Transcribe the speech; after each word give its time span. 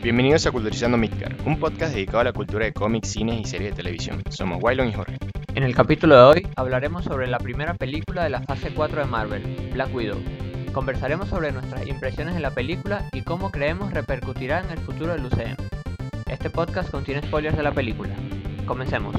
Bienvenidos 0.00 0.46
a 0.46 0.52
Culturizando 0.52 0.96
Midgar, 0.96 1.34
un 1.44 1.58
podcast 1.58 1.92
dedicado 1.92 2.20
a 2.20 2.24
la 2.24 2.32
cultura 2.32 2.64
de 2.64 2.72
cómics, 2.72 3.08
cines 3.08 3.40
y 3.40 3.44
series 3.44 3.70
de 3.72 3.76
televisión. 3.76 4.22
Somos 4.30 4.62
Wylon 4.62 4.88
y 4.88 4.92
Jorge. 4.92 5.18
En 5.56 5.64
el 5.64 5.74
capítulo 5.74 6.14
de 6.14 6.22
hoy 6.22 6.48
hablaremos 6.54 7.04
sobre 7.04 7.26
la 7.26 7.38
primera 7.38 7.74
película 7.74 8.22
de 8.22 8.30
la 8.30 8.40
fase 8.42 8.72
4 8.72 9.00
de 9.00 9.06
Marvel, 9.06 9.70
Black 9.72 9.92
Widow. 9.92 10.22
Conversaremos 10.72 11.28
sobre 11.28 11.50
nuestras 11.50 11.84
impresiones 11.88 12.34
de 12.34 12.40
la 12.40 12.52
película 12.52 13.08
y 13.10 13.22
cómo 13.22 13.50
creemos 13.50 13.92
repercutirá 13.92 14.60
en 14.60 14.70
el 14.70 14.78
futuro 14.78 15.14
del 15.14 15.26
UCM. 15.26 15.56
Este 16.30 16.48
podcast 16.48 16.92
contiene 16.92 17.26
spoilers 17.26 17.56
de 17.56 17.64
la 17.64 17.72
película. 17.72 18.14
Comencemos. 18.66 19.16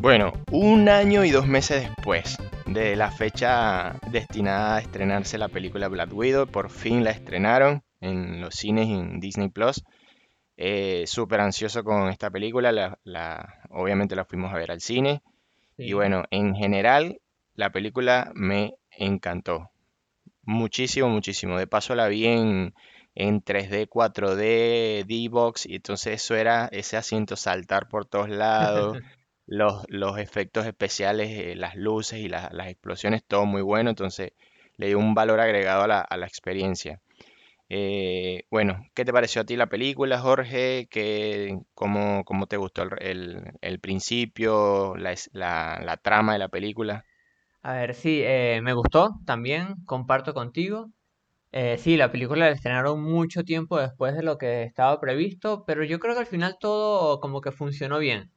Bueno, 0.00 0.32
un 0.50 0.88
año 0.88 1.24
y 1.24 1.30
dos 1.30 1.46
meses 1.46 1.84
después 1.84 2.36
de 2.66 2.96
la 2.96 3.12
fecha 3.12 3.94
destinada 4.10 4.76
a 4.76 4.80
estrenarse 4.80 5.38
la 5.38 5.48
película 5.48 5.86
Black 5.86 6.12
Widow, 6.12 6.48
por 6.48 6.68
fin 6.68 7.04
la 7.04 7.10
estrenaron 7.10 7.84
en 8.04 8.40
los 8.40 8.54
cines 8.54 8.88
en 8.88 9.20
Disney 9.20 9.48
Plus. 9.50 9.82
Eh, 10.56 11.04
Súper 11.06 11.40
ansioso 11.40 11.84
con 11.84 12.08
esta 12.10 12.30
película, 12.30 12.72
la, 12.72 12.98
la- 13.04 13.62
obviamente 13.70 14.16
la 14.16 14.24
fuimos 14.24 14.52
a 14.52 14.56
ver 14.58 14.70
al 14.72 14.80
cine. 14.80 15.22
Y 15.80 15.92
bueno, 15.94 16.24
en 16.30 16.54
general, 16.56 17.20
la 17.54 17.70
película 17.72 18.32
me 18.34 18.74
encantó. 18.92 19.70
Muchísimo, 20.42 21.08
muchísimo. 21.08 21.58
De 21.58 21.66
paso 21.66 21.94
la 21.94 22.08
vi 22.08 22.26
en, 22.26 22.74
en 23.14 23.42
3D, 23.42 23.86
4D, 23.88 25.04
D-Box, 25.06 25.66
y 25.66 25.76
entonces 25.76 26.14
eso 26.22 26.34
era 26.36 26.68
ese 26.72 26.96
asiento 26.96 27.36
saltar 27.36 27.88
por 27.88 28.06
todos 28.06 28.28
lados, 28.28 28.98
los, 29.46 29.84
los 29.88 30.18
efectos 30.18 30.66
especiales, 30.66 31.30
eh, 31.30 31.54
las 31.56 31.76
luces 31.76 32.20
y 32.20 32.28
la- 32.28 32.50
las 32.52 32.68
explosiones, 32.68 33.24
todo 33.24 33.46
muy 33.46 33.62
bueno. 33.62 33.90
Entonces 33.90 34.32
le 34.76 34.88
dio 34.88 34.98
un 34.98 35.14
valor 35.14 35.40
agregado 35.40 35.82
a 35.84 35.88
la, 35.88 36.00
a 36.00 36.16
la 36.16 36.26
experiencia. 36.26 37.00
Eh, 37.76 38.46
bueno, 38.50 38.86
¿qué 38.94 39.04
te 39.04 39.12
pareció 39.12 39.42
a 39.42 39.44
ti 39.44 39.56
la 39.56 39.66
película, 39.68 40.20
Jorge? 40.20 40.86
¿Qué, 40.90 41.58
cómo, 41.74 42.24
cómo 42.24 42.46
te 42.46 42.56
gustó 42.56 42.82
el, 43.00 43.52
el- 43.60 43.80
principio, 43.80 44.94
la, 44.96 45.14
la- 45.32 45.80
la 45.84 45.96
trama 45.96 46.34
de 46.34 46.38
la 46.38 46.48
película? 46.48 47.04
A 47.62 47.72
ver, 47.74 47.94
sí, 47.94 48.20
eh, 48.22 48.60
me 48.62 48.74
gustó 48.74 49.20
también, 49.26 49.74
comparto 49.86 50.34
contigo. 50.34 50.90
Eh, 51.52 51.78
sí, 51.78 51.96
la 51.96 52.12
película 52.12 52.46
la 52.46 52.52
estrenaron 52.52 53.02
mucho 53.02 53.44
tiempo 53.44 53.78
después 53.80 54.14
de 54.16 54.22
lo 54.24 54.38
que 54.38 54.64
estaba 54.64 55.00
previsto, 55.00 55.64
pero 55.66 55.84
yo 55.84 56.00
creo 56.00 56.14
que 56.14 56.20
al 56.20 56.26
final 56.26 56.58
todo 56.60 57.20
como 57.20 57.40
que 57.42 57.52
funcionó 57.52 57.98
bien. 58.00 58.32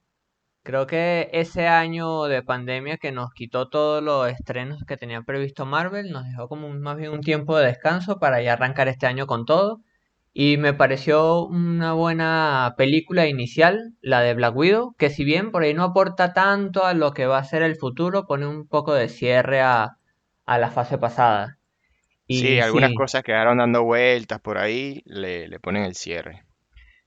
Creo 0.68 0.86
que 0.88 1.30
ese 1.34 1.68
año 1.68 2.26
de 2.26 2.44
pandemia 2.44 2.98
que 2.98 3.12
nos 3.12 3.32
quitó 3.34 3.70
todos 3.70 4.04
los 4.04 4.30
estrenos 4.30 4.84
que 4.88 4.98
tenía 4.98 5.22
previsto 5.24 5.66
Marvel, 5.66 6.12
nos 6.12 6.26
dejó 6.26 6.48
como 6.50 6.68
un- 6.68 6.82
más 6.82 6.98
bien 6.98 7.12
un 7.12 7.22
tiempo 7.22 7.58
de 7.58 7.68
descanso 7.68 8.20
para 8.20 8.42
ya 8.42 8.54
arrancar 8.54 8.88
este 8.90 9.08
año 9.08 9.26
con 9.28 9.46
todo. 9.46 9.82
Y 10.34 10.58
me 10.58 10.74
pareció 10.74 11.46
una 11.46 11.94
buena 11.94 12.76
película 12.78 13.28
inicial, 13.28 13.94
la 14.02 14.22
de 14.22 14.34
Black 14.36 14.56
Widow, 14.56 14.94
que 14.98 15.10
si 15.10 15.24
bien 15.24 15.52
por 15.52 15.64
ahí 15.64 15.74
no 15.74 15.84
aporta 15.84 16.34
tanto 16.34 16.86
a 16.86 16.94
lo 16.94 17.14
que 17.14 17.26
va 17.28 17.40
a 17.40 17.44
ser 17.46 17.64
el 17.64 17.76
futuro, 17.78 18.26
pone 18.28 18.46
un 18.48 18.68
poco 18.68 18.94
de 18.94 19.10
cierre 19.10 19.62
a, 19.62 19.98
a 20.46 20.58
la 20.60 20.70
fase 20.72 20.98
pasada. 21.00 21.58
Sí, 22.30 22.62
algunas 22.62 22.94
sí, 22.94 22.94
cosas 22.94 23.22
quedaron 23.24 23.58
dando 23.58 23.84
vueltas 23.84 24.40
por 24.40 24.58
ahí, 24.60 25.02
le, 25.06 25.50
le 25.50 25.60
ponen 25.60 25.84
el 25.84 25.96
cierre. 25.96 26.46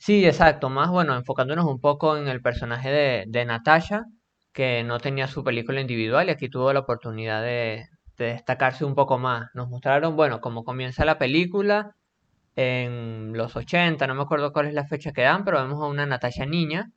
Sí, 0.00 0.24
exacto. 0.26 0.68
Más 0.70 0.90
bueno, 0.90 1.14
enfocándonos 1.16 1.64
un 1.66 1.80
poco 1.80 2.16
en 2.16 2.26
el 2.28 2.42
personaje 2.42 2.90
de, 2.90 3.24
de 3.28 3.44
Natasha, 3.44 4.04
que 4.52 4.82
no 4.82 4.98
tenía 4.98 5.28
su 5.28 5.44
película 5.44 5.80
individual 5.80 6.28
y 6.28 6.30
aquí 6.32 6.48
tuvo 6.48 6.72
la 6.72 6.80
oportunidad 6.80 7.42
de, 7.42 7.86
de 8.16 8.24
destacarse 8.26 8.84
un 8.84 8.94
poco 8.96 9.18
más. 9.18 9.48
Nos 9.54 9.68
mostraron, 9.68 10.16
bueno, 10.16 10.40
cómo 10.40 10.64
comienza 10.64 11.04
la 11.04 11.18
película 11.18 11.94
en 12.56 13.32
los 13.36 13.56
80, 13.56 14.06
no 14.08 14.14
me 14.16 14.22
acuerdo 14.22 14.52
cuál 14.52 14.68
es 14.68 14.74
la 14.74 14.86
fecha 14.86 15.12
que 15.12 15.22
dan, 15.22 15.44
pero 15.44 15.58
vemos 15.62 15.82
a 15.82 15.88
una 15.88 16.06
Natasha 16.06 16.46
niña, 16.46 16.92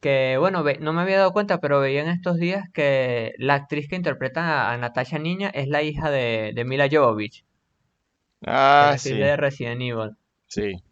que 0.00 0.36
bueno, 0.38 0.64
no 0.80 0.92
me 0.92 1.02
había 1.02 1.18
dado 1.18 1.32
cuenta, 1.32 1.58
pero 1.60 1.80
veía 1.80 2.02
en 2.02 2.08
estos 2.08 2.36
días 2.38 2.64
que 2.72 3.32
la 3.38 3.54
actriz 3.54 3.88
que 3.88 3.96
interpreta 3.96 4.70
a, 4.70 4.76
Natasha 4.78 5.18
niña 5.18 5.50
es 5.50 5.68
la 5.68 5.82
hija 5.82 6.10
de, 6.10 6.52
de 6.54 6.64
Mila 6.64 6.88
Jovovich, 6.90 7.44
Ah, 8.46 8.96
sí, 8.98 9.14
de 9.14 9.36
Resident 9.36 9.80
Evil. 9.82 10.16
sí, 10.48 10.82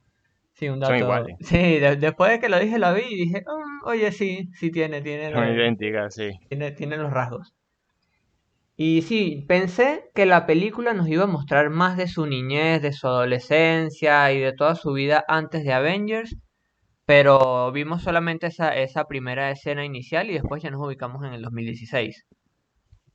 Sí, 0.58 0.69
un 0.69 0.80
son 0.80 0.96
dato. 0.96 0.96
iguales, 0.96 1.36
Sí, 1.41 1.56
de- 1.78 1.96
después 1.96 2.30
de 2.32 2.41
que 2.41 2.48
lo 2.48 2.58
dije, 2.58 2.78
lo 2.78 2.92
vi 2.94 3.02
y 3.08 3.16
dije, 3.26 3.42
"Mm, 3.46 3.86
oye, 3.86 4.12
sí, 4.12 4.48
sí 4.54 4.70
tiene, 4.70 5.00
tiene, 5.02 5.30
son 5.30 5.48
idénticas, 5.48 6.14
sí. 6.14 6.30
tiene, 6.48 6.72
tiene 6.72 6.96
los 6.98 7.12
rasgos. 7.12 7.54
Y 8.78 9.02
sí, 9.02 9.44
pensé 9.46 10.10
que 10.14 10.24
la 10.24 10.46
película 10.46 10.94
nos 10.94 11.08
iba 11.08 11.24
a 11.24 11.26
mostrar 11.26 11.69
más 11.69 11.96
de 11.98 12.06
su 12.08 12.24
niñez, 12.26 12.80
de 12.80 12.92
su 12.94 13.06
adolescencia 13.06 14.32
y 14.32 14.41
de 14.41 14.52
toda 14.54 14.74
su 14.74 14.92
vida 14.92 15.22
antes 15.28 15.64
de 15.64 15.72
Avengers, 15.74 16.34
pero 17.06 17.72
vimos 17.72 18.02
solamente 18.04 18.48
esa, 18.48 18.76
esa 18.76 19.06
primera 19.06 19.50
escena 19.52 19.84
inicial 19.84 20.30
y 20.30 20.34
después 20.34 20.62
ya 20.62 20.70
nos 20.70 20.86
ubicamos 20.86 21.25
en 21.26 21.34
el 21.34 21.42
2016. 21.42 22.26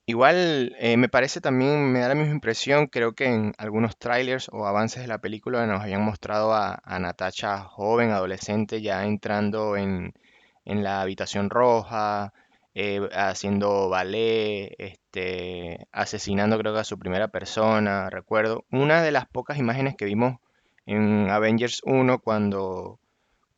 Igual 0.06 0.75
eh, 0.80 0.97
me 0.97 1.08
parece 1.08 1.40
también, 1.40 1.91
me 1.91 2.00
da 2.00 2.09
la 2.09 2.16
misma 2.16 2.34
impresión, 2.34 2.88
creo 2.88 3.14
que 3.14 3.25
en 3.25 3.53
algunos 3.58 3.97
trailers 3.97 4.50
o 4.52 4.66
avances 4.66 5.02
de 5.02 5.08
la 5.08 5.19
película 5.19 5.66
nos 5.66 5.81
habían 5.81 6.03
mostrado 6.03 6.53
a, 6.53 6.81
Natasha 7.00 7.59
joven, 7.64 8.12
adolescente, 8.12 8.81
ya 8.81 9.06
entrando 9.06 9.78
en, 9.78 10.13
en 10.66 10.84
la 10.84 11.02
habitación 11.02 11.50
roja, 11.50 12.34
eh, 12.75 13.08
haciendo 13.13 13.88
ballet, 13.90 14.75
este, 14.78 15.88
asesinando 15.92 16.58
creo 16.58 16.74
que 16.74 16.80
a 16.81 16.84
su 16.84 17.00
primera 17.00 17.30
persona, 17.30 18.09
recuerdo. 18.09 18.66
Una 18.72 19.02
de 19.03 19.12
las 19.12 19.28
pocas 19.28 19.58
imágenes 19.58 19.96
que 19.96 20.06
vimos 20.06 20.38
en 20.86 21.30
Avengers 21.30 21.81
uno 21.86 22.19
cuando 22.19 23.00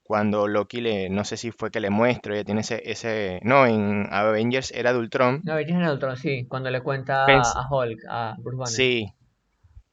cuando 0.05 0.47
Loki 0.47 0.81
le, 0.81 1.09
no 1.09 1.25
sé 1.25 1.37
si 1.37 1.51
fue 1.51 1.71
que 1.71 1.81
le 1.81 1.89
muestro, 1.91 2.33
ella 2.35 2.45
tiene 2.45 2.61
ese, 2.61 2.81
ese, 2.91 3.41
no, 3.43 3.67
en 3.67 4.07
Avengers 4.11 4.71
era 4.71 4.93
de 4.93 4.99
Ultron, 4.99 5.43
No, 5.43 5.53
Avengers 5.53 5.77
en 5.77 5.85
el 5.85 5.91
Ultron, 5.93 6.17
sí, 6.17 6.45
cuando 6.45 6.69
le 6.69 6.81
cuenta 6.83 7.15
pens- 7.25 7.57
a 7.57 7.67
Hulk, 7.71 7.99
a 8.09 8.35
Bruce 8.37 8.57
Banner. 8.57 8.85
sí, 8.85 9.13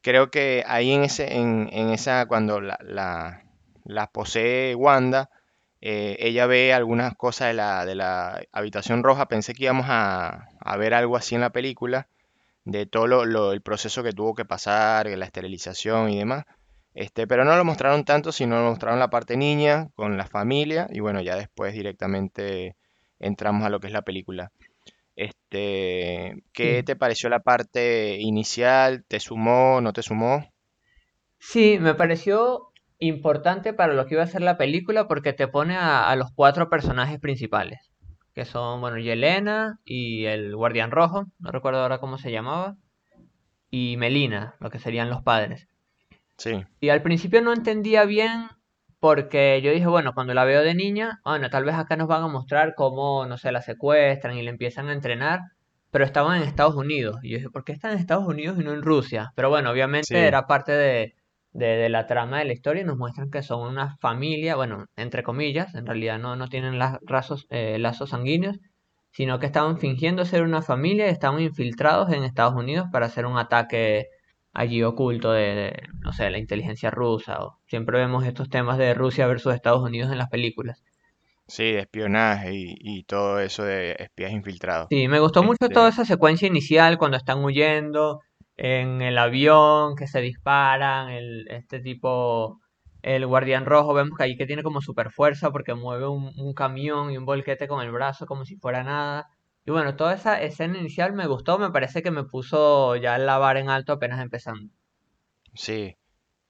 creo 0.01 0.31
que 0.31 0.63
ahí 0.67 0.91
en 0.93 1.03
ese, 1.03 1.35
en, 1.37 1.69
en 1.73 1.89
esa, 1.91 2.27
cuando 2.27 2.61
la, 2.61 2.79
la, 2.83 3.43
la 3.85 4.07
posee 4.07 4.75
Wanda, 4.75 5.31
eh, 5.81 6.17
ella 6.19 6.47
ve 6.47 6.73
algunas 6.73 7.15
cosas 7.15 7.49
de 7.49 7.53
la, 7.55 7.85
de 7.85 7.95
la 7.95 8.43
habitación 8.53 9.03
roja, 9.03 9.27
pensé 9.27 9.53
que 9.53 9.65
íbamos 9.65 9.87
a, 9.89 10.49
a 10.59 10.77
ver 10.77 10.93
algo 10.93 11.17
así 11.17 11.35
en 11.35 11.41
la 11.41 11.51
película, 11.51 12.07
de 12.65 12.85
todo 12.87 13.07
lo, 13.07 13.25
lo- 13.25 13.53
el 13.53 13.61
proceso 13.61 14.03
que 14.03 14.13
tuvo 14.13 14.35
que 14.35 14.45
pasar, 14.45 15.07
la 15.07 15.25
esterilización 15.25 16.09
y 16.11 16.19
demás. 16.19 16.45
Este, 16.93 17.27
pero 17.27 17.45
no 17.45 17.55
lo 17.57 17.65
mostraron 17.65 18.05
tanto, 18.05 18.31
sino 18.31 18.57
lo 18.61 18.69
mostraron 18.69 18.99
la 18.99 19.09
parte 19.09 19.37
niña 19.37 19.89
con 19.95 20.17
la 20.17 20.27
familia 20.27 20.87
y 20.91 20.99
bueno, 20.99 21.21
ya 21.21 21.35
después 21.35 21.73
directamente 21.73 22.75
entramos 23.19 23.65
a 23.65 23.69
lo 23.69 23.79
que 23.79 23.87
es 23.87 23.93
la 23.93 24.03
película. 24.03 24.51
Este, 25.15 26.43
¿qué 26.53 26.83
Sí. 26.83 26.85
te 26.85 26.95
pareció 26.97 27.29
la 27.29 27.41
parte 27.41 28.17
inicial? 28.19 29.05
¿Te 29.07 29.19
sumó? 29.21 29.81
¿No 29.81 29.93
te 29.93 30.03
sumó? 30.03 30.45
Sí, 31.39 31.77
me 31.79 31.93
pareció 31.93 32.69
importante 32.99 33.73
para 33.73 33.93
lo 33.93 34.05
que 34.07 34.15
iba 34.15 34.23
a 34.23 34.27
ser 34.27 34.41
la 34.41 34.57
película 34.57 35.07
porque 35.07 35.33
te 35.33 35.47
pone 35.47 35.75
a, 35.75 36.09
a 36.09 36.15
los 36.15 36.31
cuatro 36.33 36.69
personajes 36.69 37.19
principales, 37.19 37.91
que 38.33 38.45
son, 38.45 38.81
bueno, 38.81 38.97
Yelena 38.97 39.79
y 39.85 40.25
el 40.25 40.55
Guardián 40.55 40.89
Rojo, 40.91 41.25
no 41.39 41.51
recuerdo 41.51 41.81
ahora 41.81 41.99
cómo 41.99 42.17
se 42.17 42.31
llamaba, 42.31 42.77
y 43.71 43.97
Melina, 43.97 44.55
lo 44.59 44.69
que 44.71 44.79
serían 44.79 45.09
los 45.09 45.23
padres. 45.23 45.67
Sí, 46.37 46.63
Y 46.79 46.89
al 46.89 47.01
principio 47.01 47.41
no 47.41 47.53
entendía 47.53 48.05
bien 48.05 48.47
porque 48.99 49.61
yo 49.61 49.71
dije, 49.71 49.87
bueno, 49.87 50.13
cuando 50.13 50.33
la 50.33 50.45
veo 50.45 50.61
de 50.61 50.75
niña, 50.75 51.19
bueno, 51.25 51.49
tal 51.49 51.65
vez 51.65 51.75
acá 51.75 51.95
nos 51.97 52.07
van 52.07 52.23
a 52.23 52.27
mostrar 52.27 52.73
cómo, 52.75 53.25
no 53.25 53.37
sé, 53.37 53.51
la 53.51 53.61
secuestran 53.61 54.37
y 54.37 54.43
la 54.43 54.49
empiezan 54.51 54.87
a 54.89 54.93
entrenar, 54.93 55.39
pero 55.91 56.05
estaban 56.05 56.37
en 56.41 56.47
Estados 56.47 56.75
Unidos. 56.75 57.17
Y 57.23 57.31
yo 57.31 57.37
dije, 57.37 57.49
¿por 57.49 57.63
qué 57.65 57.73
están 57.73 57.91
en 57.93 57.99
Estados 57.99 58.27
Unidos 58.27 58.57
y 58.59 58.63
no 58.63 58.73
en 58.73 58.81
Rusia? 58.81 59.31
Pero 59.35 59.49
bueno, 59.49 59.71
obviamente 59.71 60.15
sí, 60.15 60.15
era 60.27 60.47
parte 60.47 60.71
de, 60.71 61.15
de, 61.51 61.65
de 61.67 61.89
la 61.89 62.07
trama 62.07 62.39
de 62.39 62.45
la 62.45 62.53
historia 62.53 62.81
y 62.83 62.85
nos 62.85 62.97
muestran 62.97 63.29
que 63.31 63.43
son 63.43 63.67
una 63.67 63.97
familia, 63.97 64.55
bueno, 64.55 64.85
entre 64.95 65.23
comillas, 65.23 65.75
en 65.75 65.85
realidad 65.85 66.19
no, 66.19 66.35
no 66.37 66.47
tienen 66.47 66.79
la- 66.79 66.99
razos, 67.05 67.45
eh, 67.49 67.77
lazos 67.79 68.11
sanguíneos, 68.11 68.57
sino 69.11 69.39
que 69.39 69.45
estaban 69.45 69.77
fingiendo 69.79 70.25
ser 70.25 70.43
una 70.43 70.61
familia 70.61 71.07
y 71.07 71.11
estaban 71.11 71.41
infiltrados 71.41 72.11
en 72.11 72.23
Estados 72.23 72.55
Unidos 72.55 72.87
para 72.91 73.05
hacer 73.07 73.25
un 73.25 73.37
ataque 73.37 74.07
allí 74.53 74.83
oculto 74.83 75.31
de, 75.33 75.55
de, 75.55 75.83
no 76.01 76.13
sé, 76.13 76.29
la 76.31 76.37
inteligencia 76.39 76.91
rusa. 76.91 77.43
O 77.43 77.59
siempre 77.67 77.99
vemos 77.99 78.25
estos 78.25 78.49
temas 78.49 78.77
de 78.77 78.93
Rusia 78.93 79.27
versus 79.27 79.53
Estados 79.55 79.81
Unidos 79.83 80.11
en 80.11 80.17
las 80.19 80.29
películas. 80.29 80.83
sí, 81.47 81.63
de 81.71 81.79
espionaje 81.81 82.53
y, 82.53 82.75
y 82.79 83.03
todo 83.05 83.39
eso 83.39 83.63
de 83.63 83.95
espías 83.99 84.31
infiltrados. 84.31 84.89
Sí, 84.89 85.07
me 85.07 85.19
gustó 85.19 85.43
mucho 85.43 85.69
toda 85.71 85.89
Este, 85.89 85.89
esa 85.89 86.05
secuencia 86.05 86.47
inicial 86.47 86.97
cuando 86.97 87.17
están 87.17 87.43
huyendo 87.43 88.21
en 88.57 89.01
el 89.01 89.17
avión, 89.17 89.95
que 89.95 90.07
se 90.07 90.21
disparan, 90.21 91.09
el, 91.09 91.47
este 91.49 91.79
tipo, 91.79 92.59
el 93.01 93.25
guardián 93.25 93.65
rojo, 93.65 93.93
vemos 93.93 94.17
que 94.17 94.23
ahí 94.23 94.35
que 94.37 94.45
tiene 94.45 94.61
como 94.63 94.81
super 94.81 95.09
fuerza 95.11 95.51
porque 95.51 95.73
mueve 95.73 96.07
un, 96.07 96.31
un 96.37 96.53
camión 96.53 97.11
y 97.11 97.17
un 97.17 97.25
volquete 97.25 97.67
con 97.67 97.81
el 97.83 97.91
brazo 97.91 98.25
como 98.27 98.45
si 98.45 98.55
fuera 98.57 98.83
nada. 98.83 99.27
Y 99.65 99.71
bueno, 99.71 99.97
toda 99.97 100.13
esa 100.13 100.41
escena 100.41 100.77
inicial 100.77 101.11
me 101.13 101.27
gustó, 101.27 101.59
me 101.59 101.69
parece 101.71 102.01
que 102.01 102.11
me 102.11 102.23
puso 102.23 102.95
ya 102.95 103.17
la 103.17 103.37
vara 103.39 103.59
en 103.59 103.69
alto 103.69 103.91
apenas 103.93 104.21
empezando. 104.21 104.71
sí, 105.53 105.95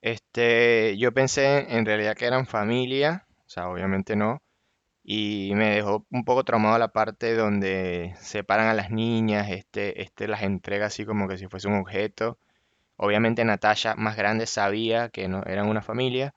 Este, 0.01 0.97
yo 0.99 1.13
pensé 1.13 1.75
en 1.77 1.85
realidad 1.85 2.15
que 2.17 2.25
eran 2.27 2.47
familia, 2.47 3.27
o 3.45 3.49
sea, 3.49 3.69
obviamente 3.69 4.15
no, 4.17 4.43
y 5.03 5.53
me 5.55 5.71
dejó 5.75 6.07
un 6.11 6.25
poco 6.25 6.43
traumado 6.45 6.77
la 6.79 6.89
parte 6.93 7.35
donde 7.35 8.15
separan 8.19 8.67
a 8.69 8.73
las 8.75 8.91
niñas, 8.91 9.49
este, 9.51 10.01
este 10.03 10.27
las 10.29 10.43
entrega 10.43 10.87
así 10.87 11.05
como 11.05 11.27
que 11.29 11.37
si 11.39 11.47
fuese 11.47 11.67
un 11.69 11.75
objeto. 11.79 12.39
Obviamente 12.97 13.45
Natasha 13.45 13.95
más 13.95 14.17
grande 14.17 14.47
sabía 14.47 15.09
que 15.09 15.27
no 15.29 15.43
eran 15.45 15.67
una 15.69 15.81
familia, 15.83 16.35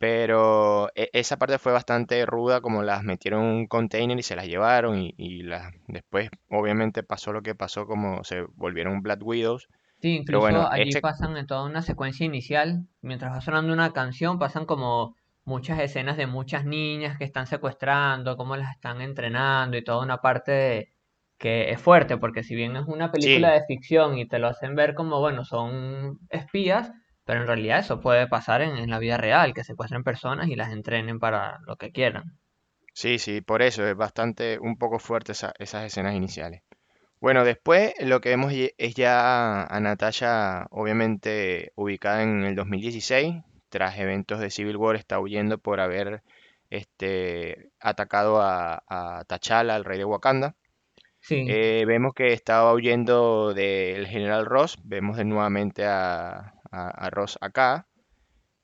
pero 0.00 0.90
e- 0.96 1.10
esa 1.14 1.38
parte 1.38 1.58
fue 1.60 1.72
bastante 1.72 2.26
ruda, 2.26 2.62
como 2.62 2.82
las 2.84 3.04
metieron 3.04 3.44
en 3.44 3.50
un 3.56 3.68
container 3.68 4.18
y 4.18 4.24
se 4.24 4.36
las 4.36 4.46
llevaron 4.48 4.98
y, 5.00 5.14
y 5.18 5.44
las, 5.44 5.72
después 5.88 6.30
obviamente 6.50 7.04
pasó 7.04 7.32
lo 7.34 7.42
que 7.42 7.54
pasó, 7.56 7.86
como 7.86 8.24
se 8.24 8.42
volvieron 8.56 9.02
Black 9.02 9.20
Widows. 9.24 9.68
Sí, 10.00 10.14
Pero 10.24 10.40
bueno, 10.40 10.62
incluso 10.62 10.70
allí 10.70 10.96
pasan 10.96 11.36
en 11.36 11.46
toda 11.46 11.64
una 11.64 11.82
secuencia 11.82 12.24
inicial, 12.24 12.86
mientras 13.02 13.32
va 13.34 13.40
sonando 13.42 13.72
una 13.72 13.92
canción, 13.92 14.38
pasan 14.38 14.64
como 14.64 15.14
muchas 15.44 15.78
escenas 15.80 16.16
de 16.16 16.26
muchas 16.26 16.64
niñas 16.64 17.18
que 17.18 17.24
están 17.24 17.46
secuestrando, 17.46 18.36
cómo 18.36 18.56
las 18.56 18.70
están 18.74 19.02
entrenando 19.02 19.76
y 19.76 19.84
toda 19.84 20.02
una 20.02 20.18
parte 20.22 20.52
de- 20.52 20.92
que 21.38 21.70
es 21.70 21.80
fuerte, 21.80 22.16
porque 22.18 22.42
si 22.42 22.54
bien 22.54 22.76
es 22.76 22.86
una 22.86 23.12
película 23.12 23.50
sí, 23.50 23.52
de 23.52 23.64
ficción 23.66 24.16
y 24.18 24.26
te 24.28 24.38
lo 24.38 24.48
hacen 24.48 24.74
ver 24.74 24.94
como, 24.94 25.20
bueno, 25.20 25.44
son 25.44 26.18
espías, 26.30 26.92
pero 27.30 27.42
en 27.42 27.46
realidad 27.46 27.78
eso 27.80 28.00
puede 28.00 28.26
pasar 28.28 28.60
en, 28.62 28.76
en 28.76 28.90
la 28.90 28.98
vida 28.98 29.16
real, 29.16 29.54
que 29.54 29.62
secuestren 29.64 30.02
personas 30.04 30.48
y 30.48 30.56
las 30.56 30.72
entrenen 30.72 31.20
para 31.20 31.60
lo 31.66 31.76
que 31.76 31.92
quieran. 31.92 32.40
sí, 32.92 33.18
sí, 33.18 33.40
por 33.40 33.62
eso 33.62 33.86
es 33.86 33.96
bastante, 33.96 34.58
un 34.60 34.76
poco 34.76 34.98
fuerte 34.98 35.32
esa- 35.32 35.54
esas 35.58 35.84
escenas 35.86 36.14
iniciales. 36.14 36.62
Bueno, 37.20 37.44
después 37.44 37.94
lo 38.00 38.20
que 38.22 38.30
vemos 38.30 38.52
es 38.54 38.94
ya 38.96 39.64
a 39.64 39.80
Natasha, 39.80 40.66
obviamente 40.70 41.72
ubicada 41.76 42.22
en 42.24 42.44
el 42.44 42.56
2016, 42.56 43.36
tras 43.70 43.98
eventos 43.98 44.40
de 44.40 44.50
Civil 44.50 44.76
War, 44.78 44.96
está 44.96 45.20
huyendo 45.20 45.58
por 45.58 45.80
haber 45.80 46.22
este, 46.70 47.70
atacado 47.80 48.40
a, 48.42 48.84
a 48.88 49.24
T'Challa, 49.26 49.76
al 49.76 49.84
rey 49.86 49.98
de 49.98 50.04
Wakanda. 50.06 50.56
Sí, 51.20 51.38
Eh, 51.44 51.84
vemos 51.86 52.14
que 52.14 52.32
estaba 52.32 52.72
huyendo 52.74 53.54
del 53.54 54.06
general 54.06 54.46
Ross, 54.46 54.78
vemos 54.84 55.16
de 55.16 55.24
nuevamente 55.24 55.84
a, 55.86 56.54
a- 56.70 56.90
a 56.90 57.10
Ross 57.10 57.38
acá. 57.40 57.86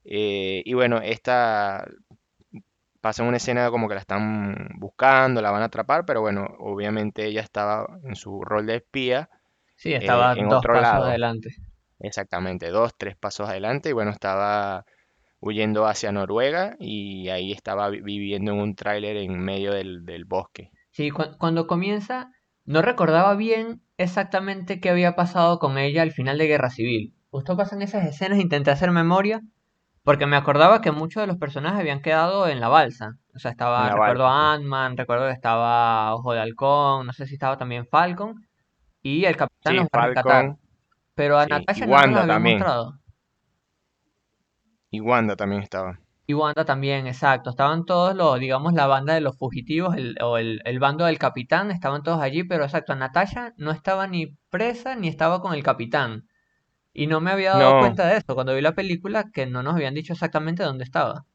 eh, 0.05 0.63
y 0.65 0.73
bueno, 0.75 0.99
esta 1.01 1.85
pasa 3.01 3.23
una 3.23 3.37
escena 3.37 3.69
como 3.71 3.87
que 3.87 3.95
la 3.95 4.01
están 4.01 4.69
buscando, 4.79 5.41
la 5.41 5.51
van 5.51 5.61
a 5.61 5.65
atrapar, 5.65 6.05
pero 6.05 6.21
bueno, 6.21 6.47
obviamente 6.59 7.25
ella 7.25 7.41
estaba 7.41 7.99
en 8.03 8.15
su 8.15 8.41
rol 8.43 8.65
de 8.65 8.77
espía 8.77 9.29
sí, 9.75 9.93
eh, 9.99 10.29
estaba 10.29 10.33
en 10.33 10.47
dos 10.47 10.65
otro 10.67 10.73
pasos 10.73 10.99
lado, 10.99 11.05
adelante. 11.05 11.55
exactamente, 11.99 12.69
dos, 12.71 12.93
tres 12.97 13.17
pasos 13.17 13.49
adelante, 13.49 13.89
y 13.89 13.93
bueno, 13.93 14.11
estaba 14.11 14.85
huyendo 15.41 15.87
hacia 15.87 16.11
Noruega 16.13 16.75
y 16.79 17.29
ahí 17.29 17.53
estaba 17.53 17.89
vi- 17.89 18.01
viviendo 18.01 18.53
en 18.53 18.59
un 18.59 18.75
tráiler 18.75 19.17
en 19.17 19.39
medio 19.39 19.73
del, 19.73 20.05
del 20.05 20.25
bosque. 20.25 20.71
Sí, 20.91 21.11
cu- 21.11 21.37
cuando 21.39 21.65
comienza, 21.65 22.29
no 22.65 22.81
recordaba 22.81 23.35
bien 23.35 23.81
exactamente 23.95 24.81
qué 24.81 24.89
había 24.89 25.15
pasado 25.15 25.59
con 25.59 25.77
ella 25.77 26.01
al 26.01 26.11
final 26.11 26.37
de 26.37 26.47
Guerra 26.47 26.69
Civil. 26.69 27.15
Justo 27.31 27.55
pasan 27.55 27.81
esas 27.81 28.05
escenas, 28.05 28.37
intenté 28.39 28.69
hacer 28.71 28.91
memoria, 28.91 29.41
porque 30.03 30.25
me 30.27 30.35
acordaba 30.37 30.81
que 30.81 30.91
muchos 30.91 31.21
de 31.21 31.27
los 31.27 31.37
personajes 31.37 31.79
habían 31.81 32.01
quedado 32.01 32.47
en 32.47 32.59
la 32.59 32.69
balsa. 32.69 33.11
O 33.35 33.39
sea, 33.39 33.51
estaba, 33.51 33.89
recuerdo 33.91 34.25
balsa, 34.25 34.27
a 34.27 34.53
Ant-Man, 34.55 34.97
recuerdo 34.97 35.27
que 35.27 35.33
estaba 35.33 36.15
Ojo 36.15 36.33
de 36.33 36.39
Halcón, 36.41 37.05
no 37.07 37.13
sé 37.13 37.27
si 37.27 37.35
estaba 37.35 37.57
también 37.57 37.87
Falcon, 37.87 38.35
y 39.03 39.25
el 39.25 39.37
capitán 39.37 39.75
Sí, 39.75 39.77
los 39.77 39.85
va 39.85 39.99
a 39.99 39.99
rescatar. 39.99 40.45
Falcon, 40.45 40.59
Pero 41.15 41.39
a 41.39 41.45
sí, 41.45 41.67
y 41.73 41.81
Natasha 41.81 41.87
no 41.87 41.97
la 41.99 41.99
Wanda 41.99 42.25
también, 42.25 42.59
mostrado. 42.59 42.99
y 44.91 44.99
Wanda 44.99 45.37
también 45.37 45.61
estaba. 45.63 45.97
Y 46.27 46.33
Wanda 46.35 46.63
también, 46.63 47.07
exacto. 47.07 47.49
Estaban 47.49 47.83
todos 47.85 48.15
los, 48.15 48.39
digamos, 48.39 48.73
la 48.73 48.85
banda 48.85 49.13
de 49.15 49.21
los 49.21 49.35
fugitivos 49.37 49.95
el- 49.95 50.15
o 50.21 50.37
el, 50.37 50.61
el 50.65 50.77
bando 50.79 51.05
del 51.05 51.17
capitán, 51.17 51.71
estaban 51.71 52.03
todos 52.03 52.21
allí, 52.21 52.43
pero 52.43 52.65
exacto, 52.65 52.95
Natasha 52.95 53.53
no 53.57 53.71
estaba 53.71 54.05
ni 54.07 54.27
presa 54.51 54.95
ni 54.95 55.07
estaba 55.07 55.41
con 55.41 55.53
el 55.55 55.63
capitán. 55.63 56.27
Y 56.97 57.07
no 57.07 57.21
me 57.21 57.31
había 57.31 57.51
dado 57.53 57.77
No, 57.77 57.77
cuenta 57.77 58.05
de 58.07 58.17
eso 58.17 58.35
cuando 58.35 58.53
vi 58.53 58.59
la 58.59 58.75
película, 58.75 59.31
que 59.33 59.45
no 59.45 59.63
nos 59.63 59.75
habían 59.75 59.93
dicho 59.93 60.11
exactamente 60.11 60.63
dónde 60.63 60.83
estaba. 60.83 61.25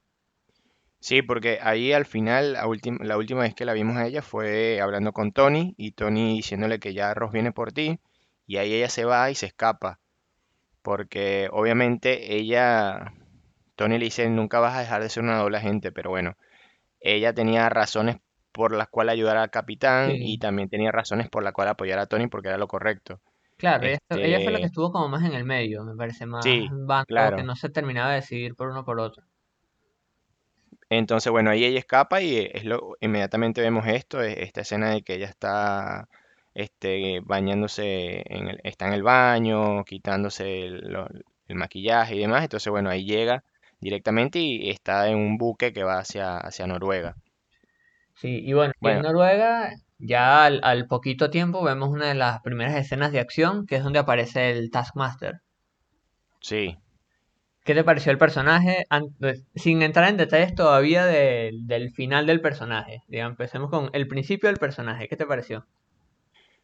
sí, 1.01 1.23
porque 1.23 1.59
ahí 1.63 1.93
al 1.93 2.07
final, 2.07 2.55
la 2.55 2.67
última, 2.67 2.99
la 3.05 3.17
última 3.19 3.43
vez 3.43 3.55
que 3.55 3.65
la 3.65 3.73
vimos 3.75 3.97
a 3.97 4.07
ella 4.07 4.23
fue 4.23 4.81
hablando 4.81 5.13
con 5.13 5.33
Tony 5.33 5.75
y 5.77 5.93
Tony 5.93 6.37
diciéndole 6.37 6.79
que 6.79 6.95
ya 6.95 7.15
Ross 7.15 7.33
viene 7.33 7.53
por 7.53 7.73
ti 7.73 7.99
y 8.47 8.57
ahí 8.59 8.73
ella 8.75 8.89
se 8.89 9.05
va 9.05 9.31
y 9.31 9.35
se 9.35 9.47
escapa, 9.47 10.01
porque 10.83 11.49
obviamente 11.53 12.37
ella, 12.37 13.15
Tony 13.77 13.99
le 13.99 14.07
dice, 14.07 14.29
nunca 14.31 14.61
vas 14.61 14.77
a 14.77 14.81
dejar 14.81 15.03
de 15.03 15.11
ser 15.11 15.23
una 15.25 15.39
doble 15.39 15.59
agente, 15.59 15.93
pero 15.93 16.11
bueno, 16.11 16.37
ella 17.01 17.35
tenía 17.35 17.69
razones 17.71 18.19
por 18.53 18.73
las 18.77 18.89
cuales 18.89 19.15
ayudar 19.15 19.37
al 19.39 19.51
capitán 19.51 20.17
y 20.21 20.39
también 20.39 20.69
tenía 20.71 20.93
razones 20.93 21.29
por 21.31 21.45
las 21.45 21.53
cuales 21.55 21.73
apoyar 21.73 21.99
a 22.01 22.07
Tony 22.07 22.29
porque 22.29 22.49
era 22.51 22.59
lo 22.59 22.69
correcto. 22.69 23.21
Claro, 23.63 23.87
ella, 23.87 23.99
ella 24.21 24.41
fue 24.41 24.53
la 24.53 24.61
que 24.61 24.67
Este, 24.67 24.69
estuvo 24.69 24.93
como 24.93 25.09
más 25.09 25.25
en 25.25 25.33
el 25.35 25.45
medio, 25.45 25.85
me 25.85 25.97
parece, 25.97 26.27
más 26.27 26.43
sí, 26.43 26.75
bando 26.87 27.33
que 27.35 27.43
claro. 27.43 27.43
no 27.43 27.57
se 27.57 27.71
terminaba 27.71 28.11
de 28.11 28.17
decidir 28.17 28.55
por 28.57 28.69
uno 28.69 28.85
por 28.85 29.01
otro. 29.01 29.25
Entonces, 30.91 31.31
bueno, 31.33 31.51
ahí 31.51 31.65
ella 31.65 31.79
escapa 31.79 32.21
y 32.23 32.37
es 32.53 32.65
lo, 32.65 32.97
inmediatamente 33.01 33.61
vemos 33.63 33.87
esto, 33.87 34.21
esta 34.23 34.61
escena 34.63 34.91
de 34.91 35.03
que 35.03 35.15
ella 35.15 35.27
está 35.27 36.09
este, 36.55 37.21
bañándose, 37.25 38.23
en 38.33 38.49
el- 38.49 38.61
está 38.65 38.87
en 38.89 38.93
el 38.95 39.03
baño, 39.03 39.85
quitándose 39.85 40.67
el, 40.67 40.97
maquillaje 41.55 42.17
y 42.17 42.21
demás. 42.21 42.43
Entonces, 42.45 42.71
bueno, 42.71 42.91
ahí 42.91 43.05
llega 43.05 43.45
directamente 43.81 44.39
y 44.39 44.71
está 44.71 45.09
en 45.09 45.17
un 45.19 45.39
buque 45.39 45.73
que 45.73 45.85
va 45.85 45.99
hacia, 45.99 46.37
hacia 46.39 46.67
Noruega. 46.67 47.17
Sí, 48.15 48.41
y 48.45 48.53
bueno, 48.55 48.73
y 48.81 48.91
en 48.91 49.01
Bueno, 49.01 49.03
Noruega, 49.03 49.73
ya 50.03 50.45
al, 50.45 50.61
al 50.65 50.87
poquito 50.87 51.31
tiempo 51.31 51.63
vemos 51.65 51.89
una 51.91 52.09
de 52.09 52.15
las 52.15 52.41
primeras 52.43 52.77
escenas 52.77 53.13
de 53.13 53.21
acción, 53.21 53.67
que 53.67 53.77
es 53.77 53.85
donde 53.85 54.01
aparece 54.01 54.51
el 54.51 54.71
Taskmaster. 54.71 55.41
sí. 56.41 56.77
¿Qué 57.65 57.75
te 57.75 57.83
pareció 57.83 58.13
el 58.13 58.19
personaje? 58.19 58.85
Pues, 59.19 59.43
sin 59.57 59.83
entrar 59.83 60.09
en 60.09 60.17
detalles 60.17 60.55
todavía 60.55 61.05
de- 61.07 61.51
del 61.63 61.91
final 61.91 62.25
del 62.27 62.41
personaje. 62.41 63.03
Digamos, 63.09 63.33
empecemos 63.33 63.69
con 63.71 63.91
el 63.95 64.07
principio 64.09 64.49
del 64.49 64.59
personaje. 64.61 65.09
¿Qué 65.09 65.17
te 65.17 65.27
pareció? 65.27 65.67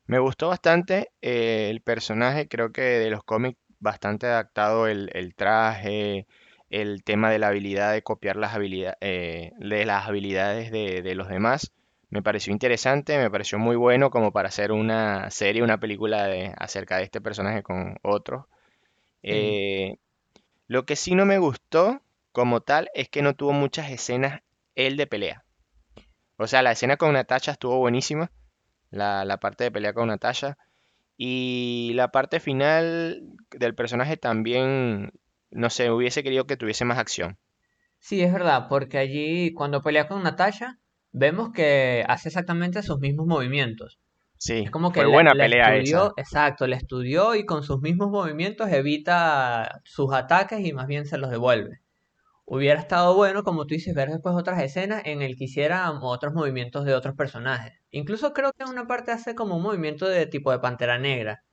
Me 0.07 0.19
gustó 0.19 0.49
bastante 0.49 1.11
eh, 1.23 1.69
el 1.71 1.81
personaje, 1.83 2.49
creo 2.49 2.73
que 2.73 2.81
de 2.83 3.11
los 3.11 3.23
cómics 3.25 3.59
bastante 3.79 4.27
adaptado 4.27 4.87
el, 4.89 5.11
el 5.15 5.35
traje, 5.35 6.27
el 6.71 7.03
tema 7.05 7.31
de 7.31 7.39
la 7.39 7.49
habilidad 7.49 7.93
de 7.93 8.03
copiar 8.03 8.37
las 8.37 8.55
habilidades, 8.55 8.97
de 9.01 9.85
las 9.87 10.07
habilidades 10.09 10.71
de, 10.73 11.03
de 11.03 11.15
los 11.15 11.29
demás. 11.29 11.73
Me 12.11 12.23
pareció 12.23 12.53
interesante, 12.53 13.19
me 13.19 13.31
pareció 13.31 13.59
muy 13.59 13.77
bueno 13.77 14.11
como 14.11 14.33
para 14.33 14.49
hacer 14.49 14.73
una 14.73 15.31
serie, 15.31 15.63
una 15.63 15.79
película 15.79 16.27
de, 16.27 16.55
acerca 16.57 16.97
de 16.97 17.05
este 17.05 17.21
personaje 17.21 17.63
con 17.63 17.97
otros. 18.03 18.47
Sí. 19.23 19.31
Eh, 19.31 19.99
lo 20.69 20.87
que 20.87 20.97
sí 20.97 21.15
no 21.15 21.27
me 21.27 21.39
gustó 21.39 22.01
como 22.33 22.61
tal 22.61 22.91
es 22.95 23.09
que 23.09 23.23
no 23.23 23.35
tuvo 23.35 23.53
muchas 23.53 23.91
escenas 23.91 24.43
él 24.75 24.97
de 24.97 25.07
pelea. 25.07 25.45
O 26.37 26.47
sea, 26.47 26.63
la 26.63 26.73
escena 26.73 26.97
con 26.97 27.13
Natasha 27.13 27.53
estuvo 27.53 27.79
buenísima, 27.79 28.31
la, 28.91 29.25
la 29.25 29.39
parte 29.39 29.65
de 29.65 29.71
pelea 29.73 29.93
con 29.93 30.09
Natasha. 30.09 30.57
Y 31.17 31.93
la 31.95 32.13
parte 32.13 32.39
final 32.39 33.23
del 33.51 33.75
personaje 33.75 34.17
también, 34.17 35.13
no 35.51 35.69
sé, 35.69 35.91
hubiese 35.91 36.23
querido 36.23 36.47
que 36.47 36.57
tuviese 36.57 36.85
más 36.85 36.99
acción. 36.99 37.37
Sí, 37.99 38.23
es 38.23 38.33
verdad, 38.33 38.69
porque 38.69 38.99
allí 38.99 39.53
cuando 39.53 39.83
pelea 39.83 40.07
con 40.07 40.23
Natasha, 40.23 40.79
vemos 41.19 41.51
que 41.53 42.05
hace 42.09 42.29
exactamente 42.29 42.83
sus 42.83 42.99
mismos 43.01 43.27
movimientos. 43.27 43.99
Es 44.63 44.71
Sí, 44.71 44.71
como 44.71 44.93
que 44.93 45.03
fue 45.03 45.07
la, 45.07 45.09
buena 45.11 45.35
pelea 45.37 45.77
estudió, 45.77 46.13
esa. 46.17 46.17
exacto, 46.17 46.67
la 46.67 46.77
estudió 46.77 47.35
y 47.35 47.45
con 47.47 47.63
sus 47.65 47.81
mismos 47.81 48.11
movimientos 48.11 48.71
evita 48.73 49.81
sus 49.85 50.13
ataques 50.15 50.61
y 50.65 50.73
más 50.73 50.87
bien 50.87 51.07
se 51.07 51.19
los 51.19 51.31
devuelve. 51.31 51.81
Hubiera 52.47 52.81
estado 52.81 53.15
bueno, 53.15 53.45
como 53.45 53.67
tú 53.67 53.75
dices, 53.75 53.95
ver 53.95 54.11
después 54.11 54.35
otras 54.37 54.63
escenas 54.63 55.03
en 55.07 55.23
el 55.23 55.37
que 55.37 55.45
hiciera 55.45 55.91
otros 56.03 56.35
movimientos 56.35 56.85
de 56.85 56.95
otros 56.95 57.15
personajes. 57.17 57.75
Incluso 57.91 58.33
creo 58.33 58.53
que 58.53 58.65
en 58.65 58.71
una 58.71 58.87
parte 58.87 59.13
hace 59.13 59.35
como 59.35 59.57
un 59.57 59.63
movimiento 59.63 60.09
de 60.09 60.27
tipo 60.27 60.51
de 60.53 60.59
Pantera 60.61 60.99
Negra, 60.99 61.45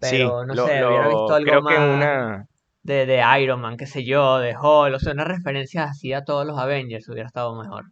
Sí, 0.00 0.18
pero 0.20 0.44
no 0.44 0.54
lo, 0.54 0.66
sé, 0.66 0.84
hubiera 0.84 1.08
visto 1.08 1.34
algo 1.34 1.44
creo 1.48 1.62
que 1.64 1.78
más 1.78 1.78
una, 1.78 2.46
de, 2.82 3.06
de 3.06 3.22
Iron 3.42 3.60
Man, 3.60 3.76
qué 3.76 3.86
sé 3.86 4.04
yo, 4.04 4.38
de 4.38 4.56
Hulk, 4.56 4.94
o 4.96 4.98
sea, 5.00 5.12
una 5.12 5.24
referencia 5.24 5.84
así 5.84 6.12
a 6.12 6.24
todos 6.24 6.46
los 6.46 6.58
Avengers 6.58 7.08
hubiera 7.08 7.26
estado 7.28 7.54
mejor. 7.60 7.86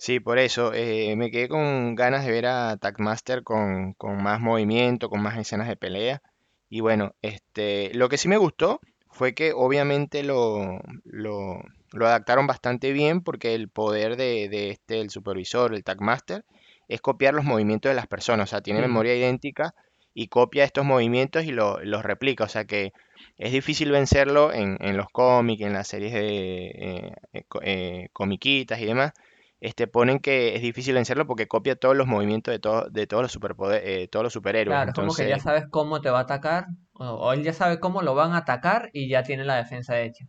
Sí, 0.00 0.20
por 0.20 0.38
eso, 0.38 0.72
eh, 0.74 1.14
me 1.16 1.30
quedé 1.30 1.48
con 1.48 1.94
ganas 1.94 2.24
de 2.24 2.32
ver 2.32 2.46
a 2.46 2.76
Taskmaster 2.78 3.42
con, 3.44 3.94
con 3.94 4.22
más 4.22 4.40
movimiento, 4.40 5.08
con 5.10 5.22
más 5.22 5.38
escenas 5.38 5.68
de 5.68 5.76
pelea. 5.76 6.22
Y 6.70 6.80
bueno, 6.80 7.14
este, 7.22 7.92
lo 7.94 8.08
que 8.08 8.18
sí 8.18 8.28
me 8.28 8.36
gustó 8.38 8.80
fue 9.10 9.34
que 9.34 9.52
obviamente 9.54 10.22
lo, 10.24 10.80
lo, 11.04 11.60
lo 11.92 12.06
adaptaron 12.06 12.46
bastante 12.46 12.92
bien 12.92 13.22
porque 13.22 13.54
el 13.54 13.68
poder 13.68 14.16
de, 14.16 14.48
de 14.48 14.70
este, 14.70 15.00
el 15.00 15.10
supervisor, 15.10 15.74
el 15.74 15.84
Taskmaster, 15.84 16.44
es 16.88 17.00
copiar 17.00 17.34
los 17.34 17.44
movimientos 17.44 17.90
de 17.90 17.96
las 17.96 18.06
personas, 18.08 18.48
o 18.48 18.50
sea, 18.50 18.62
tiene 18.62 18.80
memoria 18.80 19.14
idéntica 19.16 19.74
y 20.14 20.28
copia 20.28 20.64
estos 20.64 20.84
movimientos 20.84 21.44
y 21.44 21.52
lo- 21.52 21.80
los 21.84 22.02
replica. 22.04 22.44
O 22.44 22.48
sea 22.48 22.64
que 22.66 22.92
es 23.38 23.52
difícil 23.52 23.90
vencerlo 23.92 24.52
en, 24.52 24.76
en 24.80 24.96
los 24.96 25.08
cómics, 25.12 25.62
en 25.62 25.72
las 25.74 25.88
series 25.88 26.12
de 26.14 26.66
eh, 26.68 27.12
eh, 27.34 27.44
eh, 27.62 28.08
comiquitas 28.12 28.80
y 28.80 28.86
demás. 28.86 29.12
Este, 29.60 29.86
ponen 29.86 30.20
que 30.20 30.56
es 30.56 30.62
difícil 30.62 30.94
vencerlo 30.94 31.26
porque 31.26 31.48
copia 31.48 31.76
todos 31.76 31.96
los 31.96 32.06
movimientos 32.06 32.52
de, 32.52 32.58
todo- 32.60 32.88
de 32.90 33.06
todos 33.06 33.22
los 33.24 33.32
superpoder, 33.32 33.82
eh, 33.86 34.08
todos 34.08 34.24
los 34.24 34.32
superhéroes. 34.32 34.80
Claro, 34.80 34.94
como 34.94 35.14
que 35.14 35.26
ya 35.28 35.38
sabes 35.38 35.66
cómo 35.70 36.00
te 36.00 36.08
va 36.08 36.20
a 36.20 36.22
atacar, 36.22 36.68
o, 36.94 37.04
o 37.04 37.32
él 37.34 37.42
ya 37.44 37.52
sabe 37.52 37.78
cómo 37.78 38.00
lo 38.00 38.14
van 38.14 38.32
a 38.32 38.38
atacar 38.38 38.88
y 38.94 39.06
ya 39.08 39.22
tiene 39.22 39.44
la 39.44 39.56
defensa 39.56 40.00
hecha. 40.00 40.24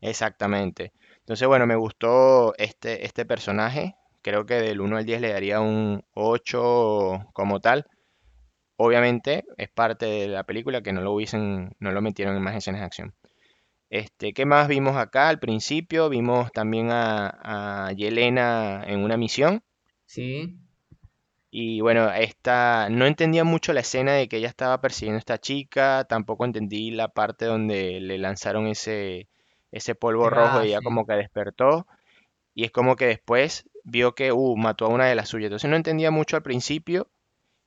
exactamente. 0.00 0.92
Entonces, 1.20 1.48
bueno, 1.48 1.66
me 1.66 1.76
gustó 1.76 2.54
este, 2.58 3.04
este 3.06 3.24
personaje. 3.26 3.96
Creo 4.22 4.46
que 4.46 4.54
del 4.54 4.80
uno 4.80 4.96
al 4.96 5.04
10 5.06 5.20
le 5.20 5.32
daría 5.32 5.60
un 5.60 6.02
8 6.14 7.20
como 7.32 7.60
tal. 7.60 7.86
Obviamente 8.76 9.44
es 9.58 9.70
parte 9.70 10.06
de 10.06 10.28
la 10.28 10.44
película 10.44 10.82
que 10.82 10.92
no 10.92 11.02
lo 11.02 11.12
hubiesen, 11.12 11.76
no 11.80 11.92
lo 11.92 12.02
metieron 12.02 12.36
en 12.36 12.42
más 12.42 12.56
escenas 12.56 12.80
de 12.82 12.86
acción. 12.86 13.14
Este, 13.88 14.34
¿qué 14.34 14.44
más 14.44 14.68
vimos 14.68 14.96
acá? 14.96 15.28
Al 15.28 15.38
principio 15.38 16.10
vimos 16.10 16.52
también 16.52 16.90
a, 16.90 17.86
a 17.88 17.92
Yelena 17.92 18.84
en 18.86 19.00
una 19.00 19.16
misión. 19.16 19.62
Sí, 20.06 20.58
Y 21.50 21.80
bueno, 21.80 22.10
esta, 22.12 22.88
no 22.90 23.06
entendía 23.06 23.44
mucho 23.44 23.72
la 23.72 23.80
escena 23.80 24.12
de 24.14 24.28
que 24.28 24.38
ella 24.38 24.48
estaba 24.48 24.80
persiguiendo 24.80 25.18
a 25.18 25.20
esta 25.20 25.38
chica. 25.38 26.04
Tampoco 26.08 26.44
entendí 26.44 26.90
la 26.90 27.08
parte 27.08 27.44
donde 27.46 28.00
le 28.00 28.18
lanzaron 28.18 28.66
ese, 28.66 29.28
ese 29.70 29.94
polvo 29.94 30.28
el 30.28 30.32
rojo 30.32 30.62
y 30.62 30.68
ella 30.68 30.80
sí. 30.80 30.82
como 30.82 31.06
que 31.06 31.14
despertó. 31.14 31.86
Y 32.54 32.64
es 32.64 32.72
como 32.72 32.96
que 32.96 33.06
después 33.06 33.68
vio 33.84 34.14
que, 34.14 34.32
uh, 34.32 34.56
mató 34.56 34.86
a 34.86 34.90
una 34.90 35.06
de 35.06 35.16
las 35.16 35.30
suyas. 35.30 35.48
Entonces 35.48 35.70
no 35.70 35.76
entendía 35.76 36.10
mucho 36.12 36.36
al 36.36 36.42
principio. 36.44 37.10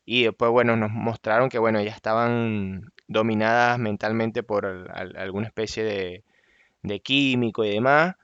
Y 0.08 0.26
después, 0.26 0.52
bueno, 0.52 0.78
nos 0.78 0.92
mostraron 0.92 1.50
que, 1.50 1.60
bueno, 1.60 1.82
ya 1.84 1.92
estaban 1.92 2.84
dominadas 3.10 3.80
mentalmente 3.80 4.44
por 4.44 4.66
al- 4.68 4.90
al- 4.92 5.18
alguna 5.18 5.48
especie 5.50 5.86
de, 5.86 6.26
de 6.84 7.02
químico 7.02 7.66
y 7.66 7.72
demás. 7.72 8.16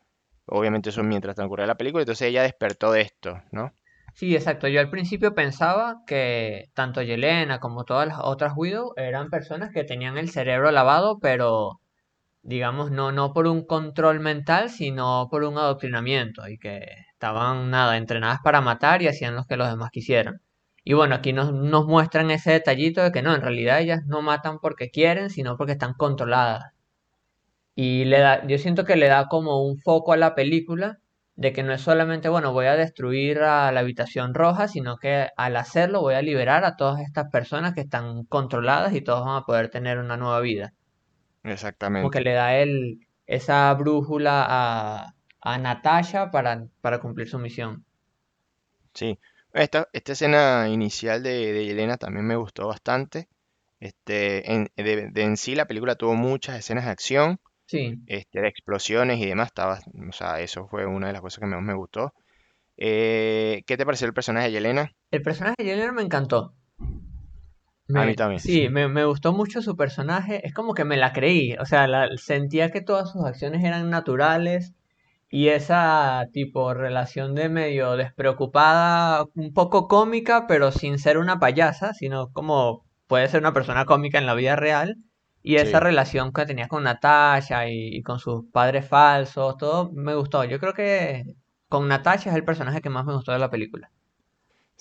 Obviamente 0.47 0.89
eso 0.91 1.03
mientras 1.03 1.35
transcurría 1.35 1.67
la 1.67 1.77
película. 1.77 2.03
Entonces 2.03 2.29
ella 2.29 2.43
despertó 2.43 2.91
de 2.93 3.01
esto, 3.03 3.41
¿no? 3.51 3.73
Sí, 4.15 4.35
exacto. 4.35 4.67
Yo 4.67 4.79
al 4.79 4.89
principio 4.89 5.33
pensaba 5.35 6.01
que 6.07 6.69
tanto 6.73 7.01
Yelena 7.01 7.59
como 7.59 7.83
todas 7.85 8.07
las 8.07 8.19
otras 8.21 8.53
Widow 8.55 8.93
eran 8.97 9.29
personas 9.29 9.71
que 9.73 9.83
tenían 9.83 10.17
el 10.17 10.29
cerebro 10.29 10.71
lavado, 10.71 11.19
pero 11.19 11.79
digamos 12.43 12.91
no, 12.91 13.11
no 13.13 13.33
por 13.33 13.47
un 13.47 13.65
control 13.65 14.19
mental, 14.21 14.69
sino 14.71 15.27
por 15.31 15.43
un 15.43 15.57
adoctrinamiento 15.59 16.47
y 16.49 16.57
que 16.59 16.85
estaban 17.13 17.71
nada, 17.71 17.97
entrenadas 17.97 18.39
para 18.43 18.61
matar 18.61 19.01
y 19.03 19.07
hacían 19.09 19.35
lo 19.35 19.45
que 19.45 19.57
los 19.57 19.69
demás 19.69 19.91
quisieran. 19.91 20.41
Y 20.83 20.93
bueno, 20.93 21.15
aquí 21.15 21.33
nos, 21.33 21.53
nos 21.53 21.85
muestran 21.87 22.31
ese 22.31 22.51
detallito 22.51 23.01
de 23.03 23.11
que 23.11 23.21
no, 23.21 23.33
en 23.35 23.41
realidad 23.41 23.81
ellas 23.81 24.01
no 24.05 24.21
matan 24.21 24.59
porque 24.59 24.89
quieren, 24.91 25.29
sino 25.29 25.57
porque 25.57 25.73
están 25.73 25.93
controladas. 25.93 26.73
Y 27.75 28.05
le 28.05 28.19
da, 28.19 28.45
yo 28.47 28.57
siento 28.57 28.83
que 28.85 28.95
le 28.95 29.07
da 29.07 29.27
como 29.27 29.63
un 29.63 29.77
foco 29.79 30.13
a 30.13 30.17
la 30.17 30.33
película 30.35 30.99
de 31.35 31.53
que 31.53 31.61
no 31.63 31.73
es 31.73 31.81
solamente, 31.81 32.29
bueno, 32.29 32.51
voy 32.53 32.65
a 32.67 32.75
destruir 32.75 33.39
a 33.41 33.71
la 33.71 33.79
habitación 33.81 34.33
roja, 34.33 34.67
sino 34.67 34.97
que 34.97 35.29
al 35.37 35.55
hacerlo 35.55 36.01
voy 36.01 36.15
a 36.15 36.21
liberar 36.23 36.65
a 36.65 36.75
todas 36.77 37.01
estas 37.01 37.29
personas 37.31 37.73
que 37.73 37.81
están 37.81 38.25
controladas 38.25 38.93
y 38.93 39.01
todos 39.01 39.25
van 39.25 39.37
a 39.37 39.45
poder 39.45 39.69
tener 39.69 39.97
una 39.99 40.17
nueva 40.17 40.39
vida. 40.41 40.73
Como 41.97 42.11
que 42.11 42.19
Exactamente. 42.21 42.21
le 42.21 42.33
da 42.33 42.55
el, 42.57 42.99
esa 43.25 43.73
brújula 43.73 44.45
a, 44.47 45.15
a 45.41 45.57
Natasha 45.57 46.29
para, 46.29 46.67
para 46.81 46.99
cumplir 46.99 47.27
su 47.27 47.39
misión. 47.39 47.83
Sí. 48.93 49.19
Esta, 49.53 49.87
esta 49.93 50.11
escena 50.13 50.67
inicial 50.69 51.21
de, 51.23 51.53
de 51.53 51.65
Yelena 51.65 51.97
también 51.97 52.25
me 52.25 52.35
gustó 52.35 52.67
bastante. 52.67 53.29
Este, 53.79 54.51
en, 54.53 54.69
de, 54.75 55.09
de 55.11 55.23
en 55.23 55.37
sí 55.37 55.55
la 55.55 55.67
película 55.67 55.95
tuvo 55.95 56.15
muchas 56.15 56.57
escenas 56.57 56.85
de 56.85 56.91
acción, 56.91 57.39
Sí, 57.67 57.99
este, 58.07 58.41
de 58.41 58.49
explosiones 58.49 59.19
y 59.19 59.27
demás. 59.27 59.47
Estaba, 59.49 59.79
o 60.09 60.13
sea, 60.13 60.41
eso 60.41 60.67
fue 60.69 60.85
una 60.87 61.07
de 61.07 61.13
las 61.13 61.23
cosas 61.23 61.41
que 61.41 61.47
más 61.47 61.61
me 61.63 61.75
gustó. 61.75 62.13
Eh, 62.77 63.63
¿qué 63.67 63.77
te 63.77 63.85
pareció 63.85 64.07
el 64.07 64.13
personaje 64.15 64.47
de 64.47 64.53
Yelena? 64.53 64.91
el 65.11 65.21
personaje 65.21 65.55
de 65.59 65.63
Jenner 65.63 65.93
me 65.93 66.01
encantó. 66.01 66.55
A 67.93 68.05
mí 68.05 68.13
Me, 68.13 68.15
también. 68.15 68.43
sí, 68.43 68.67
me, 68.69 68.87
me 68.89 69.05
gustó 69.05 69.31
mucho 69.33 69.61
su 69.61 69.75
personaje. 69.77 70.45
Es 70.45 70.53
como 70.53 70.73
que 70.73 70.83
me 70.85 70.97
la 70.97 71.13
creí. 71.13 71.53
O 71.59 71.65
sea, 71.65 71.87
la- 71.87 72.09
sentía 72.17 72.71
que 72.71 72.81
todas 72.81 73.11
sus 73.11 73.23
acciones 73.25 73.63
eran 73.63 73.89
naturales 73.89 74.73
y 75.35 75.49
esa 75.49 76.25
tipo 76.33 76.73
relación 76.73 77.33
de 77.35 77.49
medio 77.49 77.95
despreocupada, 77.97 79.25
un 79.35 79.53
poco 79.53 79.87
cómica, 79.87 80.45
pero 80.47 80.71
sin 80.71 80.99
ser 80.99 81.17
una 81.17 81.39
payasa, 81.39 81.93
sino 81.93 82.31
como 82.33 82.85
puede 83.07 83.27
ser 83.27 83.41
una 83.41 83.53
persona 83.53 83.85
cómica 83.85 84.17
en 84.19 84.25
la 84.27 84.35
vida 84.35 84.55
real. 84.55 84.97
Y 85.41 85.55
esa 85.57 85.79
Sí. 85.79 85.85
relación 85.85 86.31
que 86.33 86.45
tenía 86.45 86.67
con 86.67 86.83
Natasha 86.83 87.67
y, 87.67 87.95
y 87.97 88.01
con 88.03 88.19
sus 88.19 88.45
padres 88.51 88.87
falsos, 88.87 89.57
todo 89.57 89.91
me 89.93 90.15
gustó. 90.15 90.43
Yo 90.45 90.59
creo 90.59 90.73
que 90.73 91.23
con 91.67 91.87
Natasha 91.87 92.29
es 92.29 92.35
el 92.35 92.45
personaje 92.45 92.81
que 92.81 92.89
más 92.89 93.05
me 93.05 93.13
gustó 93.13 93.31
de 93.33 93.39
la 93.39 93.49
película. 93.49 93.91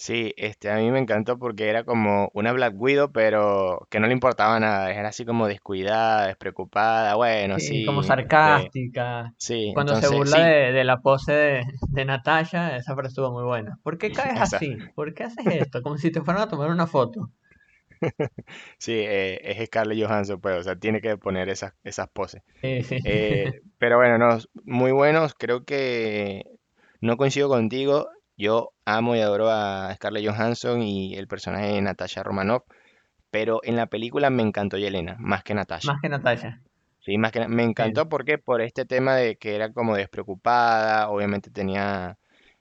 Sí, 0.02 0.34
este, 0.36 0.68
a 0.70 0.76
mí 0.78 0.90
me 0.90 0.98
encantó 0.98 1.38
porque 1.38 1.68
era 1.68 1.84
como 1.84 2.28
una 2.34 2.52
Black 2.52 2.74
Widow, 2.76 3.12
pero 3.12 3.86
que 3.88 4.00
no 4.00 4.08
le 4.08 4.12
importaba 4.12 4.58
nada, 4.58 4.92
era 4.92 5.08
así 5.10 5.24
como 5.24 5.46
descuidada, 5.46 6.26
despreocupada, 6.26 7.14
bueno, 7.14 7.60
Sí, 7.60 7.84
como 7.84 8.02
sí, 8.02 8.18
este, 8.18 8.72
sarcástica. 8.72 9.34
sí, 9.38 9.72
Cuando 9.72 9.94
se 9.96 10.08
burla 10.08 10.40
sí, 10.40 10.44
de, 10.44 10.72
de 10.72 10.84
la 10.84 10.98
pose 11.00 11.32
de, 11.32 11.64
de 11.90 12.04
Natasha, 12.04 12.76
esa 12.76 12.94
frase 12.94 13.08
estuvo 13.08 13.30
muy 13.32 13.44
buena. 13.44 13.78
¿Por 13.82 13.98
qué 13.98 14.12
caes 14.12 14.38
así? 14.40 14.90
¿Por 14.94 15.14
qué 15.14 15.24
haces 15.24 15.46
esto? 15.48 15.82
Como 15.82 15.98
si 15.98 16.10
te 16.10 16.22
fueran 16.22 16.42
a 16.44 16.48
tomar 16.48 16.70
una 16.70 16.86
foto. 16.86 17.30
sí, 18.78 18.92
eh, 18.94 19.40
es 19.42 19.66
Scarlett 19.66 20.02
Johansson, 20.04 20.40
pues, 20.40 20.58
o 20.60 20.62
sea, 20.62 20.76
tiene 20.76 21.00
que 21.00 21.16
poner 21.16 21.48
esas, 21.48 21.74
esas 21.84 22.08
poses. 22.08 22.42
Sí, 22.62 22.82
sí. 22.84 22.98
Eh, 23.04 23.62
pero 23.78 23.98
bueno, 23.98 24.18
no, 24.18 24.38
muy 24.64 24.92
buenos, 24.92 25.34
creo 25.34 25.64
que 25.64 26.44
no 27.00 27.16
coincido 27.16 27.48
contigo, 27.48 28.10
yo 28.36 28.72
amo 28.84 29.16
y 29.16 29.20
adoro 29.20 29.50
a 29.50 29.92
Scarlett 29.94 30.26
Johansson 30.28 30.82
y 30.82 31.14
el 31.16 31.28
personaje 31.28 31.66
de 31.74 31.82
Natasha 31.82 32.22
Romanoff, 32.22 32.64
pero 33.30 33.60
en 33.64 33.76
la 33.76 33.86
película 33.86 34.30
me 34.30 34.42
encantó 34.42 34.78
Yelena, 34.78 35.16
más 35.20 35.44
que 35.44 35.54
Más 35.82 36.00
Natasha. 36.00 36.00
que 36.00 36.08
Natasha. 36.08 36.62
Sí, 37.00 37.18
más 37.18 37.32
que 37.32 37.46
me 37.48 37.64
Sí, 37.76 37.92
encantó 37.94 38.08
porque 38.08 38.38
por 38.38 38.62
este 38.62 38.84
tema 38.86 39.16
de 39.16 39.36
que 39.36 39.54
era 39.56 39.72
como 39.72 39.96
despreocupada, 39.96 41.08
obviamente 41.10 41.50
tenía 41.50 42.18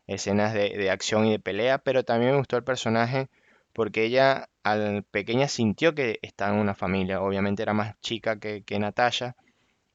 escenas 0.07 0.53
de, 0.53 0.69
de 0.77 0.89
acción 0.89 1.25
y 1.27 1.31
de 1.31 1.39
pelea, 1.39 1.77
pero 1.79 2.03
también 2.03 2.31
me 2.31 2.37
gustó 2.37 2.57
el 2.57 2.63
personaje 2.63 3.29
porque 3.73 4.03
ella 4.05 4.49
al 4.63 5.03
pequeña 5.03 5.47
sintió 5.47 5.93
que 5.95 6.17
estaba 6.23 6.53
en 6.55 6.59
una 6.59 6.73
familia, 6.75 7.21
obviamente 7.21 7.61
era 7.63 7.73
más 7.73 7.99
chica 8.01 8.39
que, 8.39 8.63
que 8.63 8.79
Natasha 8.79 9.35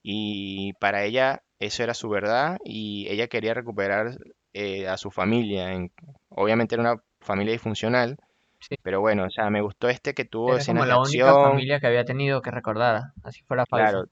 y 0.02 0.74
para 0.74 1.04
ella 1.04 1.42
eso 1.58 1.82
era 1.82 1.94
su 1.94 2.08
verdad 2.08 2.58
y 2.64 3.08
ella 3.10 3.28
quería 3.28 3.54
recuperar 3.54 4.18
eh, 4.56 4.88
a 4.88 4.96
su 4.98 5.10
familia, 5.10 5.72
en- 5.72 5.92
obviamente 6.30 6.74
era 6.76 6.82
una 6.82 7.02
familia 7.20 7.52
disfuncional, 7.52 8.18
sí. 8.60 8.76
pero 8.82 9.00
bueno, 9.02 9.26
o 9.26 9.30
sea, 9.30 9.50
me 9.50 9.62
gustó 9.62 9.88
este 9.90 10.14
que 10.14 10.24
tuvo 10.26 10.56
Era 10.56 10.64
como 10.64 10.84
escenas 10.84 10.86
de 10.86 10.92
la 10.92 10.98
única 10.98 11.36
acción, 11.36 11.36
familia 11.36 11.78
que 11.78 11.88
había 11.88 12.06
tenido 12.06 12.40
que 12.40 12.50
recordara, 12.50 13.12
así 13.22 13.42
fuera 13.44 13.66
falsa. 13.66 13.98
claro. 13.98 14.06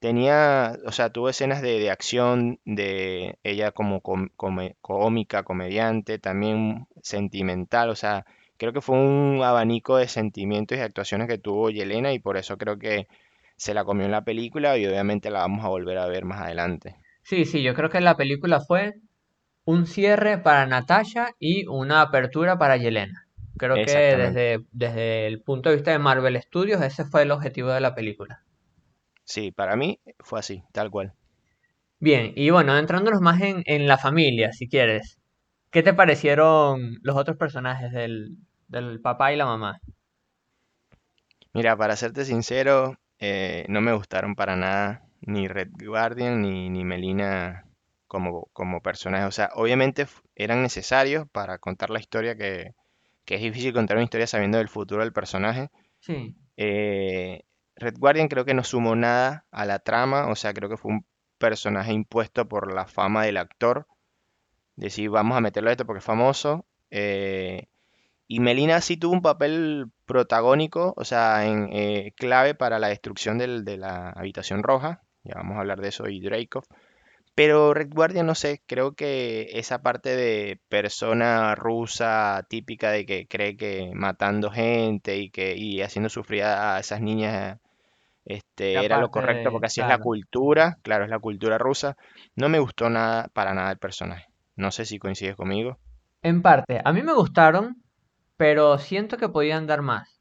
Tenía, 0.00 0.76
o 0.86 0.92
sea, 0.92 1.10
tuvo 1.10 1.28
escenas 1.30 1.62
de, 1.62 1.78
de 1.80 1.90
acción 1.90 2.60
de 2.66 3.38
ella 3.44 3.72
como 3.72 4.02
com- 4.02 4.30
come- 4.36 4.76
cómica, 4.82 5.44
comediante, 5.44 6.18
también 6.20 6.86
sentimental, 7.02 7.90
o 7.90 7.96
sea, 7.96 8.26
creo 8.58 8.72
que 8.74 8.80
fue 8.82 8.96
un 8.98 9.42
abanico 9.42 9.96
de 9.98 10.08
sentimientos 10.08 10.78
y 10.78 10.82
actuaciones 10.82 11.28
que 11.28 11.38
tuvo 11.38 11.70
Yelena 11.70 12.12
y 12.14 12.20
por 12.20 12.36
eso 12.38 12.58
creo 12.58 12.78
que 12.78 13.08
se 13.56 13.74
la 13.74 13.84
comió 13.84 14.06
en 14.06 14.12
la 14.12 14.24
película 14.24 14.78
y 14.78 14.86
obviamente 14.86 15.30
la 15.30 15.40
vamos 15.40 15.64
a 15.64 15.68
volver 15.70 15.98
a 15.98 16.06
ver 16.06 16.24
más 16.26 16.42
adelante. 16.42 16.96
Sí, 17.22 17.44
sí, 17.44 17.62
yo 17.62 17.74
creo 17.74 17.90
que 17.90 18.00
la 18.00 18.16
película 18.16 18.60
fue 18.60 18.94
un 19.64 19.86
cierre 19.86 20.38
para 20.38 20.66
Natasha 20.66 21.30
y 21.38 21.66
una 21.66 22.00
apertura 22.02 22.58
para 22.58 22.76
Yelena. 22.76 23.26
Creo 23.56 23.76
que 23.76 24.16
desde, 24.16 24.64
desde 24.72 25.26
el 25.26 25.40
punto 25.42 25.68
de 25.68 25.76
vista 25.76 25.92
de 25.92 25.98
Marvel 25.98 26.40
Studios, 26.42 26.82
ese 26.82 27.04
fue 27.04 27.22
el 27.22 27.30
objetivo 27.30 27.70
de 27.70 27.80
la 27.80 27.94
película. 27.94 28.42
Sí, 29.24 29.52
para 29.52 29.76
mí 29.76 30.00
fue 30.20 30.40
así, 30.40 30.62
tal 30.72 30.90
cual. 30.90 31.14
Bien, 32.00 32.32
y 32.34 32.50
bueno, 32.50 32.76
entrándonos 32.76 33.20
más 33.20 33.40
en, 33.40 33.62
en 33.66 33.86
la 33.86 33.96
familia, 33.96 34.52
si 34.52 34.68
quieres. 34.68 35.18
¿Qué 35.70 35.82
te 35.82 35.94
parecieron 35.94 36.98
los 37.02 37.16
otros 37.16 37.36
personajes 37.36 37.92
del, 37.92 38.36
del 38.68 39.00
papá 39.00 39.32
y 39.32 39.36
la 39.36 39.46
mamá? 39.46 39.80
Mira, 41.54 41.76
para 41.76 41.96
serte 41.96 42.24
sincero, 42.24 42.96
eh, 43.18 43.64
no 43.68 43.80
me 43.80 43.92
gustaron 43.92 44.34
para 44.34 44.56
nada 44.56 45.02
ni 45.20 45.48
Red 45.48 45.68
Guardian 45.78 46.42
ni, 46.42 46.68
ni 46.70 46.84
Melina 46.84 47.64
como, 48.12 48.48
como 48.54 48.82
personajes. 48.82 49.28
O 49.28 49.32
sea, 49.32 49.50
obviamente 49.56 50.06
eran 50.36 50.62
necesarios 50.62 51.26
para 51.32 51.58
contar 51.58 51.90
la 51.90 52.00
historia 52.00 52.36
que, 52.36 52.74
que 53.26 53.36
es 53.36 53.42
difícil 53.42 53.72
contar 53.74 53.96
una 53.98 54.04
historia 54.04 54.26
sabiendo 54.28 54.58
del 54.58 54.68
futuro 54.70 55.02
del 55.02 55.12
personaje. 55.14 55.70
Sí, 56.00 56.34
Eh, 56.56 57.42
Red 57.76 57.96
Guardian 57.98 58.28
creo 58.28 58.44
que 58.46 58.54
no 58.54 58.64
sumó 58.64 58.96
nada 58.96 59.46
a 59.52 59.66
la 59.66 59.80
trama, 59.80 60.28
o 60.28 60.36
sea, 60.36 60.54
creo 60.54 60.68
que 60.70 60.76
fue 60.78 60.92
un 60.92 61.06
personaje 61.38 61.92
impuesto 61.92 62.48
por 62.48 62.72
la 62.74 62.86
fama 62.86 63.24
del 63.24 63.38
actor. 63.38 63.86
Decir, 64.76 65.10
vamos 65.10 65.36
a 65.36 65.40
meterlo 65.40 65.70
a 65.70 65.72
esto 65.72 65.86
porque 65.86 65.98
es 66.00 66.04
famoso. 66.04 66.66
eh, 66.90 67.68
Y 68.28 68.40
Melina 68.40 68.80
sí 68.82 68.96
tuvo 68.98 69.14
un 69.14 69.22
papel 69.22 69.86
protagónico, 70.06 70.94
o 70.96 71.04
sea, 71.04 71.46
en, 71.46 71.68
eh, 71.72 72.12
clave 72.16 72.54
para 72.54 72.78
la 72.80 72.88
destrucción 72.88 73.38
del- 73.38 73.64
de 73.64 73.76
la 73.78 74.10
habitación 74.10 74.62
roja. 74.64 75.02
Ya 75.24 75.34
vamos 75.36 75.56
a 75.56 75.60
hablar 75.60 75.80
de 75.82 75.88
eso 75.90 76.08
y 76.08 76.20
Draco. 76.20 76.62
Pero 77.34 77.72
Red 77.72 77.90
Guardian, 77.94 78.26
no 78.26 78.34
sé, 78.34 78.62
creo 78.66 78.92
que 78.92 79.48
esa 79.52 79.82
parte 79.82 80.14
de 80.16 80.60
persona 80.68 81.54
rusa 81.54 82.44
típica 82.48 82.90
de 82.90 83.06
que 83.06 83.26
cree 83.26 83.56
que 83.56 83.92
matando 83.94 84.50
gente 84.50 85.16
y 85.18 85.30
que 85.30 85.56
y 85.56 85.80
haciendo 85.80 86.10
sufrir 86.10 86.44
a 86.44 86.78
esas 86.78 87.00
niñas 87.00 87.58
este, 88.24 88.84
Era 88.84 89.00
lo 89.00 89.10
correcto 89.10 89.50
porque 89.50 89.66
así 89.66 89.80
es 89.80 89.88
la 89.88 89.98
cultura, 89.98 90.78
claro, 90.82 91.04
es 91.04 91.10
la 91.10 91.18
cultura 91.18 91.58
rusa. 91.58 91.96
No 92.36 92.48
me 92.48 92.58
gustó 92.58 92.88
nada, 92.88 93.28
para 93.32 93.54
nada 93.54 93.70
el 93.70 93.78
personaje. 93.78 94.26
No 94.56 94.70
sé 94.70 94.84
si 94.84 94.98
coincides 94.98 95.36
conmigo. 95.36 95.78
En 96.22 96.42
parte, 96.42 96.80
a 96.84 96.92
mí 96.92 97.02
me 97.02 97.14
gustaron, 97.14 97.82
pero 98.36 98.78
siento 98.78 99.16
que 99.16 99.28
podían 99.28 99.66
dar 99.66 99.82
más. 99.82 100.20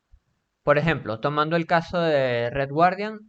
Por 0.64 0.78
ejemplo, 0.78 1.20
tomando 1.20 1.56
el 1.56 1.68
caso 1.68 2.00
de 2.00 2.50
Red 2.50 2.70
Guardian, 2.70 3.20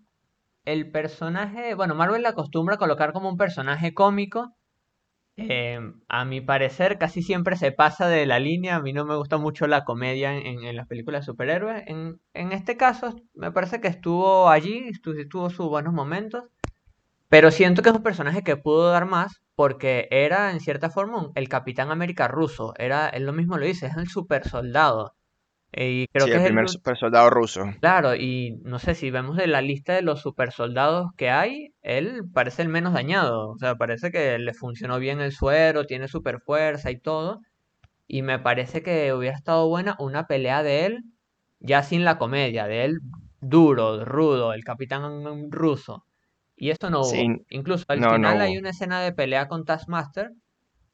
el 0.65 0.91
personaje, 0.91 1.75
bueno, 1.75 1.95
Marvel 1.95 2.23
le 2.23 2.29
acostumbra 2.29 2.77
a 2.77 2.79
colocar 2.79 3.13
como 3.13 3.29
un 3.29 3.37
personaje 3.37 3.95
cómico. 3.95 4.57
eh, 5.37 5.81
a 6.09 6.25
mi 6.27 6.41
parecer, 6.43 6.99
casi 6.99 7.23
siempre 7.23 7.57
se 7.57 7.73
pasa 7.73 8.09
de 8.09 8.27
la 8.27 8.39
línea. 8.39 8.77
A 8.77 8.83
mí 8.83 8.93
no 8.93 9.05
me 9.07 9.17
gusta 9.17 9.39
mucho 9.39 9.67
la 9.67 9.85
comedia 9.85 10.37
en, 10.37 10.77
las 10.77 10.87
películas 10.89 11.23
de 11.23 11.27
superhéroes. 11.33 11.85
En, 11.89 12.21
este 12.53 12.77
caso, 12.77 13.17
me 13.35 13.53
parece 13.53 13.81
que 13.81 13.89
estuvo 13.89 14.49
allí, 14.51 14.91
estu- 14.91 15.29
tuvo 15.31 15.51
sus 15.51 15.69
buenos 15.69 15.95
momentos. 15.95 16.45
Pero 17.29 17.51
siento 17.51 17.83
que 17.83 17.89
es 17.91 17.97
un 17.97 18.03
personaje 18.05 18.43
que 18.45 18.57
pudo 18.57 18.91
dar 18.93 19.07
más 19.07 19.43
porque 19.57 20.07
era, 20.13 20.53
en 20.53 20.61
cierta 20.61 20.91
forma, 20.91 21.31
el 21.35 21.49
Capitán 21.49 21.91
América 21.91 22.29
ruso. 22.29 22.75
Era, 22.79 23.09
él 23.09 23.25
lo 23.27 23.33
mismo 23.33 23.59
lo 23.59 23.67
dice, 23.67 23.87
es 23.87 23.97
el 23.97 24.09
super 24.09 24.49
soldado. 24.49 25.15
Y 25.73 26.07
creo 26.09 26.27
Sí, 26.27 26.31
que 26.31 26.37
el 26.37 26.43
es 26.43 26.45
el, 26.45 26.53
primer 26.55 26.69
super 26.69 26.97
soldado 26.97 27.31
ruso. 27.31 27.65
Claro, 27.81 28.15
y 28.15 28.61
no 28.63 28.79
sé 28.79 28.95
si 28.95 29.11
vemos 29.11 29.37
de 29.37 29.49
la 29.49 29.61
lista 29.61 29.95
de 29.95 30.03
los 30.03 30.21
supersoldados 30.23 31.09
que 31.17 31.31
hay, 31.31 31.75
él 31.83 32.23
parece 32.33 32.63
el 32.63 32.69
menos 32.69 32.93
dañado. 32.95 33.51
O 33.51 33.59
sea, 33.59 33.75
parece 33.77 34.13
que 34.13 34.39
le 34.39 34.55
funcionó 34.55 34.99
bien 35.01 35.21
el 35.21 35.33
suero, 35.33 35.85
tiene 35.87 36.07
super 36.09 36.41
fuerza 36.41 36.91
y 36.93 37.01
todo. 37.01 37.41
Y 38.09 38.23
me 38.23 38.39
parece 38.39 38.83
que 38.83 39.13
hubiera 39.15 39.37
estado 39.37 39.69
buena 39.69 39.97
una 40.01 40.27
pelea 40.27 40.63
de 40.63 40.87
él, 40.87 41.05
ya 41.61 41.83
sin 41.83 42.05
la 42.05 42.19
comedia, 42.19 42.67
de 42.67 42.85
él 42.87 42.99
duro, 43.41 44.05
rudo, 44.05 44.53
el 44.55 44.65
capitán 44.65 45.51
ruso. 45.51 46.05
Y 46.57 46.71
eso 46.71 46.91
no 46.91 47.05
Sí, 47.05 47.19
hubo. 47.27 47.37
Incluso 47.51 47.85
al 47.89 48.01
no, 48.01 48.11
no 48.11 48.15
final 48.17 48.41
hay 48.41 48.59
una 48.59 48.71
escena 48.71 49.01
de 49.01 49.13
pelea 49.13 49.49
con 49.49 49.65
Taskmaster 49.65 50.31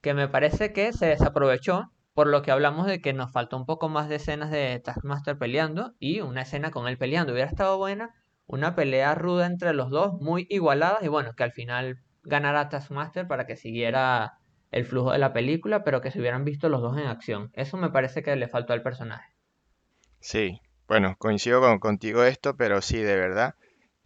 que 0.03 0.15
me 0.15 0.29
parece 0.29 0.73
que 0.73 0.93
se 0.93 1.07
desaprovechó, 1.07 1.91
por 2.19 2.27
lo 2.27 2.43
que 2.43 2.51
hablamos 2.51 2.87
de 2.89 3.01
que 3.01 3.13
nos 3.13 3.31
faltó 3.33 3.57
un 3.57 3.65
poco 3.65 3.89
más 3.89 4.09
de 4.09 4.17
escenas 4.17 4.51
de 4.51 4.81
Taskmaster 4.81 5.39
peleando 5.39 5.95
y 6.01 6.21
una 6.21 6.43
escena 6.43 6.73
con 6.73 6.89
él 6.89 6.99
peleando. 6.99 7.33
Hubiera 7.33 7.49
estado 7.49 7.79
buena, 7.79 8.13
una 8.49 8.75
pelea 8.75 9.15
ruda 9.15 9.47
entre 9.47 9.73
los 9.73 9.91
dos, 9.91 10.21
muy 10.21 10.45
igualadas, 10.51 11.05
y 11.05 11.09
bueno, 11.09 11.35
que 11.37 11.45
al 11.45 11.53
final 11.53 12.01
ganara 12.25 12.69
Taskmaster 12.69 13.29
para 13.29 13.47
que 13.47 13.57
siguiera 13.57 14.41
el 14.73 14.85
flujo 14.85 15.13
de 15.13 15.19
la 15.19 15.33
película, 15.33 15.85
pero 15.85 16.01
que 16.01 16.11
se 16.11 16.19
hubieran 16.19 16.45
visto 16.45 16.69
los 16.69 16.83
dos 16.83 16.99
en 16.99 17.07
acción. 17.07 17.51
Eso 17.55 17.77
me 17.77 17.91
parece 17.91 18.25
que 18.25 18.35
le 18.37 18.49
faltó 18.49 18.73
al 18.73 18.83
personaje. 18.83 19.29
Sí, 20.21 20.61
bueno, 20.89 21.17
coincido 21.19 21.61
con, 21.61 21.79
contigo 21.81 22.25
esto, 22.25 22.57
pero 22.57 22.83
sí, 22.83 22.99
de 22.99 23.17
verdad. 23.17 23.55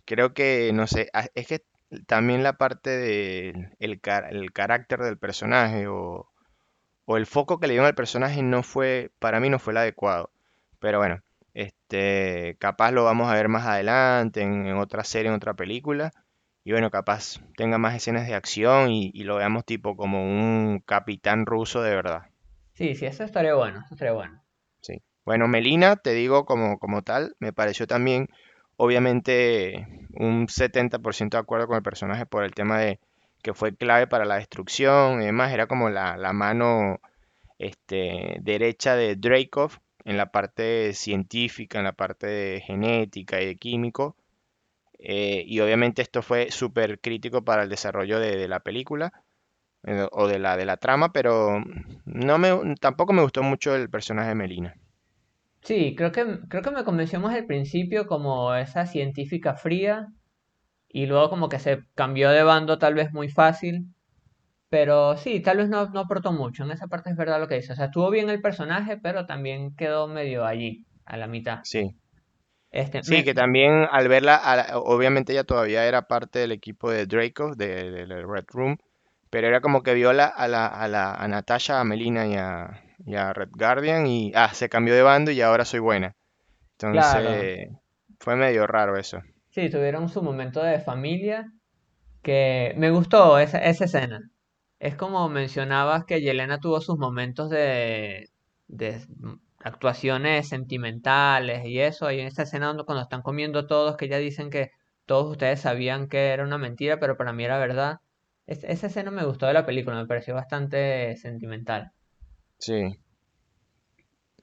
Creo 0.07 0.35
que, 0.35 0.73
no 0.75 0.89
sé, 0.89 1.11
a- 1.15 1.29
es 1.35 1.49
que 1.49 1.65
también 2.09 2.45
la 2.45 2.55
parte 2.59 2.91
del 2.91 3.71
el, 3.81 4.01
car- 4.03 4.33
el 4.35 4.53
carácter 4.53 5.01
del 5.03 5.19
personaje 5.19 5.89
o, 5.89 6.32
o 7.13 7.17
el 7.19 7.27
foco 7.27 7.59
que 7.61 7.67
le 7.67 7.75
dieron 7.75 7.87
al 7.87 7.95
personaje 7.95 8.43
no 8.43 8.63
fue, 8.63 9.11
para 9.19 9.39
mí 9.41 9.51
no 9.51 9.59
fue 9.59 9.73
el 9.73 9.79
adecuado. 9.79 10.31
Pero 10.79 10.99
bueno, 10.99 11.21
este, 11.55 12.57
capaz 12.59 12.91
lo 12.93 13.05
vamos 13.05 13.31
a 13.31 13.35
ver 13.35 13.49
más 13.49 13.67
adelante, 13.67 14.41
en, 14.43 14.67
en 14.67 14.77
otra 14.77 15.05
serie, 15.05 15.29
en 15.29 15.37
otra 15.37 15.55
película. 15.55 16.11
Y 16.65 16.73
bueno, 16.73 16.91
capaz 16.91 17.41
tenga 17.57 17.79
más 17.79 17.95
escenas 17.95 18.27
de 18.27 18.35
acción 18.35 18.91
y, 18.91 19.11
y 19.15 19.25
lo 19.25 19.37
veamos 19.37 19.65
tipo 19.65 19.97
como 19.97 20.23
un 20.25 20.81
capitán 20.87 21.45
ruso 21.47 21.83
de 21.83 21.95
verdad. 21.95 22.23
Sí, 22.75 22.95
sí, 22.95 23.07
eso 23.07 23.25
estaría 23.25 23.55
bueno, 23.55 23.81
eso 23.85 23.95
estaría 23.95 24.13
bueno. 24.13 24.43
Sí. 24.81 25.03
Bueno, 25.25 25.49
Melina, 25.49 25.97
te 25.97 26.13
digo 26.13 26.45
como, 26.45 26.79
como 26.79 27.03
tal, 27.03 27.37
me 27.39 27.53
pareció 27.53 27.87
también, 27.87 28.29
obviamente, 28.77 29.87
un 30.15 30.49
70% 30.49 31.37
de 31.37 31.43
acuerdo 31.43 31.67
con 31.67 31.77
el 31.77 31.83
personaje 31.83 32.27
por 32.27 32.45
el 32.45 32.55
tema 32.55 32.79
de 32.79 33.01
que 33.43 33.55
fue 33.55 33.75
clave 33.77 34.07
para 34.07 34.25
la 34.25 34.37
destrucción 34.37 35.23
y 35.23 35.27
demás, 35.27 35.53
era 35.53 35.67
como 35.67 35.91
la, 35.91 36.17
la 36.17 36.33
mano 36.33 37.01
este, 37.59 38.39
derecha 38.43 38.97
de 38.97 39.17
Dreykov 39.17 39.73
en 40.05 40.17
la 40.17 40.33
parte 40.33 40.95
científica, 40.95 41.79
en 41.79 41.85
la 41.85 41.93
parte 41.93 42.63
genética 42.67 43.41
y 43.41 43.47
de 43.47 43.57
químico, 43.57 44.17
eh, 44.99 45.45
y 45.47 45.61
obviamente 45.61 46.03
esto 46.03 46.23
fue 46.23 46.51
súper 46.51 47.01
crítico 47.01 47.45
para 47.45 47.65
el 47.65 47.69
desarrollo 47.69 48.21
de, 48.21 48.37
de 48.37 48.49
la 48.49 48.61
película 48.61 49.13
eh, 49.85 50.07
o 50.13 50.29
de 50.29 50.39
la, 50.39 50.57
de 50.57 50.65
la 50.65 50.77
trama, 50.77 51.13
pero 51.13 51.63
no 52.05 52.39
me, 52.39 52.77
tampoco 52.81 53.13
me 53.13 53.23
gustó 53.23 53.43
mucho 53.43 53.75
el 53.75 53.91
personaje 53.91 54.31
de 54.31 54.35
Melina. 54.37 54.77
Sí, 55.63 55.95
creo 55.97 56.13
que, 56.13 56.41
creo 56.49 56.63
que 56.63 56.71
me 56.71 56.85
convenció 56.85 57.21
más 57.21 57.35
al 57.35 57.47
principio 57.47 58.07
como 58.07 58.55
esa 58.55 58.87
científica 58.87 59.55
fría 59.55 60.09
y 60.93 61.07
luego 61.07 61.31
como 61.31 61.49
que 61.49 61.59
se 61.59 61.85
cambió 61.95 62.31
de 62.31 62.43
bando 62.45 62.79
tal 62.79 62.95
vez 62.95 63.13
muy 63.13 63.29
fácil. 63.31 63.87
Pero 64.71 65.17
sí, 65.19 65.41
tal 65.41 65.59
vez 65.59 65.69
no, 65.69 65.89
no 65.91 66.01
aportó 66.01 66.33
mucho. 66.33 66.65
En 66.65 66.73
esa 66.73 66.89
parte 66.89 67.11
es 67.11 67.17
verdad 67.17 67.41
lo 67.41 67.49
que 67.49 67.57
dice. 67.57 67.73
O 67.75 67.77
sea, 67.77 67.87
estuvo 67.87 68.11
bien 68.11 68.31
el 68.31 68.43
personaje, 68.43 68.97
pero 68.99 69.27
también 69.27 69.77
quedó 69.77 70.09
medio 70.09 70.45
allí, 70.47 70.87
a 71.07 71.17
la 71.19 71.27
mitad. 71.29 71.65
Sí, 71.71 71.97
Este, 72.71 73.03
sí, 73.03 73.25
me, 73.25 73.25
que 73.25 73.35
también 73.35 73.87
al 73.91 74.09
verla, 74.09 74.37
a 74.37 74.57
la- 74.57 74.79
obviamente 74.79 75.33
ella 75.33 75.45
todavía 75.45 75.87
era 75.87 76.03
parte 76.09 76.39
del 76.41 76.53
equipo 76.53 76.91
de 76.91 77.07
Draco, 77.07 77.55
de, 77.55 77.91
de 77.91 78.07
la 78.07 78.17
Red 78.27 78.45
Room, 78.49 78.79
pero 79.31 79.49
era 79.49 79.61
como 79.61 79.83
que 79.83 79.95
vio 79.95 80.13
la- 80.13 80.27
a, 80.27 80.49
la, 80.49 80.67
a, 80.67 80.89
la, 80.89 81.15
a 81.15 81.29
Natasha, 81.29 81.81
a 81.81 81.85
Melina 81.85 82.27
y 82.27 82.35
a, 82.37 82.83
y 83.07 83.15
a 83.17 83.33
Red 83.33 83.51
Guardian 83.53 84.07
y 84.07 84.33
ah, 84.35 84.53
se 84.55 84.69
cambió 84.69 84.95
de 84.95 85.03
bando 85.03 85.31
y 85.31 85.41
ahora 85.43 85.65
soy 85.65 85.81
buena. 85.81 86.15
claro, 86.89 87.51
Entonces, 87.53 87.71
fue 88.21 88.37
medio 88.37 88.67
raro 88.67 88.97
eso. 88.99 89.23
Sí, 89.53 89.71
tuvieron 89.71 90.09
su 90.11 90.23
momento 90.23 90.63
de 90.63 90.81
familia 90.81 91.53
que 92.23 92.75
me 92.79 92.91
gustó 92.91 93.39
esa, 93.39 93.59
esa 93.61 93.87
escena. 93.87 94.31
Es 94.81 94.97
como 94.97 95.29
mencionabas 95.31 96.05
que 96.07 96.21
Yelena 96.23 96.61
tuvo 96.61 96.81
sus 96.83 96.99
momentos 96.99 97.51
de, 97.51 98.31
de 98.69 99.01
actuaciones 99.61 100.49
sentimentales 100.49 101.67
y 101.67 101.81
eso. 101.81 102.07
Hay 102.07 102.21
en 102.21 102.29
esta 102.29 102.45
escena 102.45 102.69
donde 102.69 102.85
cuando 102.85 103.03
están 103.05 103.23
comiendo 103.23 103.67
todos, 103.67 103.97
que 103.99 104.09
ya 104.09 104.19
dicen 104.19 104.51
que 104.51 104.71
todos 105.07 105.31
ustedes 105.33 105.61
sabían 105.63 106.09
que 106.09 106.31
era 106.31 106.45
una 106.45 106.59
mentira, 106.59 107.01
pero 107.01 107.17
para 107.19 107.33
mí 107.35 107.45
era 107.45 107.59
verdad. 107.61 107.99
Es- 108.47 108.65
esa 108.65 108.89
escena 108.89 109.11
me 109.13 109.25
gustó 109.27 109.47
de 109.47 109.55
la 109.55 109.67
película, 109.67 109.97
me 109.97 110.07
pareció 110.09 110.35
bastante 110.35 111.17
sentimental. 111.19 111.93
Sí. 112.59 113.02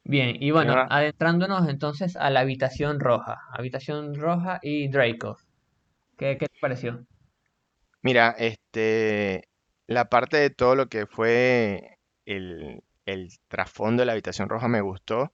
Bien, 0.04 0.36
y 0.42 0.52
¿Qué 0.52 0.52
bueno, 0.52 0.86
adentrándonos 0.90 1.70
entonces 1.70 2.16
a 2.18 2.30
la 2.30 2.42
habitación 2.42 3.00
roja. 3.00 3.38
Habitación 3.54 4.14
roja 4.16 4.60
y 4.62 4.90
Draco. 4.90 5.38
¿Qué, 6.18 6.38
qué 6.40 6.48
te 6.48 6.60
pareció? 6.62 7.06
Mira, 8.02 8.32
este, 8.38 9.50
la 9.88 10.10
parte 10.10 10.38
de 10.38 10.50
todo 10.50 10.76
lo 10.76 10.88
que 10.88 11.06
fue 11.06 11.98
el, 12.26 12.84
el 13.06 13.30
trasfondo 13.48 14.02
de 14.02 14.06
la 14.06 14.14
Habitación 14.14 14.50
Roja 14.50 14.68
me 14.68 14.82
gustó. 14.82 15.34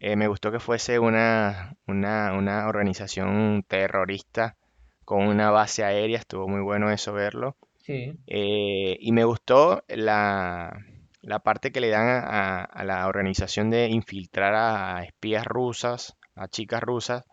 Eh, 0.00 0.16
me 0.16 0.28
gustó 0.28 0.52
que 0.52 0.60
fuese 0.60 0.98
una, 1.00 1.76
una, 1.88 2.34
una 2.34 2.68
organización 2.68 3.64
terrorista 3.68 4.56
con 5.04 5.26
una 5.28 5.50
base 5.50 5.84
aérea, 5.84 6.18
estuvo 6.18 6.48
muy 6.48 6.62
bueno 6.62 6.90
eso 6.92 7.12
verlo. 7.14 7.56
Sí, 7.76 8.18
Eh, 8.26 8.96
y 9.00 9.12
me 9.12 9.24
gustó 9.24 9.84
la, 9.88 10.76
la 11.24 11.40
parte 11.40 11.72
que 11.72 11.80
le 11.80 11.90
dan 11.90 12.06
a, 12.08 12.20
a- 12.62 12.64
a 12.64 12.84
la 12.84 13.06
organización 13.08 13.70
de 13.70 13.88
infiltrar 13.88 14.54
a 14.54 15.04
espías 15.04 15.44
rusas, 15.46 16.16
a 16.36 16.48
chicas 16.48 16.82
rusas, 16.82 17.24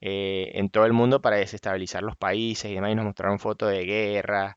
eh, 0.00 0.50
en 0.54 0.70
todo 0.70 0.86
el 0.86 0.92
mundo 0.92 1.22
para 1.22 1.36
desestabilizar 1.36 2.02
los 2.02 2.16
países 2.16 2.70
y 2.70 2.74
demás. 2.74 2.92
Y 2.92 2.94
nos 2.96 3.04
mostraron 3.06 3.38
fotos 3.38 3.70
de 3.70 3.84
guerra, 3.84 4.56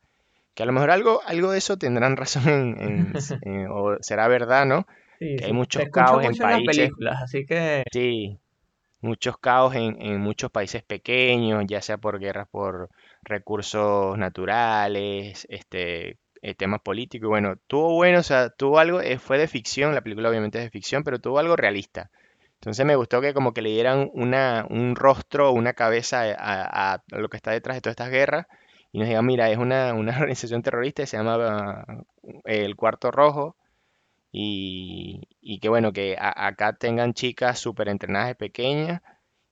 que 0.56 0.64
a 0.64 0.66
lo 0.68 0.74
mejor 0.74 0.92
algo, 0.92 1.22
algo 1.26 1.52
de 1.52 1.60
eso 1.60 1.78
tendrán 1.78 2.18
razón 2.18 2.48
en, 2.50 2.82
en 2.82 3.12
s- 3.14 3.36
en- 3.42 3.68
o 3.72 3.98
será 4.02 4.28
verdad, 4.30 4.66
¿no? 4.66 4.86
sí, 5.20 5.26
Que 5.36 5.46
hay 5.46 5.54
muchos 5.54 5.86
caos 5.92 6.24
en 6.24 6.38
países, 6.38 6.66
películas, 6.66 7.22
así 7.24 7.46
que 7.46 7.84
sí, 7.92 8.40
muchos 9.02 9.38
caos 9.40 9.76
en, 9.76 10.02
en 10.02 10.22
muchos 10.22 10.52
países 10.52 10.84
pequeños, 10.84 11.66
ya 11.68 11.82
sea 11.82 11.98
por 11.98 12.20
guerras 12.20 12.48
por 12.52 12.90
recursos 13.24 14.18
naturales, 14.18 15.48
este, 15.50 16.18
eh, 16.50 16.56
temas 16.56 16.82
políticos. 16.82 17.30
Bueno, 17.30 17.56
tuvo 17.68 17.94
bueno, 17.96 18.20
o 18.20 18.24
sea, 18.24 18.50
tuvo 18.50 18.80
algo, 18.80 19.02
eh, 19.02 19.20
fue 19.20 19.38
de 19.38 19.48
ficción, 19.48 19.96
la 19.96 20.02
película 20.02 20.30
obviamente 20.30 20.60
es 20.60 20.66
de 20.66 20.70
ficción, 20.72 21.04
pero 21.04 21.20
tuvo 21.20 21.40
algo 21.40 21.56
realista. 21.56 22.12
Entonces 22.56 22.86
me 22.86 22.96
gustó 22.96 23.22
que 23.22 23.34
como 23.34 23.54
que 23.54 23.62
le 23.62 23.70
dieran 23.72 24.10
una, 24.14 24.66
un 24.70 24.96
rostro, 24.96 25.52
una 25.52 25.74
cabeza 25.74 26.22
a, 26.38 26.94
a- 26.96 27.04
lo 27.10 27.30
que 27.30 27.38
está 27.38 27.52
detrás 27.52 27.78
de 27.78 27.82
todas 27.82 27.94
estas 27.94 28.12
guerras 28.12 28.48
y 28.92 29.00
nos 29.00 29.08
digan, 29.08 29.26
mira, 29.26 29.50
es 29.52 29.58
una, 29.58 29.94
una 29.94 30.18
organización 30.20 30.62
terrorista, 30.64 31.06
se 31.06 31.18
llama 31.18 31.86
el 32.46 32.76
Cuarto 32.76 33.12
Rojo 33.12 33.56
y, 34.32 35.22
y 35.42 35.60
que 35.60 35.70
bueno, 35.70 35.94
que 35.94 36.16
acá 36.20 36.74
tengan 36.74 37.14
chicas 37.14 37.60
súper 37.60 37.90
entrenadas 37.90 38.36
pequeñas 38.38 39.02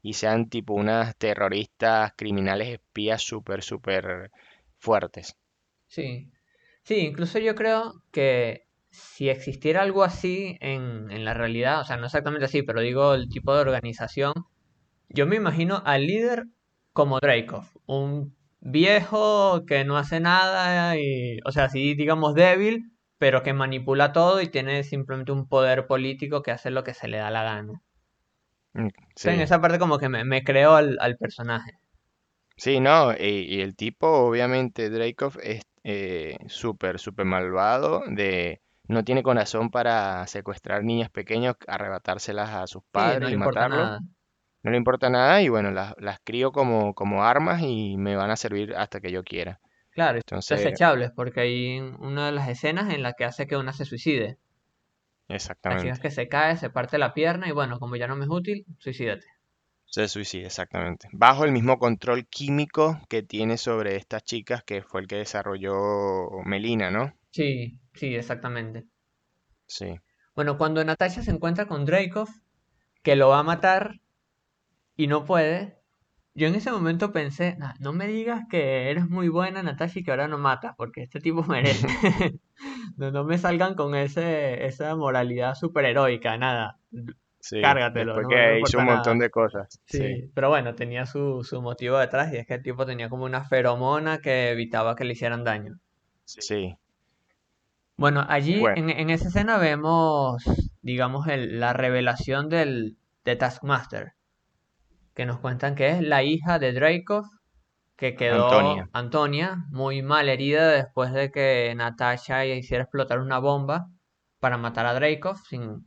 y 0.04 0.14
sean 0.14 0.50
tipo 0.50 0.74
unas 0.74 1.16
terroristas, 1.18 2.14
criminales, 2.18 2.70
espías 2.70 3.22
súper, 3.24 3.64
súper 3.64 4.32
fuertes. 4.80 5.38
Sí, 5.88 6.30
sí, 6.84 6.96
incluso 7.00 7.40
yo 7.40 7.56
creo 7.56 7.94
que 8.12 8.64
si 8.90 9.30
existiera 9.30 9.82
algo 9.82 10.04
así 10.04 10.58
en, 10.62 11.10
en 11.12 11.26
la 11.26 11.34
realidad, 11.34 11.82
o 11.82 11.86
sea, 11.86 11.98
no 11.98 12.06
exactamente 12.06 12.46
así, 12.46 12.64
pero 12.64 12.82
digo 12.82 13.14
el 13.14 13.30
tipo 13.30 13.54
de 13.56 13.62
organización, 13.62 14.34
yo 15.10 15.28
me 15.28 15.38
imagino 15.38 15.82
al 15.86 16.08
líder 16.08 16.46
como 16.94 17.20
Dreykov, 17.20 17.66
un 17.88 18.36
viejo 18.62 19.66
que 19.68 19.86
no 19.86 19.98
hace 19.98 20.20
nada 20.22 20.98
y, 21.00 21.40
o 21.46 21.52
sea, 21.52 21.70
sí, 21.70 21.96
digamos 21.96 22.36
débil, 22.36 22.92
pero 23.20 23.44
que 23.44 23.54
manipula 23.54 24.14
todo 24.14 24.42
y 24.42 24.50
tiene 24.50 24.84
simplemente 24.84 25.32
un 25.34 25.48
poder 25.50 25.88
político 25.88 26.44
que 26.44 26.52
hace 26.52 26.72
lo 26.72 26.84
que 26.84 26.94
se 26.94 27.08
le 27.08 27.18
da 27.18 27.32
la 27.32 27.44
gana. 27.44 27.82
Mm, 28.76 28.90
Entonces, 29.16 29.34
en 29.34 29.40
Sí, 29.40 29.42
esa 29.42 29.60
parte 29.62 29.80
como 29.80 29.98
que 29.98 30.08
me, 30.10 30.24
me 30.24 30.44
creo 30.44 30.76
al, 30.76 30.98
al 31.00 31.18
personaje. 31.18 31.72
sí, 32.58 32.80
no, 32.80 33.14
y, 33.14 33.46
y 33.56 33.62
el 33.62 33.76
tipo, 33.76 34.08
obviamente, 34.08 34.90
Dreykov 34.90 35.38
es 35.44 35.62
eh, 35.84 36.38
súper, 36.48 37.00
súper 37.00 37.26
malvado, 37.26 38.04
de, 38.08 38.62
no 38.88 39.04
tiene 39.04 39.24
corazón 39.24 39.70
para 39.72 40.26
secuestrar 40.28 40.84
niñas 40.84 41.10
pequeñas, 41.10 41.56
arrebatárselas 41.68 42.50
a 42.52 42.68
sus 42.68 42.84
Sí, 42.94 43.18
no 43.20 43.20
padres 43.20 43.32
y 43.32 43.38
matarlos. 43.38 43.70
nada. 43.70 44.00
No 44.64 44.72
le 44.72 44.78
importa 44.78 45.10
nada 45.10 45.42
y 45.42 45.50
bueno, 45.50 45.72
las, 45.72 45.96
las 46.00 46.20
crío 46.24 46.52
como, 46.52 46.94
como 46.96 47.24
armas 47.24 47.62
y 47.64 47.98
me 47.98 48.16
van 48.16 48.32
a 48.32 48.38
servir 48.38 48.76
hasta 48.76 49.02
que 49.02 49.12
yo 49.12 49.24
quiera. 49.24 49.62
Claro, 49.92 50.22
Entonces, 50.26 50.48
desechables, 50.48 51.12
porque 51.16 51.40
hay 51.40 51.80
una 51.80 52.26
de 52.26 52.32
las 52.34 52.50
escenas 52.50 52.94
en 52.94 53.02
la 53.02 53.14
que 53.14 53.24
hace 53.26 53.48
que 53.48 53.56
una 53.56 53.72
se 53.74 53.86
suicide. 53.86 54.38
La 55.68 55.76
chica 55.76 55.92
es 55.92 56.00
exactamente. 56.00 56.00
que 56.00 56.10
se 56.10 56.30
cae, 56.30 56.56
se 56.56 56.70
parte 56.70 56.98
la 56.98 57.14
pierna 57.14 57.50
y 57.50 57.52
bueno, 57.52 57.78
como 57.78 57.98
ya 57.98 58.08
no 58.08 58.16
me 58.16 58.24
es 58.24 58.32
útil, 58.32 58.66
suicídate. 58.80 59.26
Se 59.94 60.08
suicida, 60.08 60.48
exactamente. 60.48 61.08
Bajo 61.12 61.46
el 61.46 61.52
mismo 61.52 61.78
control 61.78 62.26
químico 62.26 63.00
que 63.10 63.22
tiene 63.22 63.58
sobre 63.60 63.96
estas 63.96 64.24
chicas 64.24 64.64
que 64.64 64.82
fue 64.82 65.02
el 65.02 65.08
que 65.08 65.18
desarrolló 65.18 66.32
Melina, 66.46 66.90
¿no? 66.90 67.14
Sí, 67.30 67.80
sí, 67.94 68.16
exactamente. 68.16 68.88
Sí. 69.68 70.00
Bueno, 70.36 70.58
cuando 70.58 70.84
Natasha 70.84 71.22
se 71.24 71.32
encuentra 71.32 71.68
con 71.68 71.86
Dreykov, 71.86 72.30
que 73.04 73.16
lo 73.16 73.30
va 73.30 73.40
a 73.40 73.44
matar 73.44 74.02
y 74.96 75.08
no 75.08 75.26
puede, 75.26 75.80
yo 76.36 76.48
en 76.48 76.56
ese 76.56 76.72
momento 76.72 77.12
pensé, 77.12 77.56
"Nah, 77.58 77.74
no 77.80 77.94
me 77.94 78.08
digas 78.08 78.44
que 78.50 78.90
eres 78.92 79.08
muy 79.10 79.30
buena, 79.30 79.64
Natasha, 79.64 80.00
y 80.00 80.04
que 80.04 80.12
ahora 80.12 80.28
no 80.28 80.38
matas, 80.40 80.74
porque 80.78 81.04
este 81.04 81.20
tipo 81.20 81.44
merece. 81.88 81.88
No, 82.98 83.12
no 83.12 83.24
me 83.26 83.38
salgan 83.38 83.76
con 83.76 83.96
ese, 83.96 84.66
esa 84.66 84.96
moralidad 84.96 85.56
superheroica, 85.56 86.38
nada. 86.38 86.80
Sí, 87.44 87.58
Cárgatelo, 87.60 87.94
después 87.94 88.26
no, 88.26 88.40
no 88.40 88.54
me 88.54 88.60
que 88.60 88.64
hizo 88.64 88.80
un 88.80 88.86
montón 88.86 89.20
nada. 89.20 89.20
de 89.20 89.30
cosas. 89.30 89.80
Sí, 89.86 90.04
Sí, 90.04 90.32
pero 90.36 90.50
bueno, 90.50 90.76
tenía 90.76 91.06
su, 91.08 91.44
su 91.44 91.62
motivo 91.62 91.98
detrás 92.00 92.34
y 92.34 92.38
es 92.38 92.48
que 92.48 92.56
el 92.56 92.64
tipo 92.64 92.86
tenía 92.86 93.10
como 93.10 93.26
una 93.26 93.46
feromona 93.46 94.20
que 94.22 94.52
evitaba 94.52 94.96
que 94.96 95.06
le 95.06 95.14
hicieran 95.14 95.44
daño. 95.46 95.80
sí. 96.26 96.78
Bueno, 97.98 98.24
allí 98.30 98.54
Bueno, 98.58 98.76
en, 98.76 98.92
en 98.92 99.10
esa 99.10 99.30
escena 99.30 99.58
vemos, 99.58 100.44
digamos, 100.84 101.28
el- 101.28 101.60
la 101.60 101.74
revelación 101.74 102.48
del, 102.50 102.98
de 103.26 103.36
Taskmaster, 103.36 104.14
que 105.16 105.26
nos 105.26 105.40
cuentan 105.40 105.76
que 105.76 105.90
es 105.90 106.02
la 106.02 106.24
hija 106.24 106.60
de 106.60 106.74
Dreykov, 106.74 107.26
que 107.98 108.16
quedó 108.16 108.40
Antonia. 108.40 108.90
Antonia 108.94 109.66
muy 109.72 110.02
mal 110.04 110.30
herida 110.30 110.70
después 110.72 111.14
de 111.14 111.32
que 111.32 111.74
Natasha 111.78 112.46
hiciera 112.48 112.84
explotar 112.86 113.20
una 113.22 113.40
bomba 113.40 113.90
para 114.44 114.58
matar 114.58 114.86
a 114.86 114.94
Dreykov, 114.94 115.38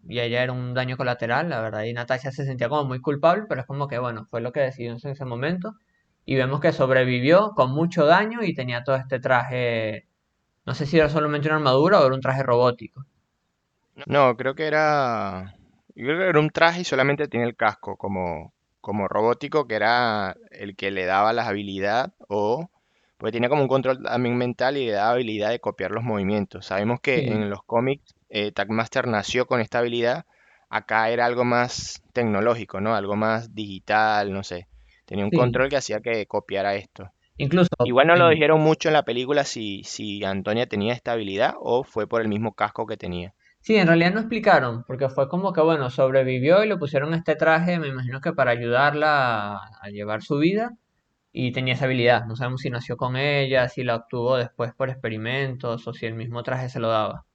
y 0.09 0.19
ella 0.19 0.43
era 0.43 0.51
un 0.51 0.73
daño 0.73 0.97
colateral, 0.97 1.51
la 1.51 1.61
verdad, 1.61 1.83
y 1.83 1.93
Natasha 1.93 2.33
se 2.33 2.47
sentía 2.47 2.71
como 2.71 2.85
muy 2.87 3.03
culpable, 3.03 3.45
pero 3.47 3.61
es 3.61 3.67
como 3.67 3.87
que, 3.87 3.99
bueno, 3.99 4.29
fue 4.31 4.41
lo 4.41 4.51
que 4.51 4.61
decidió 4.61 4.93
en 4.93 5.11
ese 5.11 5.25
momento, 5.27 5.75
y 6.25 6.37
vemos 6.37 6.61
que 6.61 6.73
sobrevivió 6.73 7.53
con 7.55 7.73
mucho 7.73 8.07
daño 8.07 8.43
y 8.43 8.55
tenía 8.55 8.83
todo 8.83 8.97
este 8.97 9.21
traje, 9.21 10.07
no 10.65 10.73
sé 10.73 10.87
si 10.87 10.97
era 10.97 11.11
solamente 11.11 11.49
una 11.49 11.59
armadura 11.59 12.01
o 12.01 12.07
era 12.07 12.15
un 12.15 12.23
traje 12.23 12.43
robótico. 12.43 13.05
No, 14.07 14.35
creo 14.39 14.55
que 14.55 14.67
era, 14.67 15.55
yo 15.95 16.07
creo 16.07 16.19
que 16.21 16.29
era 16.29 16.41
un 16.41 16.49
traje 16.49 16.81
y 16.81 16.85
solamente 16.85 17.29
tiene 17.29 17.45
el 17.45 17.57
casco 17.57 17.99
como, 17.99 18.55
como 18.81 19.07
robótico, 19.07 19.67
que 19.67 19.75
era 19.75 20.35
el 20.51 20.77
que 20.77 20.91
le 20.91 21.05
daba 21.05 21.35
las 21.35 21.47
habilidades 21.47 22.15
o, 22.31 22.71
pues 23.19 23.33
tenía 23.33 23.49
como 23.49 23.63
un 23.63 23.69
control 23.69 24.03
también 24.03 24.37
mental 24.37 24.77
y 24.77 24.87
le 24.87 24.93
daba 24.93 25.13
habilidad 25.13 25.51
de 25.51 25.61
copiar 25.61 25.91
los 25.91 26.05
movimientos. 26.05 26.67
Sabemos 26.67 27.01
que 27.01 27.21
Sí, 27.21 27.23
en 27.27 27.51
los 27.51 27.63
cómics 27.65 28.15
eh, 28.29 28.53
Tagmaster 28.53 29.07
nació 29.09 29.47
con 29.47 29.61
esta 29.61 29.79
habilidad, 29.79 30.27
acá 30.69 31.11
era 31.11 31.27
algo 31.27 31.45
más 31.45 32.03
tecnológico, 32.13 32.81
¿no? 32.81 32.95
Algo 32.95 33.17
más 33.17 33.55
digital, 33.55 34.33
no 34.33 34.43
sé. 34.45 34.69
Tenía 35.07 35.25
un 35.25 35.31
sí, 35.31 35.33
control 35.33 35.69
que 35.71 35.77
hacía 35.77 36.01
que 36.01 36.27
copiara 36.27 36.75
esto. 36.75 37.11
incluso 37.39 37.71
Igual 37.83 38.09
no 38.09 38.17
lo 38.17 38.29
dijeron 38.29 38.61
mucho 38.61 38.89
en 38.91 38.95
la 38.95 39.05
película 39.05 39.45
si, 39.45 39.83
si 39.85 40.25
Antonia 40.25 40.67
tenía 40.69 40.93
esta 40.95 41.13
habilidad 41.13 41.55
o 41.59 41.85
fue 41.85 42.07
por 42.09 42.23
el 42.23 42.29
mismo 42.29 42.55
casco 42.55 42.87
que 42.87 42.99
tenía. 42.99 43.35
Sí, 43.61 43.75
en 43.77 43.89
realidad 43.89 44.13
no 44.15 44.21
explicaron, 44.21 44.85
porque 44.85 45.09
fue 45.09 45.29
como 45.29 45.53
que, 45.53 45.61
bueno, 45.61 45.91
sobrevivió 45.91 46.63
y 46.65 46.69
le 46.69 46.77
pusieron 46.77 47.15
este 47.15 47.35
traje, 47.35 47.79
me 47.81 47.89
imagino 47.89 48.21
que 48.21 48.33
para 48.33 48.53
ayudarla 48.53 49.57
a, 49.57 49.61
a 49.83 49.89
llevar 49.91 50.23
su 50.23 50.39
vida, 50.39 50.71
y 51.39 51.53
tenía 51.53 51.75
esa 51.75 51.85
habilidad. 51.85 52.25
No 52.25 52.35
sabemos 52.35 52.63
si 52.63 52.71
nació 52.71 52.97
con 52.97 53.15
ella, 53.15 53.69
si 53.69 53.85
la 53.85 53.97
obtuvo 53.97 54.39
después 54.39 54.73
por 54.73 54.89
experimentos 54.89 55.87
o 55.87 55.93
si 55.93 56.07
el 56.07 56.15
mismo 56.15 56.43
traje 56.43 56.71
se 56.71 56.81
lo 56.81 56.89
daba. 56.89 57.27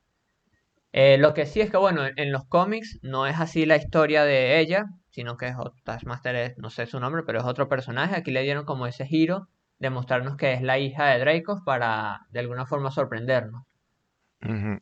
Eh, 0.92 1.20
lo 1.20 1.36
que 1.36 1.46
sí 1.46 1.62
es 1.62 1.70
que, 1.70 1.78
bueno, 1.78 2.02
en, 2.16 2.32
los 2.32 2.46
cómics 2.46 2.98
no 3.04 3.28
es 3.28 3.40
así 3.40 3.68
la 3.68 3.76
historia 3.76 4.24
de 4.24 4.60
ella, 4.60 4.86
sino 5.12 5.38
que 5.38 5.50
es 5.50 5.56
Taskmaster, 5.84 6.56
no 6.58 6.72
sé 6.72 6.88
su 6.88 7.00
nombre, 7.00 7.22
pero 7.24 7.42
es 7.42 7.46
otro 7.46 7.70
personaje. 7.70 8.16
Aquí 8.16 8.32
le 8.32 8.42
dieron 8.42 8.66
como 8.66 8.88
ese 8.88 9.06
giro 9.06 9.48
de 9.78 9.92
mostrarnos 9.92 10.36
que 10.36 10.54
es 10.54 10.64
la 10.64 10.80
hija 10.80 11.06
de 11.06 11.20
Draco 11.20 11.62
para 11.64 12.22
de 12.32 12.40
alguna 12.40 12.66
forma 12.66 12.90
sorprendernos. 12.90 13.66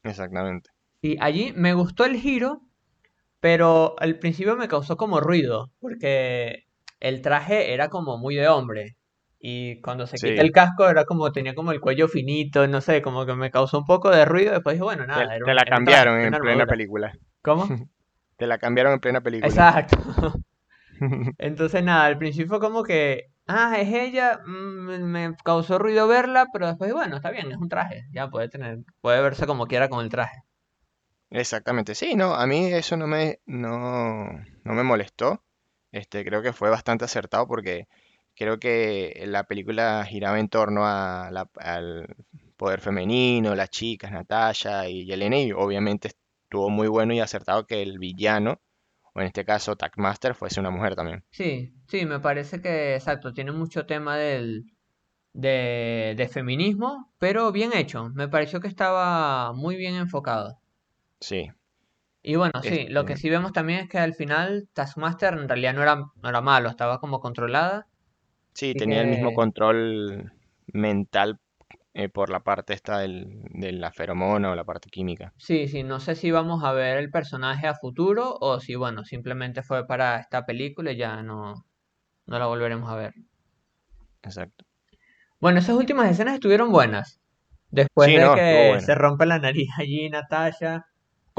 Exactamente. 0.03 0.69
Y 1.01 1.17
allí 1.19 1.51
me 1.57 1.73
gustó 1.73 2.05
el 2.05 2.15
giro, 2.15 2.61
pero 3.41 3.95
al 3.99 4.17
principio 4.17 4.55
me 4.55 4.69
causó 4.69 4.95
como 4.95 5.19
ruido, 5.19 5.71
porque 5.81 6.67
el 7.01 7.21
traje 7.21 7.73
era 7.73 7.89
como 7.89 8.17
muy 8.17 8.35
de 8.35 8.47
hombre. 8.47 8.95
Y 9.39 9.79
cuando 9.81 10.05
se 10.05 10.17
quita 10.17 10.41
el 10.41 10.51
casco 10.51 10.89
era 10.89 11.05
como, 11.05 11.31
tenía 11.31 11.55
como 11.55 11.71
el 11.71 11.79
cuello 11.79 12.09
finito, 12.09 12.67
no 12.67 12.81
sé, 12.81 13.01
como 13.01 13.25
que 13.25 13.35
me 13.35 13.51
causó 13.51 13.79
un 13.79 13.85
poco 13.85 14.09
de 14.09 14.25
ruido. 14.25 14.51
Después 14.51 14.75
dije, 14.75 14.83
bueno, 14.83 15.03
te, 15.03 15.07
nada, 15.07 15.35
era 15.35 15.45
te 15.45 15.53
la 15.53 15.61
era 15.61 15.77
un 15.77 15.85
traje, 15.85 16.03
cambiaron 16.03 16.15
era 16.15 16.23
en 16.27 16.31
plena 16.31 16.63
armadura. 16.63 16.65
película. 16.67 17.13
¿Cómo? 17.41 17.67
Te 18.37 18.47
la 18.47 18.57
cambiaron 18.57 18.93
en 18.93 18.99
plena 18.99 19.21
película. 19.21 19.49
Exacto. 19.49 19.97
Entonces 21.37 21.83
nada, 21.83 22.05
al 22.05 22.17
principio 22.17 22.49
fue 22.49 22.59
como 22.59 22.83
que, 22.83 23.31
ah, 23.47 23.75
es 23.77 23.93
ella, 23.93 24.39
mm, 24.45 25.03
me 25.03 25.35
causó 25.43 25.77
ruido 25.77 26.07
verla, 26.07 26.47
pero 26.51 26.67
después, 26.67 26.91
bueno, 26.93 27.17
está 27.17 27.31
bien, 27.31 27.51
es 27.51 27.57
un 27.57 27.69
traje, 27.69 28.05
ya 28.11 28.29
puede 28.29 28.49
tener, 28.49 28.79
puede 29.01 29.21
verse 29.21 29.45
como 29.45 29.67
quiera 29.67 29.89
con 29.89 30.03
el 30.03 30.09
traje. 30.09 30.43
Exactamente, 31.31 31.95
sí, 31.95 32.15
no, 32.15 32.33
a 32.33 32.47
mí 32.47 32.73
eso 32.73 32.97
no 32.97 33.07
me, 33.07 33.39
no, 33.45 34.25
no 34.63 34.73
me 34.73 34.83
molestó. 34.83 35.43
Este, 35.91 36.23
creo 36.23 36.41
que 36.41 36.53
fue 36.53 36.69
bastante 36.69 37.05
acertado 37.05 37.47
porque 37.47 37.87
creo 38.39 38.59
que 38.59 39.23
la 39.27 39.45
película 39.45 40.05
giraba 40.05 40.39
en 40.39 40.49
torno 40.49 40.87
a 40.87 41.29
la- 41.31 41.49
al 41.57 42.15
poder 42.57 42.81
femenino, 42.81 43.55
las 43.55 43.69
chicas, 43.71 44.11
Natasha 44.13 44.89
y 44.89 45.05
Yelena, 45.05 45.39
y 45.39 45.53
obviamente 45.53 46.09
estuvo 46.09 46.69
muy 46.71 46.89
bueno 46.89 47.13
y 47.15 47.21
acertado 47.21 47.67
que 47.67 47.83
el 47.83 47.99
villano, 47.99 48.61
o 49.15 49.21
en 49.21 49.27
este 49.27 49.45
caso 49.45 49.77
Taskmaster, 49.77 50.35
fuese 50.35 50.61
una 50.61 50.71
mujer 50.71 50.95
también. 50.97 51.25
Sí, 51.31 51.73
sí, 51.87 52.05
me 52.05 52.19
parece 52.19 52.61
que, 52.61 52.95
exacto, 52.95 53.33
tiene 53.33 53.51
mucho 53.51 53.85
tema 53.85 54.17
del, 54.17 54.65
de, 55.33 56.15
de 56.17 56.29
feminismo, 56.29 57.13
pero 57.19 57.51
bien 57.53 57.73
hecho, 57.75 58.09
me 58.11 58.27
pareció 58.29 58.61
que 58.61 58.67
estaba 58.69 59.53
muy 59.53 59.75
bien 59.77 59.95
enfocado. 59.95 60.59
Sí, 61.21 61.49
Y 62.21 62.35
bueno, 62.35 62.63
sí, 62.63 62.87
lo 62.87 63.03
que 63.05 63.15
este, 63.15 63.17
sí 63.17 63.29
vemos 63.29 63.51
también 63.53 63.79
es 63.81 63.89
que 63.89 63.97
al 63.97 64.13
final 64.13 64.69
Taskmaster 64.73 65.33
en 65.33 65.47
realidad 65.49 65.73
no 65.73 65.81
era, 65.83 65.95
no 65.95 66.29
era 66.29 66.41
malo, 66.41 66.69
estaba 66.69 66.99
como 66.99 67.19
controlada. 67.19 67.87
Sí, 68.59 68.71
Así 68.71 68.75
tenía 68.75 69.01
el 69.01 69.07
mismo 69.07 69.33
control 69.33 70.31
mental 70.67 71.39
eh, 71.93 72.09
por 72.09 72.29
la 72.29 72.41
parte 72.41 72.73
esta 72.73 72.99
del, 72.99 73.41
de 73.51 73.71
la 73.73 73.91
feromona 73.91 74.51
o 74.51 74.55
la 74.55 74.65
parte 74.65 74.89
química. 74.89 75.33
Sí, 75.37 75.67
sí, 75.67 75.81
no 75.83 75.99
sé 75.99 76.13
si 76.15 76.29
vamos 76.29 76.63
a 76.63 76.71
ver 76.71 76.97
el 76.99 77.09
personaje 77.09 77.65
a 77.65 77.73
futuro 77.73 78.37
o 78.39 78.59
si, 78.59 78.75
bueno, 78.75 79.03
simplemente 79.05 79.63
fue 79.63 79.87
para 79.87 80.19
esta 80.19 80.45
película 80.45 80.91
y 80.91 80.97
ya 80.97 81.23
no, 81.23 81.65
no 82.27 82.39
la 82.39 82.47
volveremos 82.47 82.89
a 82.91 82.95
ver. 82.95 83.13
Exacto. 84.23 84.65
Bueno, 85.39 85.59
esas 85.59 85.75
últimas 85.75 86.09
escenas 86.11 86.35
estuvieron 86.35 86.71
buenas. 86.71 87.19
Después 87.71 88.09
Sí, 88.09 88.15
de 88.15 88.21
no, 88.21 88.33
que 88.35 88.67
bueno. 88.69 88.85
se 88.85 88.95
rompe 88.95 89.25
la 89.25 89.39
nariz 89.39 89.69
allí 89.77 90.09
Natasha, 90.09 90.85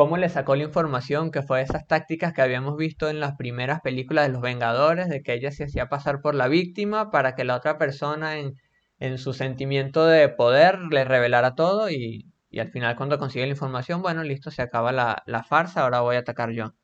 cómo 0.01 0.17
le 0.17 0.29
sacó 0.29 0.57
la 0.57 0.65
información 0.65 1.31
que 1.31 1.43
fue 1.43 1.61
esas 1.63 1.87
tácticas 1.87 2.33
que 2.33 2.43
habíamos 2.43 2.77
visto 2.77 3.09
en 3.11 3.21
las 3.21 3.37
primeras 3.37 3.81
películas 3.83 4.27
de 4.27 4.33
los 4.33 4.41
Vengadores, 4.43 5.09
de 5.09 5.23
que 5.23 5.35
ella 5.35 5.51
se 5.53 5.65
hacía 5.65 5.89
pasar 5.89 6.21
por 6.23 6.35
la 6.35 6.49
víctima 6.49 7.11
para 7.11 7.35
que 7.35 7.45
la 7.45 7.57
otra 7.57 7.79
persona 7.79 8.39
en, 8.39 8.55
en 8.99 9.19
su 9.19 9.33
sentimiento 9.35 10.07
de 10.07 10.29
poder 10.29 10.79
le 10.91 11.05
revelara 11.05 11.55
todo 11.55 11.91
y 11.91 12.27
Y 12.51 12.59
al 12.61 12.71
final 12.71 12.97
cuando 12.97 13.19
consigue 13.19 13.47
la 13.47 13.53
información, 13.53 14.03
bueno, 14.03 14.23
listo, 14.25 14.51
se 14.51 14.63
acaba 14.63 14.93
la, 14.93 15.23
la 15.27 15.43
farsa, 15.45 15.83
ahora 15.83 16.01
voy 16.01 16.17
a 16.17 16.21
atacar 16.21 16.51
yo. 16.53 16.75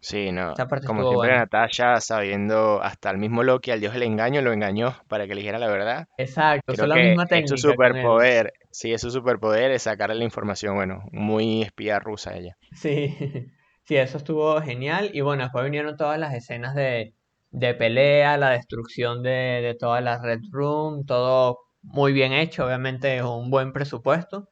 Sí, 0.00 0.30
no. 0.32 0.60
Como 0.82 1.04
siempre, 1.04 1.32
buena. 1.32 1.36
Natasha, 1.36 2.00
sabiendo 2.00 2.80
hasta 2.82 3.10
el 3.10 3.18
mismo 3.18 3.42
Loki, 3.42 3.70
al 3.70 3.80
dios 3.80 3.92
del 3.94 4.04
engaño, 4.04 4.42
lo 4.42 4.52
engañó 4.52 4.96
para 5.08 5.26
que 5.26 5.34
le 5.34 5.40
dijera 5.40 5.58
la 5.58 5.68
verdad. 5.68 6.08
Exacto, 6.18 6.74
Creo 6.74 6.86
la 6.86 6.94
que 6.94 7.00
misma 7.00 7.26
es 7.30 7.50
su 7.50 7.56
técnica 7.58 7.76
con 7.76 7.96
él. 7.96 8.14
superpoder. 8.14 8.52
Sí, 8.78 8.92
es 8.92 9.00
su 9.00 9.10
superpoder, 9.10 9.72
es 9.72 9.82
sacarle 9.82 10.14
la 10.14 10.24
información. 10.24 10.74
Bueno, 10.76 11.02
muy 11.10 11.62
espía 11.62 11.98
rusa 11.98 12.36
ella. 12.36 12.56
Sí, 12.72 13.14
sí, 13.84 13.96
eso 13.96 14.18
estuvo 14.18 14.60
genial. 14.62 15.10
Y 15.12 15.20
bueno, 15.20 15.42
después 15.44 15.64
vinieron 15.64 15.96
todas 15.96 16.18
las 16.18 16.34
escenas 16.34 16.74
de, 16.74 17.14
de 17.50 17.74
pelea, 17.74 18.36
la 18.38 18.50
destrucción 18.50 19.22
de, 19.22 19.30
de 19.30 19.74
toda 19.78 20.00
la 20.00 20.20
Red 20.22 20.40
Room, 20.50 21.04
todo 21.06 21.58
muy 21.82 22.12
bien 22.12 22.32
hecho, 22.32 22.66
obviamente 22.66 23.22
un 23.22 23.50
buen 23.50 23.72
presupuesto. 23.72 24.48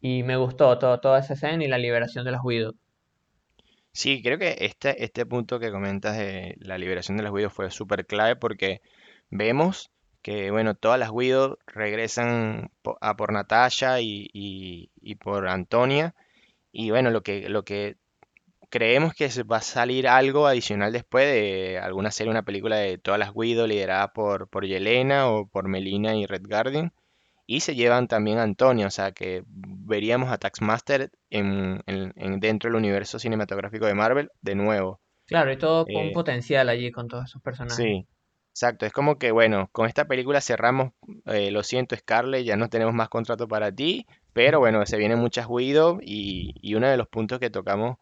Y 0.00 0.24
me 0.24 0.36
gustó 0.36 0.78
todo, 0.78 1.00
toda 1.00 1.20
esa 1.20 1.34
escena 1.34 1.64
y 1.64 1.68
la 1.68 1.78
liberación 1.78 2.24
de 2.26 2.32
las 2.32 2.42
Widow. 2.44 2.74
Sí, 3.92 4.22
creo 4.22 4.38
que 4.38 4.56
este, 4.60 5.04
este 5.04 5.26
punto 5.26 5.60
que 5.60 5.70
comentas 5.70 6.16
de 6.16 6.56
la 6.60 6.78
liberación 6.78 7.16
de 7.16 7.22
las 7.24 7.32
Widows 7.32 7.52
fue 7.52 7.70
súper 7.70 8.06
clave 8.06 8.36
porque 8.36 8.80
vemos 9.30 9.91
que, 10.22 10.50
bueno, 10.50 10.74
todas 10.74 10.98
las 10.98 11.10
Widows 11.10 11.58
regresan 11.66 12.70
a 13.00 13.16
por 13.16 13.32
Natasha 13.32 14.00
y, 14.00 14.28
y- 14.32 14.90
y 15.00 15.16
por 15.16 15.48
Antonia. 15.48 16.14
Y 16.72 16.90
bueno, 16.90 17.10
lo 17.10 17.22
que, 17.22 17.48
lo 17.50 17.64
que 17.64 17.96
creemos 18.70 19.14
que 19.14 19.28
va 19.44 19.58
a 19.58 19.62
salir 19.62 20.08
algo 20.08 20.46
adicional 20.46 20.92
después 20.92 21.26
de 21.26 21.78
alguna 21.78 22.10
serie, 22.10 22.30
una 22.30 22.44
película 22.44 22.76
de 22.76 22.98
todas 22.98 23.18
las 23.20 23.30
Widows 23.34 23.68
lideradas 23.68 24.10
por, 24.14 24.48
por 24.48 24.66
Yelena 24.66 25.28
o 25.30 25.46
por 25.48 25.68
Melina 25.68 26.16
y 26.16 26.26
Red 26.26 26.42
Guardian. 26.48 26.92
Y 27.46 27.60
se 27.60 27.74
llevan 27.76 28.08
también 28.08 28.38
a 28.38 28.44
Antonio, 28.44 28.88
o 28.88 28.90
sea 28.90 29.12
que 29.12 29.44
veríamos 29.48 30.30
a 30.32 30.38
Taskmaster 30.38 31.12
en, 31.30 31.82
en- 31.86 32.12
en- 32.16 32.40
dentro 32.40 32.68
del 32.70 32.76
universo 32.78 33.18
cinematográfico 33.20 33.86
de 33.86 33.94
Marvel 33.94 34.30
de 34.42 34.54
nuevo. 34.56 35.00
Claro, 35.26 35.50
y 35.50 35.58
todo 35.58 35.90
un 35.92 36.12
Eh, 36.12 36.12
potencial 36.12 36.68
allí 36.68 36.92
con 36.92 37.08
todos 37.08 37.24
esos 37.24 37.42
personajes. 37.42 37.90
sí, 37.90 38.06
exacto. 38.52 38.86
Es 38.86 38.92
como 38.92 39.18
que, 39.18 39.32
bueno, 39.32 39.68
con 39.72 39.86
esta 39.86 40.06
película 40.06 40.40
cerramos, 40.40 40.92
eh, 41.26 41.50
lo 41.50 41.62
siento 41.62 41.96
Scarlett, 41.96 42.44
ya 42.44 42.56
no 42.56 42.68
tenemos 42.68 42.94
más 42.94 43.08
contrato 43.08 43.48
para 43.48 43.72
ti, 43.72 44.06
pero 44.32 44.60
bueno, 44.60 44.84
se 44.86 44.96
vienen 44.96 45.18
muchas 45.18 45.46
Widow 45.48 45.98
y, 46.02 46.54
y 46.60 46.74
uno 46.74 46.88
de 46.88 46.96
los 46.96 47.08
puntos 47.08 47.38
que 47.40 47.50
tocamos 47.50 47.98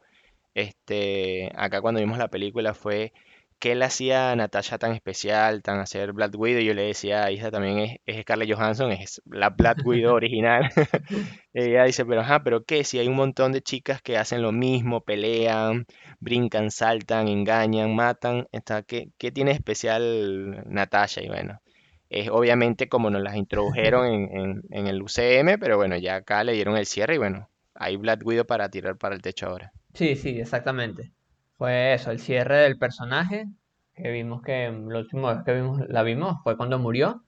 este, 0.54 1.52
acá 1.56 1.80
cuando 1.80 2.00
vimos 2.00 2.18
la 2.18 2.28
película 2.28 2.74
fue 2.74 3.12
qué 3.60 3.74
le 3.74 3.84
hacía 3.84 4.32
a 4.32 4.36
Natasha 4.36 4.78
tan 4.78 4.92
especial, 4.92 5.62
tan 5.62 5.78
hacer 5.78 6.12
Black 6.12 6.32
Widow. 6.36 6.62
Yo 6.62 6.74
le 6.74 6.82
decía, 6.82 7.30
Isa 7.30 7.50
también 7.50 7.78
es, 7.78 7.98
es 8.06 8.22
Scarlett 8.22 8.52
Johansson, 8.52 8.90
es 8.90 9.22
la 9.26 9.50
Black 9.50 9.84
Widow 9.84 10.14
original. 10.14 10.70
Ella 11.52 11.84
dice, 11.84 12.04
pero 12.04 12.22
ajá, 12.22 12.42
pero 12.42 12.64
qué, 12.64 12.82
si 12.84 12.98
hay 12.98 13.06
un 13.06 13.16
montón 13.16 13.52
de 13.52 13.62
chicas 13.62 14.02
que 14.02 14.16
hacen 14.16 14.42
lo 14.42 14.50
mismo, 14.50 15.02
pelean, 15.02 15.86
brincan, 16.18 16.70
saltan, 16.70 17.28
engañan, 17.28 17.94
matan, 17.94 18.48
está, 18.50 18.82
¿qué, 18.82 19.10
qué 19.18 19.30
tiene 19.30 19.52
especial 19.52 20.64
Natasha? 20.66 21.22
Y 21.22 21.28
bueno, 21.28 21.60
es 22.08 22.30
obviamente 22.30 22.88
como 22.88 23.10
nos 23.10 23.22
las 23.22 23.36
introdujeron 23.36 24.62
en 24.70 24.86
el 24.86 25.02
UCM, 25.02 25.58
pero 25.60 25.76
bueno, 25.76 25.96
ya 25.96 26.16
acá 26.16 26.42
le 26.44 26.54
dieron 26.54 26.76
el 26.76 26.86
cierre 26.86 27.16
y 27.16 27.18
bueno, 27.18 27.50
hay 27.74 27.96
Black 27.96 28.24
Widow 28.24 28.46
para 28.46 28.70
tirar 28.70 28.96
para 28.96 29.14
el 29.14 29.22
techo 29.22 29.46
ahora. 29.46 29.72
Sí, 29.94 30.16
sí, 30.16 30.40
exactamente. 30.40 31.12
Fue 31.60 31.92
eso, 31.92 32.10
el 32.10 32.20
cierre 32.20 32.56
del 32.60 32.78
personaje, 32.78 33.46
que 33.94 34.10
vimos 34.10 34.40
que 34.40 34.70
mm, 34.70 34.88
la 34.88 34.98
última 35.00 35.34
vez 35.34 35.44
que 35.44 35.52
vimos, 35.52 35.80
la 35.88 36.02
vimos 36.02 36.38
fue 36.42 36.56
cuando 36.56 36.78
murió 36.78 37.22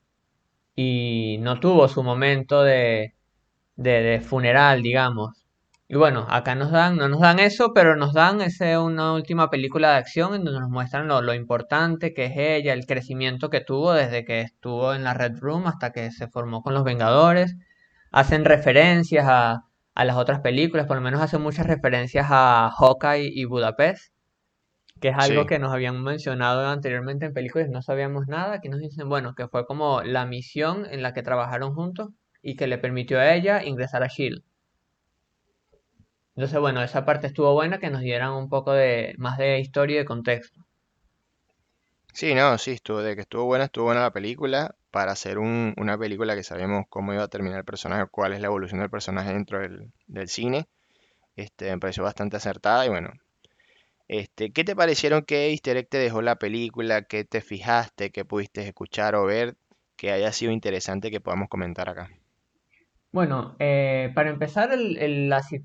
y 0.75 1.37
no 1.42 1.61
tuvo 1.61 1.87
su 1.88 2.03
momento 2.03 2.62
de, 2.62 3.14
de, 3.77 3.90
de 4.03 4.21
funeral, 4.23 4.83
digamos. 4.83 5.45
Y 5.87 5.97
bueno, 5.97 6.27
acá 6.31 6.55
nos 6.55 6.71
dan, 6.71 6.97
no 6.97 7.09
nos 7.11 7.21
dan 7.21 7.40
eso, 7.40 7.75
pero 7.75 7.95
nos 7.97 8.14
dan 8.14 8.40
ese, 8.40 8.79
una 8.79 9.12
última 9.12 9.51
película 9.51 9.90
de 9.90 9.97
acción 9.99 10.35
en 10.35 10.45
donde 10.45 10.61
nos 10.61 10.71
muestran 10.71 11.09
lo, 11.09 11.21
lo 11.21 11.35
importante 11.35 12.14
que 12.14 12.27
es 12.27 12.33
ella, 12.37 12.73
el 12.73 12.87
crecimiento 12.87 13.51
que 13.51 13.61
tuvo 13.61 13.92
desde 13.92 14.25
que 14.25 14.40
estuvo 14.40 14.95
en 14.95 15.05
la 15.05 15.12
Red 15.12 15.40
Room 15.40 15.66
hasta 15.66 15.92
que 15.92 16.11
se 16.11 16.27
formó 16.29 16.62
con 16.62 16.73
los 16.73 16.85
Vengadores. 16.85 17.57
Hacen 18.12 18.47
referencias 18.47 19.27
a, 19.29 19.66
a 19.95 20.05
las 20.07 20.16
otras 20.16 20.40
películas, 20.40 20.87
por 20.87 20.97
lo 20.97 21.03
menos 21.03 21.21
hacen 21.21 21.42
muchas 21.42 21.66
referencias 21.66 22.29
a 22.31 22.71
Hawkeye 22.79 23.31
y 23.31 23.45
Budapest, 23.45 24.12
que 25.03 25.11
es 25.11 25.17
algo 25.19 25.43
Sí. 25.43 25.47
que 25.47 25.59
nos 25.61 25.73
habían 25.75 26.03
mencionado 26.03 26.67
anteriormente 26.67 27.27
en 27.27 27.35
películas 27.35 27.69
y 27.69 27.73
no 27.73 27.83
sabíamos 27.83 28.27
nada, 28.29 28.62
que 28.62 28.71
nos 28.71 28.81
dicen, 28.81 29.11
bueno, 29.11 29.35
que 29.35 29.49
fue 29.49 29.67
como 29.67 30.03
la 30.03 30.27
misión 30.27 30.87
en 30.91 31.03
la 31.03 31.12
que 31.15 31.23
trabajaron 31.25 31.75
juntos 31.75 32.11
y 32.43 32.57
que 32.57 32.69
le 32.69 32.79
permitió 32.79 33.21
a 33.21 33.35
ella 33.35 33.65
ingresar 33.65 34.03
a 34.05 34.09
Shield. 34.09 34.43
Entonces, 36.37 36.61
bueno, 36.61 36.83
esa 36.83 37.07
parte 37.07 37.27
estuvo 37.27 37.55
buena, 37.55 37.79
que 37.79 37.88
nos 37.88 38.03
dieran 38.03 38.33
un 38.35 38.51
poco 38.51 38.73
de 38.73 39.15
más 39.17 39.38
de 39.38 39.61
historia 39.61 39.95
y 39.95 39.99
de 40.01 40.05
contexto. 40.05 40.61
Sí, 42.15 42.35
no, 42.35 42.57
sí, 42.59 42.71
estuvo, 42.73 43.03
de 43.03 43.15
que 43.15 43.23
estuvo 43.23 43.45
buena, 43.45 43.65
estuvo 43.65 43.85
buena 43.87 44.01
la 44.03 44.12
película. 44.12 44.75
Para 44.91 45.12
hacer 45.12 45.38
un- 45.38 45.75
una 45.79 45.99
película 45.99 46.35
que 46.35 46.43
sabíamos 46.43 46.85
cómo 46.88 47.12
iba 47.15 47.23
a 47.25 47.29
terminar 47.29 47.59
el 47.59 47.65
personaje, 47.65 48.07
cuál 48.11 48.33
es 48.33 48.41
la 48.41 48.47
evolución 48.49 48.81
del 48.81 48.91
personaje 48.91 49.33
dentro 49.33 49.59
del, 49.61 49.93
del 50.07 50.29
cine, 50.29 50.69
este, 51.37 51.71
me 51.73 51.79
pareció 51.81 52.05
bastante 52.05 52.37
acertada 52.38 52.87
y 52.87 52.91
bueno, 52.91 53.11
este, 54.12 54.53
¿qué 54.53 54.64
te 54.64 54.77
parecieron 54.77 55.25
qué 55.25 55.51
easter 55.51 55.77
egg 55.77 55.88
te 55.88 55.98
dejó 55.98 56.22
la 56.22 56.37
película? 56.38 57.03
¿Qué 57.03 57.25
te 57.25 57.40
fijaste? 57.40 58.11
¿Qué 58.12 58.25
pudiste 58.25 58.66
escuchar 58.66 59.14
o 59.16 59.25
ver 59.25 59.57
que 59.96 60.12
haya 60.12 60.33
sido 60.33 60.53
interesante 60.53 61.11
que 61.11 61.20
podamos 61.20 61.48
comentar 61.48 61.88
acá? 61.88 62.11
Bueno, 63.11 63.57
eh, 63.59 64.11
para 64.14 64.31
empezar, 64.31 64.72
el, 64.72 64.96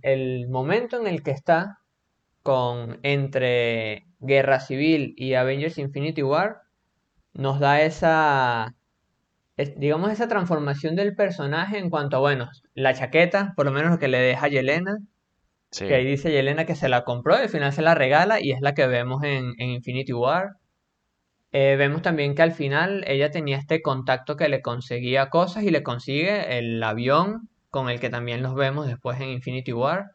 el, 0.01 0.47
momento 0.49 0.99
en 0.99 1.07
el 1.07 1.23
que 1.23 1.31
está 1.31 1.79
con 2.43 2.99
entre 3.03 4.07
Guerra 4.19 4.60
Civil 4.62 5.13
y 5.17 5.36
Avengers 5.36 5.77
Infinity 5.79 6.23
War 6.23 6.62
nos 7.33 7.60
da 7.60 7.81
esa, 7.81 8.75
es- 9.57 9.79
digamos, 9.79 10.12
esa 10.12 10.27
transformación 10.29 10.95
del 10.95 11.15
personaje 11.15 11.79
en 11.79 11.89
cuanto 11.91 12.17
a, 12.17 12.21
bueno, 12.21 12.49
la 12.75 12.93
chaqueta, 12.95 13.53
por 13.55 13.65
lo 13.67 13.71
menos 13.73 13.91
lo 13.91 13.99
que 13.99 14.07
le 14.10 14.19
deja 14.19 14.47
Yelena, 14.49 14.97
que 15.71 15.77
Sí, 15.77 15.93
ahí 15.93 16.06
dice 16.06 16.32
Yelena 16.32 16.65
que 16.65 16.75
se 16.75 16.89
la 16.89 17.03
compró 17.03 17.36
y 17.36 17.43
al 17.43 17.49
final 17.49 17.73
se 17.73 17.82
la 17.82 17.95
regala 17.95 18.39
y 18.41 18.51
es 18.51 18.62
la 18.62 18.73
que 18.73 18.88
vemos 18.88 19.23
en, 19.23 19.53
Infinity 19.60 20.13
War. 20.13 20.58
Eh, 21.51 21.75
vemos 21.77 22.01
también 22.01 22.36
que 22.36 22.41
al 22.41 22.51
final 22.51 23.03
ella 23.08 23.32
tenía 23.32 23.58
este 23.58 23.82
contacto 23.82 24.36
que 24.36 24.49
le 24.49 24.62
conseguía 24.62 25.30
cosas 25.30 25.63
y 25.63 25.71
le 25.71 25.84
consigue 25.84 26.58
el 26.58 26.82
avión 26.84 27.49
con 27.69 27.89
el 27.89 27.99
que 27.99 28.10
también 28.10 28.43
los 28.43 28.56
vemos 28.56 28.88
después 28.88 29.19
en 29.21 29.30
Infinity 29.30 29.73
War. 29.73 30.12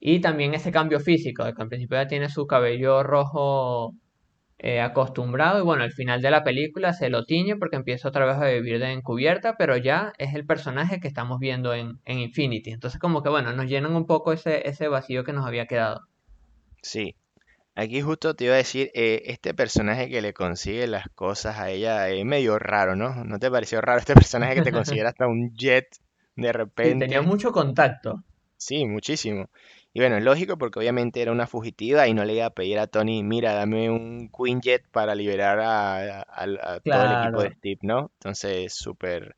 Y 0.00 0.20
también 0.20 0.54
ese 0.54 0.72
cambio 0.72 1.00
físico, 1.00 1.44
de 1.44 1.54
que 1.54 1.62
al 1.62 1.68
principio 1.68 1.98
ella 1.98 2.08
tiene 2.08 2.28
su 2.28 2.46
cabello 2.46 3.02
rojo 3.02 3.94
eh, 4.58 4.80
acostumbrado 4.80 5.60
y 5.60 5.62
bueno, 5.64 5.84
al 5.84 5.92
final 5.92 6.22
de 6.22 6.30
la 6.30 6.44
película 6.44 6.92
se 6.92 7.10
lo 7.10 7.24
tiñe 7.24 7.56
porque 7.56 7.76
empieza 7.76 8.08
otra 8.08 8.26
vez 8.26 8.36
a 8.36 8.46
vivir 8.48 8.78
de 8.80 8.92
encubierta, 8.92 9.56
pero 9.58 9.76
ya 9.76 10.12
es 10.18 10.34
el 10.34 10.46
personaje 10.46 11.00
que 11.00 11.08
estamos 11.08 11.38
viendo 11.40 11.74
en, 11.74 12.00
en 12.04 12.18
Infinity. 12.20 12.70
Entonces 12.72 13.00
como 13.00 13.22
que 13.22 13.28
bueno, 13.30 13.52
nos 13.52 13.66
llenan 13.66 13.96
un 13.96 14.06
poco 14.06 14.32
ese, 14.32 14.68
ese 14.68 14.88
vacío 14.88 15.24
que 15.24 15.32
nos 15.32 15.46
había 15.46 15.66
quedado. 15.66 16.02
sí. 16.82 17.16
Aquí 17.76 18.02
justo 18.02 18.34
te 18.36 18.44
iba 18.46 18.54
a 18.54 18.58
decir, 18.58 18.90
eh, 18.94 19.22
este 19.26 19.54
personaje 19.54 20.10
que 20.10 20.22
le 20.22 20.34
consigue 20.34 20.86
las 20.88 21.08
cosas 21.14 21.58
a 21.58 21.70
ella 21.70 22.08
es 22.10 22.24
medio 22.24 22.58
raro, 22.58 22.96
¿no? 22.96 23.24
¿No 23.24 23.38
te 23.38 23.50
pareció 23.50 23.80
raro 23.82 24.00
este 24.00 24.14
personaje 24.14 24.56
que 24.56 24.62
te 24.62 24.72
consiguiera 24.72 25.10
hasta 25.10 25.28
un 25.28 25.54
jet 25.56 25.86
de 26.36 26.52
Sí, 26.80 26.96
tenía 26.96 27.20
repente? 27.20 27.20
mucho 27.20 27.52
contacto. 27.52 28.24
Sí, 28.58 28.86
muchísimo. 28.86 29.50
Y 29.96 30.00
bueno, 30.00 30.18
es 30.18 30.22
lógico 30.24 30.58
porque 30.58 30.78
obviamente 30.78 31.22
era 31.22 31.32
una 31.32 31.46
fugitiva 31.46 32.06
y 32.06 32.12
no 32.12 32.22
le 32.26 32.34
iba 32.34 32.44
a 32.44 32.50
pedir 32.50 32.78
a 32.78 32.86
Tony, 32.86 33.22
mira, 33.22 33.54
dame 33.54 33.88
un 33.90 34.28
Quinjet 34.30 34.86
para 34.90 35.14
liberar 35.14 35.58
a, 35.60 36.20
a- 36.20 36.22
a- 36.22 36.74
a 36.74 36.80
todo 36.80 37.06
el 37.06 37.12
equipo 37.12 37.40
de. 37.40 37.48
Steve, 37.52 37.78
¿no? 37.82 38.10
Entonces, 38.18 38.74
súper 38.74 39.36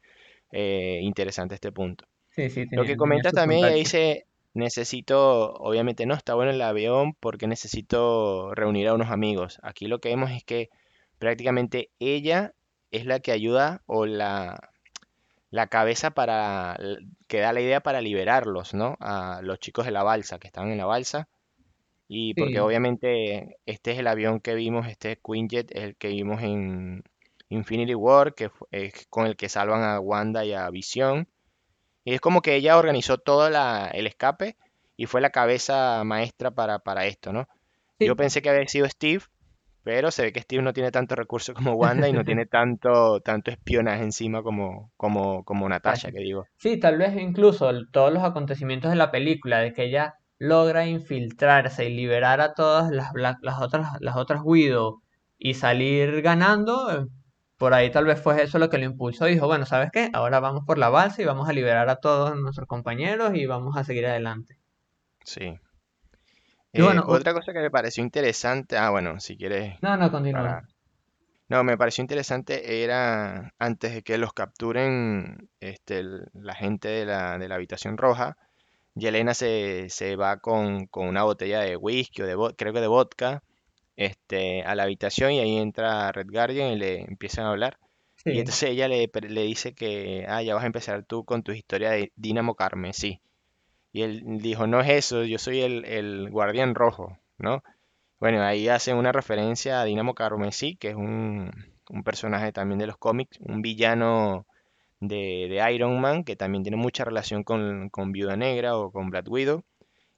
eh, 0.52 0.98
interesante 1.02 1.54
este 1.54 1.70
punto. 1.72 2.06
Sí, 2.30 2.48
sí, 2.50 2.66
Lo 2.72 2.84
que 2.84 2.96
comentas 2.96 3.34
también, 3.34 3.64
ella 3.64 3.74
dice, 3.74 4.26
necesito, 4.54 5.52
obviamente 5.54 6.06
no 6.06 6.14
está 6.14 6.34
bueno 6.34 6.50
el 6.52 6.62
avión 6.62 7.14
porque 7.20 7.46
necesito 7.46 8.54
reunir 8.54 8.88
a 8.88 8.94
unos 8.94 9.10
amigos. 9.10 9.58
Aquí 9.62 9.86
lo 9.88 10.00
que 10.00 10.10
vemos 10.10 10.30
es 10.32 10.44
que 10.44 10.70
prácticamente 11.18 11.90
ella 12.00 12.54
es 12.90 13.06
la 13.06 13.20
que 13.20 13.32
ayuda 13.32 13.82
o 13.86 14.06
la, 14.06 14.70
la 15.50 15.68
cabeza 15.68 16.10
para, 16.12 16.78
que 17.28 17.40
da 17.40 17.52
la 17.52 17.60
idea 17.60 17.80
para 17.82 18.00
liberarlos, 18.02 18.74
¿no? 18.74 18.96
A 19.00 19.40
los 19.42 19.58
chicos 19.60 19.86
de 19.86 19.92
la 19.92 20.02
balsa, 20.02 20.38
que 20.38 20.48
estaban 20.48 20.70
en 20.72 20.78
la 20.78 20.86
balsa. 20.86 21.28
Y 22.08 22.34
porque 22.34 22.60
Sí, 22.60 22.62
obviamente 22.62 23.58
este 23.66 23.92
es 23.92 23.98
el 23.98 24.06
avión 24.06 24.40
que 24.40 24.54
vimos, 24.54 24.86
este 24.88 25.20
Quinjet 25.22 25.70
el 25.76 25.96
que 25.96 26.08
vimos 26.08 26.42
en 26.42 27.04
Infinity 27.50 27.94
War, 27.94 28.34
que 28.34 28.50
es 28.70 29.06
con 29.10 29.26
el 29.26 29.36
que 29.36 29.48
salvan 29.48 29.82
a 29.82 30.00
Wanda 30.00 30.44
y 30.44 30.52
a 30.54 30.70
Visión. 30.70 31.28
Y 32.04 32.14
es 32.14 32.20
como 32.20 32.42
que 32.42 32.56
ella 32.56 32.78
organizó 32.78 33.18
todo 33.18 33.50
la- 33.50 33.88
el 33.88 34.06
escape 34.08 34.56
y 34.96 35.06
fue 35.06 35.20
la 35.20 35.30
cabeza 35.30 36.02
maestra 36.04 36.50
para, 36.50 36.78
para 36.80 37.06
esto, 37.06 37.32
¿no? 37.32 37.48
Yo 38.02 38.16
pensé 38.16 38.42
que 38.42 38.50
había 38.50 38.66
sido 38.68 38.88
Steve, 38.88 39.24
Pero 39.84 40.10
se 40.10 40.22
ve 40.22 40.32
que 40.32 40.40
Steve 40.40 40.62
no 40.62 40.72
tiene 40.72 40.90
tanto 40.90 41.14
recurso 41.14 41.54
como 41.54 41.72
Wanda 41.72 42.08
y 42.08 42.12
no 42.12 42.24
tiene 42.24 42.46
tanto, 42.46 43.20
tanto 43.20 43.50
espionaje 43.50 44.02
encima 44.02 44.42
como, 44.42 44.90
como, 44.96 45.44
como 45.44 45.68
Natasha, 45.68 46.10
que 46.10 46.18
digo. 46.18 46.46
Sí, 46.56 46.78
tal 46.78 46.98
vez 46.98 47.16
incluso 47.16 47.70
todos 47.90 48.12
los 48.12 48.22
acontecimientos 48.22 48.90
de 48.90 48.96
la 48.96 49.10
película, 49.10 49.60
de 49.60 49.72
que 49.72 49.84
ella 49.84 50.14
logra 50.38 50.86
infiltrarse 50.86 51.88
y 51.88 51.94
liberar 51.94 52.40
a 52.40 52.54
todas 52.54 52.90
las, 52.90 53.12
las 53.14 53.60
otras, 53.60 53.88
las 54.00 54.16
otras 54.16 54.40
Widow 54.44 55.02
y 55.38 55.54
salir 55.54 56.22
ganando, 56.22 57.08
por 57.56 57.74
ahí 57.74 57.90
tal 57.90 58.04
vez 58.04 58.20
fue 58.20 58.42
eso 58.42 58.58
lo 58.58 58.68
que 58.70 58.78
lo 58.78 58.84
impulsó. 58.84 59.26
Dijo, 59.26 59.46
bueno, 59.46 59.66
¿sabes 59.66 59.90
qué? 59.92 60.10
Ahora 60.12 60.40
vamos 60.40 60.64
por 60.66 60.78
la 60.78 60.88
balsa 60.88 61.22
y 61.22 61.24
vamos 61.24 61.48
a 61.48 61.52
liberar 61.52 61.88
a 61.88 61.96
todos 61.96 62.36
nuestros 62.36 62.68
compañeros 62.68 63.34
y 63.34 63.46
vamos 63.46 63.76
a 63.76 63.84
seguir 63.84 64.06
adelante. 64.06 64.58
Sí. 65.24 65.58
Eh, 66.72 66.82
bueno, 66.82 67.04
u- 67.08 67.16
otra 67.16 67.32
cosa 67.34 67.52
que 67.52 67.60
me 67.60 67.70
pareció 67.70 68.02
interesante, 68.04 68.76
ah, 68.76 68.90
bueno, 68.90 69.20
si 69.20 69.36
quieres, 69.36 69.74
no, 69.80 69.96
no, 69.96 70.10
continúa. 70.10 70.56
para... 70.56 70.68
No, 71.48 71.64
me 71.64 71.78
pareció 71.78 72.02
interesante 72.02 72.84
era 72.84 73.54
antes 73.58 73.94
de 73.94 74.02
que 74.02 74.18
los 74.18 74.32
capturen 74.34 75.50
este, 75.60 76.04
la 76.34 76.54
gente 76.54 76.88
de 76.88 77.06
la, 77.06 77.38
de 77.38 77.48
la 77.48 77.56
habitación 77.56 77.98
roja, 77.98 78.36
Yelena 78.94 79.34
se, 79.34 79.88
se 79.90 80.16
va 80.16 80.38
con, 80.38 80.86
con 80.88 81.08
una 81.08 81.24
botella 81.24 81.60
de 81.60 81.76
whisky 81.76 82.22
o 82.22 82.26
de 82.26 82.54
creo 82.56 82.72
que 82.74 82.80
de 82.82 82.88
vodka 82.88 83.42
este, 83.96 84.62
a 84.64 84.74
la 84.76 84.84
habitación 84.84 85.32
y 85.32 85.40
ahí 85.40 85.58
entra 85.58 86.12
Red 86.12 86.28
Guardian 86.30 86.70
y 86.72 86.78
le 86.78 87.02
empiezan 87.02 87.46
a 87.46 87.50
hablar. 87.50 87.78
Y 88.28 88.38
Sí. 88.38 88.40
entonces 88.40 88.70
ella 88.70 88.88
le, 88.88 89.10
le 89.28 89.42
dice 89.44 89.74
que, 89.74 90.26
ah, 90.28 90.42
ya 90.42 90.54
vas 90.54 90.64
a 90.64 90.66
empezar 90.68 91.04
tú 91.04 91.24
con 91.24 91.42
tu 91.44 91.52
historia 91.52 91.90
de 91.92 92.12
Dínamo 92.16 92.54
Carmesí. 92.56 93.20
Y 93.92 94.02
él 94.02 94.22
dijo, 94.40 94.66
no 94.66 94.80
es 94.80 94.88
eso, 94.88 95.24
yo 95.24 95.38
soy 95.38 95.60
el, 95.62 95.84
el 95.84 96.30
guardián 96.30 96.74
rojo, 96.74 97.18
¿no? 97.38 97.62
Bueno, 98.20 98.42
ahí 98.42 98.68
hacen 98.68 98.96
una 98.96 99.12
referencia 99.12 99.80
a 99.80 99.84
Dínamo 99.84 100.14
Carmesí, 100.14 100.76
que 100.76 100.90
es 100.90 100.96
un, 100.96 101.50
un 101.88 102.04
personaje 102.04 102.52
también 102.52 102.78
de 102.78 102.86
los 102.86 102.98
cómics, 102.98 103.38
un 103.40 103.62
villano 103.62 104.46
de, 105.00 105.46
de 105.48 105.72
Iron 105.72 106.00
Man, 106.00 106.24
que 106.24 106.36
también 106.36 106.64
tiene 106.64 106.76
mucha 106.76 107.04
relación 107.04 107.44
con, 107.44 107.88
con 107.90 108.12
Viuda 108.12 108.36
Negra 108.36 108.76
o 108.76 108.90
con 108.90 109.10
Black 109.10 109.28
Widow, 109.28 109.64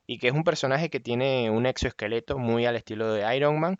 y 0.07 0.19
que 0.19 0.29
es 0.29 0.35
un 0.35 0.45
personaje 0.45 0.91
que 0.91 1.01
tiene 1.01 1.51
un 1.51 1.67
exoesqueleto 1.67 2.39
muy 2.39 2.67
al 2.67 2.77
estilo 2.77 3.13
de 3.13 3.37
Iron 3.37 3.61
Man, 3.61 3.79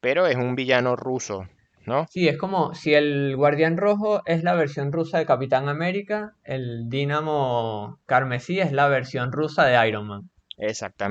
pero 0.00 0.26
es 0.26 0.36
un 0.36 0.54
villano 0.54 0.96
ruso, 0.96 1.48
¿no? 1.86 2.06
Sí, 2.06 2.28
es 2.28 2.38
como 2.38 2.74
si 2.74 2.94
el 2.94 3.36
Guardián 3.36 3.76
Rojo 3.76 4.22
es 4.24 4.42
la 4.42 4.54
versión 4.54 4.90
rusa 4.90 5.18
de 5.18 5.26
Capitán 5.26 5.68
América, 5.68 6.34
el 6.42 6.88
Dínamo 6.88 8.00
Carmesí 8.06 8.58
es 8.60 8.72
la 8.72 8.88
versión 8.88 9.32
rusa 9.32 9.66
de 9.66 9.86
Iron 9.88 10.06
Man, 10.06 10.30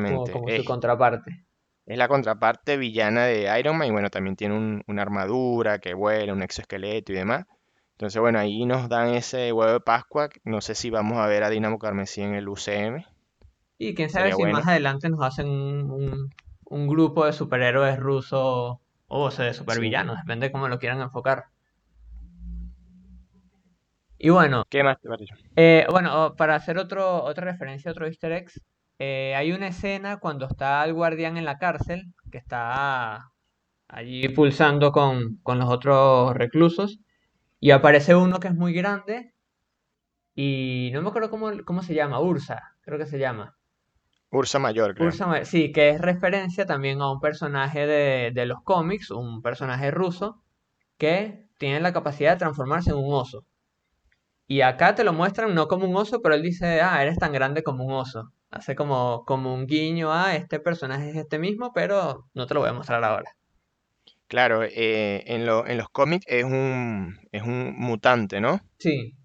como, 0.01 0.27
Exactamente. 0.27 0.31
como 0.31 0.51
su 0.51 0.63
Es, 0.63 0.65
contraparte. 0.65 1.45
es 1.85 1.97
la 1.97 2.09
contraparte 2.09 2.75
villana 2.75 3.23
de 3.23 3.57
Iron 3.57 3.77
Man 3.77 3.87
y 3.87 3.91
bueno, 3.91 4.09
también 4.09 4.35
tiene 4.35 4.53
un- 4.55 4.83
una 4.85 5.01
armadura 5.01 5.79
que 5.79 5.93
vuela, 5.93 6.33
un 6.33 6.41
exoesqueleto 6.43 7.13
y 7.13 7.15
demás. 7.15 7.45
Entonces, 7.93 8.19
bueno, 8.19 8.39
ahí 8.39 8.65
nos 8.65 8.89
dan 8.89 9.13
ese 9.13 9.51
huevo 9.53 9.71
de 9.71 9.79
Pascua. 9.79 10.27
No 10.43 10.59
sé 10.59 10.75
si 10.75 10.89
vamos 10.89 11.19
a 11.19 11.27
ver 11.27 11.43
a 11.43 11.49
Dynamo 11.49 11.79
Carmesí 11.79 12.21
en 12.21 12.35
el 12.35 12.49
UCM. 12.49 13.05
Y 13.77 13.93
quién 13.95 14.09
sabe 14.09 14.31
Sería 14.31 14.35
si 14.35 14.45
más 14.47 14.65
adelante 14.67 15.09
nos 15.09 15.21
hacen 15.23 15.47
un, 15.47 15.91
un- 15.91 16.33
un 16.65 16.87
grupo 16.87 17.25
de 17.25 17.33
superhéroes 17.33 17.99
rusos 17.99 18.77
o 19.21 19.31
sea, 19.31 19.45
de 19.45 19.53
supervillanos, 19.53 20.17
depende 20.17 20.47
de 20.47 20.51
cómo 20.51 20.67
lo 20.67 20.79
quieran 20.79 21.01
enfocar. 21.01 21.45
Y 24.17 24.29
bueno, 24.29 24.63
¿Qué 24.69 24.83
más 24.83 24.99
te 25.01 25.09
pareció? 25.09 25.35
eh, 25.55 25.85
bueno, 25.89 26.35
para 26.35 26.55
hacer 26.55 26.77
otro, 26.77 27.23
otra 27.23 27.45
referencia, 27.45 27.91
otro 27.91 28.07
Easter 28.07 28.31
egg, 28.31 28.49
eh, 28.99 29.33
hay 29.35 29.51
una 29.51 29.67
escena 29.67 30.17
cuando 30.19 30.47
está 30.47 30.83
el 30.85 30.93
guardián 30.93 31.37
en 31.37 31.45
la 31.45 31.57
cárcel, 31.57 32.13
que 32.31 32.37
está 32.37 33.31
allí 33.87 34.29
pulsando 34.29 34.91
con, 34.91 35.37
con 35.43 35.59
los 35.59 35.69
otros 35.69 36.33
reclusos, 36.35 36.99
y 37.59 37.71
aparece 37.71 38.15
uno 38.15 38.39
que 38.39 38.47
es 38.49 38.55
muy 38.55 38.73
grande, 38.73 39.33
y 40.35 40.89
no 40.93 41.01
me 41.01 41.09
acuerdo 41.09 41.29
cómo, 41.29 41.51
cómo 41.65 41.83
se 41.83 41.93
llama, 41.93 42.19
Ursa, 42.19 42.75
creo 42.81 42.97
que 42.97 43.05
se 43.05 43.19
llama. 43.19 43.55
Ursa 44.39 44.59
Mayor, 44.59 44.93
creo. 44.95 45.13
Ursa 45.13 45.27
Ma- 45.27 45.45
sí, 45.45 45.71
que 45.71 45.89
es 45.89 46.01
referencia 46.01 46.65
también 46.65 46.99
a 47.01 47.11
un 47.11 47.19
personaje 47.19 47.85
de, 47.85 48.31
de 48.33 48.45
los 48.47 48.61
cómics, 48.63 49.11
un 49.11 49.41
personaje 49.43 49.91
ruso, 49.91 50.41
que 50.97 51.47
tiene 51.59 51.81
la 51.81 51.93
capacidad 51.93 52.31
de 52.33 52.37
transformarse 52.39 52.91
en 52.91 52.97
un 52.97 53.13
oso. 53.13 53.45
Y 54.47 54.61
acá 54.61 54.95
te 54.95 55.03
lo 55.03 55.11
muestran 55.11 55.53
no 55.53 55.67
como 55.67 55.85
un 55.85 55.95
oso, 55.97 56.21
pero 56.21 56.33
él 56.35 56.41
dice, 56.41 56.79
ah, 56.81 57.01
eres 57.03 57.17
tan 57.17 57.33
grande 57.33 57.61
como 57.61 57.83
un 57.85 57.91
oso. 57.93 58.31
Hace 58.51 58.73
como, 58.75 59.25
como 59.25 59.53
un 59.53 59.65
guiño 59.67 60.13
a 60.13 60.35
este 60.35 60.59
personaje 60.61 61.09
es 61.09 61.15
este 61.17 61.39
mismo, 61.39 61.73
pero 61.73 62.29
no 62.33 62.47
te 62.47 62.53
lo 62.53 62.61
voy 62.61 62.69
a 62.69 62.73
mostrar 62.73 63.03
ahora. 63.03 63.31
Claro, 64.27 64.63
eh, 64.63 65.23
en 65.27 65.45
lo- 65.45 65.65
en 65.65 65.77
los 65.77 65.87
cómics 65.87 66.25
es 66.27 66.43
un, 66.43 67.17
es 67.31 67.43
un 67.43 67.73
mutante, 67.77 68.41
¿no? 68.41 68.59
Sí, 68.77 69.15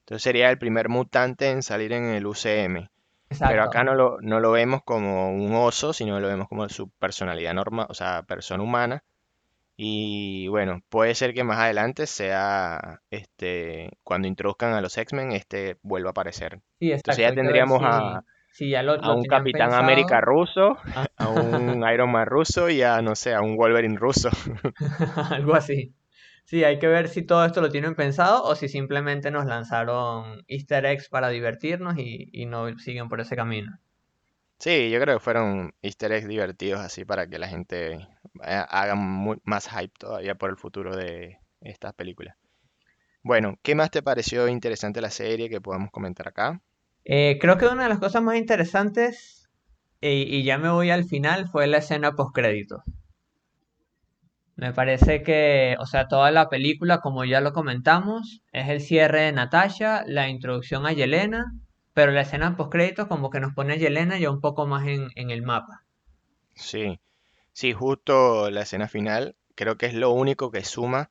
Entonces 0.00 0.22
sería 0.22 0.48
el 0.50 0.56
primer 0.56 0.88
mutante 0.88 1.50
en 1.50 1.62
salir 1.62 1.92
en 1.92 2.04
el 2.06 2.26
UCM. 2.26 2.88
Pero 3.38 3.62
acá 3.62 3.84
no 3.84 3.94
lo, 3.94 4.18
no 4.20 4.40
lo 4.40 4.52
vemos 4.52 4.82
como 4.84 5.30
un 5.32 5.54
oso, 5.54 5.92
sino 5.92 6.20
lo 6.20 6.28
vemos 6.28 6.48
como 6.48 6.68
su 6.68 6.90
personalidad 6.90 7.54
normal, 7.54 7.86
o 7.88 7.94
sea, 7.94 8.22
persona 8.24 8.62
humana. 8.62 9.04
Y 9.76 10.48
bueno, 10.48 10.80
puede 10.88 11.14
ser 11.14 11.34
que 11.34 11.44
más 11.44 11.58
adelante 11.58 12.06
sea, 12.06 13.02
este, 13.10 13.90
cuando 14.02 14.28
introduzcan 14.28 14.72
a 14.72 14.80
los 14.80 14.96
X-Men, 14.96 15.32
este 15.32 15.78
vuelva 15.82 16.10
a 16.10 16.12
aparecer. 16.12 16.60
Sí, 16.78 16.92
Entonces 16.92 17.18
exacto. 17.18 17.22
ya 17.22 17.32
que 17.34 17.42
ver 17.42 17.44
tendríamos 17.44 17.78
si, 17.78 17.84
a, 17.84 18.24
si 18.50 18.70
ya 18.70 18.82
lo, 18.82 18.94
a 18.94 18.96
lo 18.96 19.16
un 19.16 19.24
Capitán 19.26 19.74
América 19.74 20.20
ruso, 20.20 20.78
Ah, 20.94 21.06
a 21.16 21.28
un 21.28 21.84
Iron 21.92 22.10
Man 22.10 22.26
ruso 22.26 22.70
y 22.70 22.82
a, 22.82 23.02
no 23.02 23.14
sé, 23.14 23.34
a 23.34 23.42
un 23.42 23.56
Wolverine 23.56 23.98
ruso. 23.98 24.30
Algo 25.30 25.54
así. 25.54 25.94
Sí, 26.46 26.64
hay 26.64 26.78
que 26.78 26.86
ver 26.86 27.08
si 27.08 27.26
todo 27.26 27.44
esto 27.44 27.60
lo 27.60 27.70
tienen 27.70 27.94
pensado 27.94 28.42
o 28.44 28.54
si 28.54 28.68
simplemente 28.68 29.30
nos 29.30 29.44
lanzaron 29.46 30.44
Easter 30.48 30.86
eggs 30.86 31.08
para 31.08 31.28
divertirnos 31.28 31.98
y, 31.98 32.30
y 32.32 32.46
no 32.46 32.78
siguen 32.78 33.08
por 33.08 33.20
ese 33.20 33.36
camino. 33.36 33.78
Sí, 34.58 34.90
yo 34.90 35.00
creo 35.00 35.16
que 35.16 35.24
fueron 35.24 35.74
easter 35.82 36.12
eggs 36.12 36.28
divertidos 36.28 36.80
así 36.80 37.04
para 37.04 37.26
que 37.28 37.38
la 37.38 37.48
gente 37.48 37.94
eh, 37.94 38.64
haga 38.68 38.94
más 38.94 39.68
hype 39.68 39.92
todavía 39.98 40.34
por 40.34 40.50
el 40.50 40.56
futuro 40.56 40.96
de 40.96 41.38
estas 41.60 41.92
películas. 41.94 42.36
Bueno, 43.22 43.58
¿qué 43.62 43.74
más 43.74 43.90
te 43.90 44.02
pareció 44.02 44.48
interesante 44.48 45.00
la 45.00 45.10
serie 45.10 45.50
que 45.50 45.60
podamos 45.60 45.90
comentar 45.90 46.28
acá? 46.28 46.62
Eh, 47.04 47.38
creo 47.40 47.58
que 47.58 47.66
una 47.66 47.84
de 47.84 47.88
las 47.88 47.98
cosas 47.98 48.22
más 48.22 48.36
interesantes, 48.36 49.48
y, 50.00 50.22
y 50.22 50.44
ya 50.44 50.58
me 50.58 50.70
voy 50.70 50.90
al 50.90 51.04
final, 51.04 51.48
fue 51.48 51.66
la 51.66 51.78
escena 51.78 52.12
postcréditos. 52.12 52.82
Me 54.56 54.72
parece 54.72 55.22
que, 55.22 55.76
o 55.80 55.86
sea, 55.86 56.08
toda 56.08 56.30
la 56.32 56.48
película, 56.48 57.00
como 57.00 57.24
ya 57.24 57.40
lo 57.40 57.52
comentamos, 57.52 58.42
es 58.52 58.68
el 58.68 58.80
cierre 58.80 59.22
de 59.22 59.32
Natasha, 59.32 60.02
la 60.06 60.28
introducción 60.28 60.86
a 60.86 60.92
Yelena, 60.92 61.44
pero 61.94 62.12
la 62.12 62.22
escena 62.22 62.56
postcréditos 62.56 63.06
como 63.08 63.30
que 63.30 63.40
nos 63.40 63.54
pone 63.54 63.74
a 63.74 63.76
Yelena 63.76 64.18
ya 64.18 64.30
un 64.30 64.40
poco 64.40 64.66
más 64.66 64.86
en, 64.88 65.08
en 65.14 65.30
el 65.30 65.42
mapa. 65.42 65.84
Sí, 66.54 66.98
sí, 67.52 67.72
justo 67.74 68.50
la 68.50 68.62
escena 68.62 68.88
final 68.88 69.36
creo 69.56 69.76
que 69.78 69.86
es 69.86 69.94
lo 69.94 70.12
único 70.12 70.50
que 70.50 70.64
suma 70.64 71.10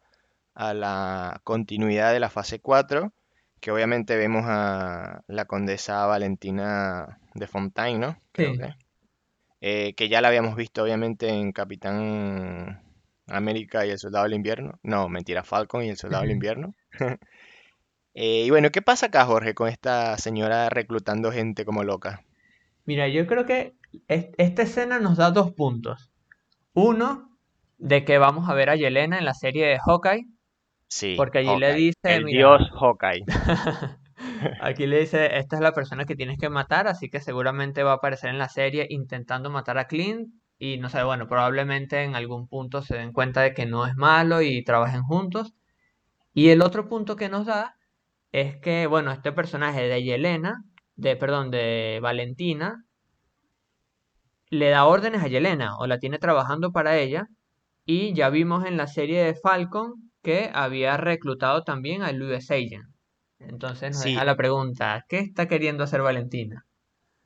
a 0.56 0.74
la 0.74 1.42
continuidad 1.44 2.14
de 2.14 2.20
la 2.22 2.30
fase 2.32 2.60
4, 2.62 3.14
que 3.62 3.72
obviamente 3.72 4.18
vemos 4.18 4.44
a 4.48 5.24
la 5.28 5.46
condesa 5.46 6.06
Valentina 6.08 7.20
de 7.36 7.48
Fontaine, 7.48 8.00
¿no? 8.00 8.18
Creo 8.34 8.56
Sí. 8.56 8.58
que. 8.58 8.76
eh, 9.62 9.94
que 9.96 10.10
ya 10.10 10.22
la 10.22 10.30
habíamos 10.30 10.56
visto 10.56 10.84
obviamente 10.84 11.30
en 11.30 11.52
Capitán 11.54 12.82
América 13.28 13.86
y 13.86 13.92
el 13.92 14.00
Soldado 14.00 14.26
del 14.26 14.34
Invierno. 14.36 14.80
No, 14.84 15.10
mentira, 15.10 15.44
Falcon 15.44 15.84
y 15.84 15.90
el 15.90 15.98
Soldado 15.98 16.24
del 16.24 16.32
Invierno. 16.32 16.76
Eh, 18.16 18.46
y 18.46 18.50
bueno, 18.50 18.72
¿qué 18.72 18.82
pasa 18.82 19.08
acá, 19.08 19.26
Jorge, 19.26 19.54
con 19.54 19.68
esta 19.70 20.18
señora 20.18 20.70
reclutando 20.70 21.32
gente 21.32 21.66
como 21.66 21.84
loca? 21.84 22.24
Mira, 22.86 23.08
yo 23.10 23.28
creo 23.28 23.46
que 23.46 23.76
es- 24.08 24.30
esta 24.38 24.62
escena 24.64 25.00
nos 25.00 25.18
da 25.18 25.32
dos 25.32 25.52
puntos. 25.54 26.12
Uno, 26.74 27.38
de 27.78 28.06
que 28.06 28.18
vamos 28.20 28.50
a 28.50 28.54
ver 28.56 28.70
a 28.70 28.76
Yelena 28.78 29.20
en 29.20 29.26
la 29.26 29.34
serie 29.36 29.68
de 29.68 29.80
Hawkeye, 29.80 30.26
Sí, 30.90 31.16
porque 31.16 31.40
allí 31.40 31.58
le 31.58 31.74
dice, 31.74 32.20
el 32.20 32.22
mira, 32.22 32.48
dios 32.48 32.62
Hawkeye. 32.80 33.24
aquí 34.58 34.88
le 34.88 35.00
dice, 35.02 35.38
esta 35.38 35.56
es 35.58 35.62
la 35.62 35.74
persona 35.74 36.06
que 36.06 36.16
tienes 36.16 36.38
que 36.40 36.50
matar, 36.50 36.88
así 36.88 37.10
que 37.10 37.22
seguramente 37.22 37.84
va 37.84 37.92
a 37.94 37.96
aparecer 37.96 38.30
en 38.30 38.38
la 38.40 38.50
serie 38.50 38.88
intentando 38.90 39.50
matar 39.50 39.78
a 39.78 39.88
Clint 39.88 40.30
y 40.60 40.78
no 40.78 40.90
sé, 40.90 41.04
bueno, 41.04 41.28
probablemente 41.28 42.04
en 42.04 42.16
algún 42.16 42.48
punto 42.48 42.82
se 42.82 42.98
den 42.98 43.14
cuenta 43.14 43.42
de 43.42 43.54
que 43.54 43.66
no 43.66 43.86
es 43.88 43.96
malo 43.96 44.42
y 44.42 44.64
trabajen 44.64 45.04
juntos. 45.04 45.54
Y 46.34 46.50
el 46.50 46.62
otro 46.62 46.88
punto 46.90 47.16
que 47.18 47.30
nos 47.30 47.46
da 47.48 47.78
es 48.34 48.58
que, 48.58 48.88
bueno, 48.88 49.12
este 49.12 49.32
personaje 49.34 49.84
de 49.88 50.04
Yelena, 50.04 50.64
de, 50.96 51.16
perdón, 51.18 51.52
de 51.52 52.00
Valentina, 52.02 52.86
le 54.50 54.70
da 54.70 54.86
órdenes 54.86 55.22
a 55.24 55.28
Yelena 55.28 55.78
o 55.78 55.86
la 55.86 56.00
tiene 56.00 56.18
trabajando 56.18 56.72
para 56.72 56.98
ella. 56.98 57.28
Y 57.86 58.14
ya 58.14 58.30
vimos 58.30 58.66
en 58.66 58.78
la 58.78 58.88
serie 58.88 59.24
de 59.24 59.36
Falcon 59.36 60.12
que 60.24 60.52
había 60.54 60.98
reclutado 60.98 61.64
también 61.64 62.04
al 62.04 62.22
US 62.24 62.54
Agent. 62.54 62.86
Entonces 63.40 63.92
nos 63.92 64.04
deja 64.04 64.26
la 64.26 64.38
pregunta, 64.38 65.06
¿qué 65.10 65.20
está 65.20 65.48
queriendo 65.48 65.84
hacer 65.86 66.02
Valentina? 66.02 66.66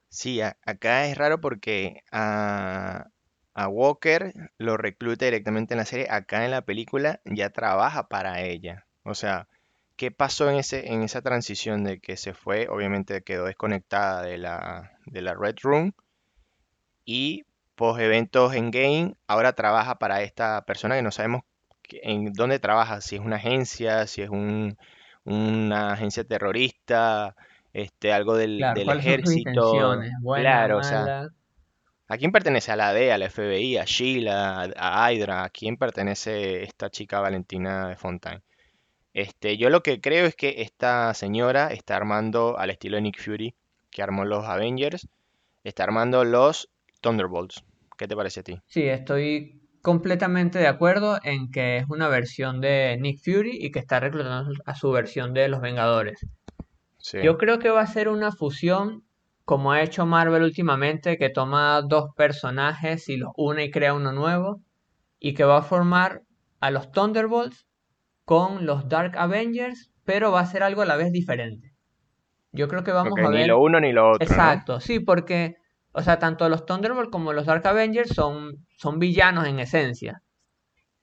sí, 0.10 0.42
a- 0.42 0.58
acá 0.66 1.08
es 1.08 1.18
raro 1.18 1.42
porque 1.42 2.02
a, 2.12 3.08
a 3.54 3.68
Walker, 3.68 4.34
lo 4.58 4.78
recluta 4.78 5.26
directamente 5.26 5.74
en 5.74 5.80
la 5.80 5.86
serie, 5.86 6.08
acá 6.10 6.46
en 6.46 6.52
la 6.52 6.62
película 6.62 7.20
ya 7.26 7.50
trabaja 7.50 8.08
para 8.08 8.42
ella. 8.42 8.86
O 9.04 9.14
sea, 9.16 9.48
¿qué 9.96 10.12
pasó 10.12 10.50
en 10.50 10.58
ese, 10.58 10.92
en 10.92 11.04
esa 11.04 11.22
transición 11.22 11.84
de 11.84 12.00
que 12.00 12.18
se 12.18 12.34
fue? 12.34 12.68
Obviamente 12.70 13.22
quedó 13.22 13.46
desconectada 13.46 14.22
de 14.24 14.38
la, 14.38 14.92
de 15.06 15.22
la 15.22 15.36
Red 15.36 15.56
Room 15.62 15.94
y 17.06 17.46
post 17.76 18.00
eventos 18.02 18.54
en 18.54 18.72
game, 18.72 19.16
ahora 19.28 19.54
trabaja 19.54 20.00
para 20.00 20.22
esta 20.22 20.64
persona 20.66 20.96
que 20.96 21.02
no 21.02 21.12
sabemos 21.12 21.44
en 21.92 22.34
dónde 22.34 22.60
trabaja, 22.60 23.02
si 23.02 23.16
es 23.16 23.22
una 23.22 23.38
agencia, 23.38 24.06
si 24.06 24.22
es 24.22 24.30
un, 24.30 24.78
una 25.24 25.94
agencia 25.94 26.24
terrorista, 26.24 27.36
este, 27.74 28.14
algo 28.14 28.36
del, 28.36 28.58
Claro, 28.58 28.76
del 28.76 28.86
¿cuáles 28.86 29.06
son 29.06 29.14
sus 29.22 29.36
ejército. 29.38 30.00
Claro, 30.36 30.78
o 30.78 30.84
sea? 30.84 31.30
¿A 32.10 32.18
quién 32.18 32.32
pertenece? 32.34 32.72
A 32.72 32.76
la 32.76 32.94
DEA, 32.94 33.16
al 33.16 33.24
FBI, 33.24 33.78
a 33.78 33.86
Sheila, 33.86 34.64
a, 34.76 35.06
a 35.06 35.14
Hydra, 35.14 35.46
¿a 35.46 35.50
quién 35.50 35.78
pertenece 35.78 36.64
esta 36.64 36.90
chica 36.90 37.22
Valentina 37.22 37.88
de 37.88 37.96
Fontaine? 37.96 38.42
Este, 39.14 39.58
yo 39.58 39.70
lo 39.70 39.82
que 39.82 40.02
creo 40.02 40.26
es 40.26 40.36
que 40.36 40.62
esta 40.62 41.14
señora 41.14 41.68
está 41.68 41.96
armando 41.96 42.58
al 42.58 42.70
estilo 42.70 42.98
de 42.98 43.02
Nick 43.04 43.22
Fury, 43.22 43.56
que 43.90 44.04
armó 44.04 44.26
los 44.26 44.46
Avengers, 44.46 45.08
está 45.64 45.84
armando 45.84 46.24
los 46.26 46.70
Thunderbolts. 47.02 47.64
¿Qué 47.98 48.08
te 48.08 48.16
parece 48.16 48.42
a 48.42 48.44
ti? 48.44 48.62
Sí, 48.68 48.84
estoy 48.84 49.62
completamente 49.82 50.60
de 50.60 50.68
acuerdo 50.68 51.20
en 51.24 51.52
que 51.52 51.78
es 51.78 51.86
una 51.90 52.08
versión 52.08 52.62
de 52.62 52.98
Nick 53.00 53.20
Fury 53.24 53.58
y 53.60 53.72
que 53.72 53.80
está 53.80 54.00
reclutando 54.00 54.52
a 54.66 54.76
su 54.76 54.92
versión 54.92 55.34
de 55.34 55.48
los 55.48 55.62
Vengadores. 55.62 56.26
Sí, 56.98 57.18
Yo 57.24 57.38
creo 57.38 57.60
que 57.60 57.70
va 57.70 57.82
a 57.82 57.88
ser 57.88 58.10
una 58.10 58.32
fusión 58.32 59.04
como 59.50 59.72
ha 59.72 59.82
hecho 59.82 60.06
Marvel 60.06 60.44
últimamente, 60.44 61.18
que 61.18 61.32
toma 61.32 61.82
dos 61.82 62.12
personajes 62.16 63.10
y 63.10 63.18
los 63.18 63.32
une 63.36 63.64
y 63.64 63.72
crea 63.72 63.96
uno 63.96 64.12
nuevo, 64.12 64.62
y 65.18 65.34
que 65.34 65.44
va 65.44 65.58
a 65.58 65.62
formar 65.64 66.22
a 66.60 66.70
los 66.70 66.92
Thunderbolts 66.92 67.66
con 68.26 68.68
los 68.68 68.88
Dark 68.88 69.18
Avengers, 69.18 69.92
pero 70.06 70.32
va 70.32 70.42
a 70.42 70.46
ser 70.46 70.62
algo 70.62 70.84
a 70.84 70.86
la 70.86 70.98
vez 70.98 71.12
diferente. 71.12 71.74
Yo 72.52 72.68
creo 72.68 72.84
que 72.84 72.92
vamos 72.92 73.14
a 73.18 73.28
ni 73.28 73.38
ver 73.38 73.48
lo 73.48 73.60
uno 73.60 73.80
ni 73.80 73.92
lo 73.92 74.12
otro, 74.12 74.24
¿no? 74.24 74.32
Exacto, 74.32 74.80
sí, 74.80 75.00
porque, 75.00 75.56
o 75.94 76.04
sea, 76.04 76.20
tanto 76.20 76.48
los 76.48 76.68
Thunderbolts 76.68 77.10
como 77.10 77.34
los 77.34 77.48
Dark 77.48 77.66
Avengers 77.66 78.12
son, 78.14 78.68
son 78.78 79.00
villanos 79.00 79.48
en 79.48 79.60
esencia. 79.60 80.22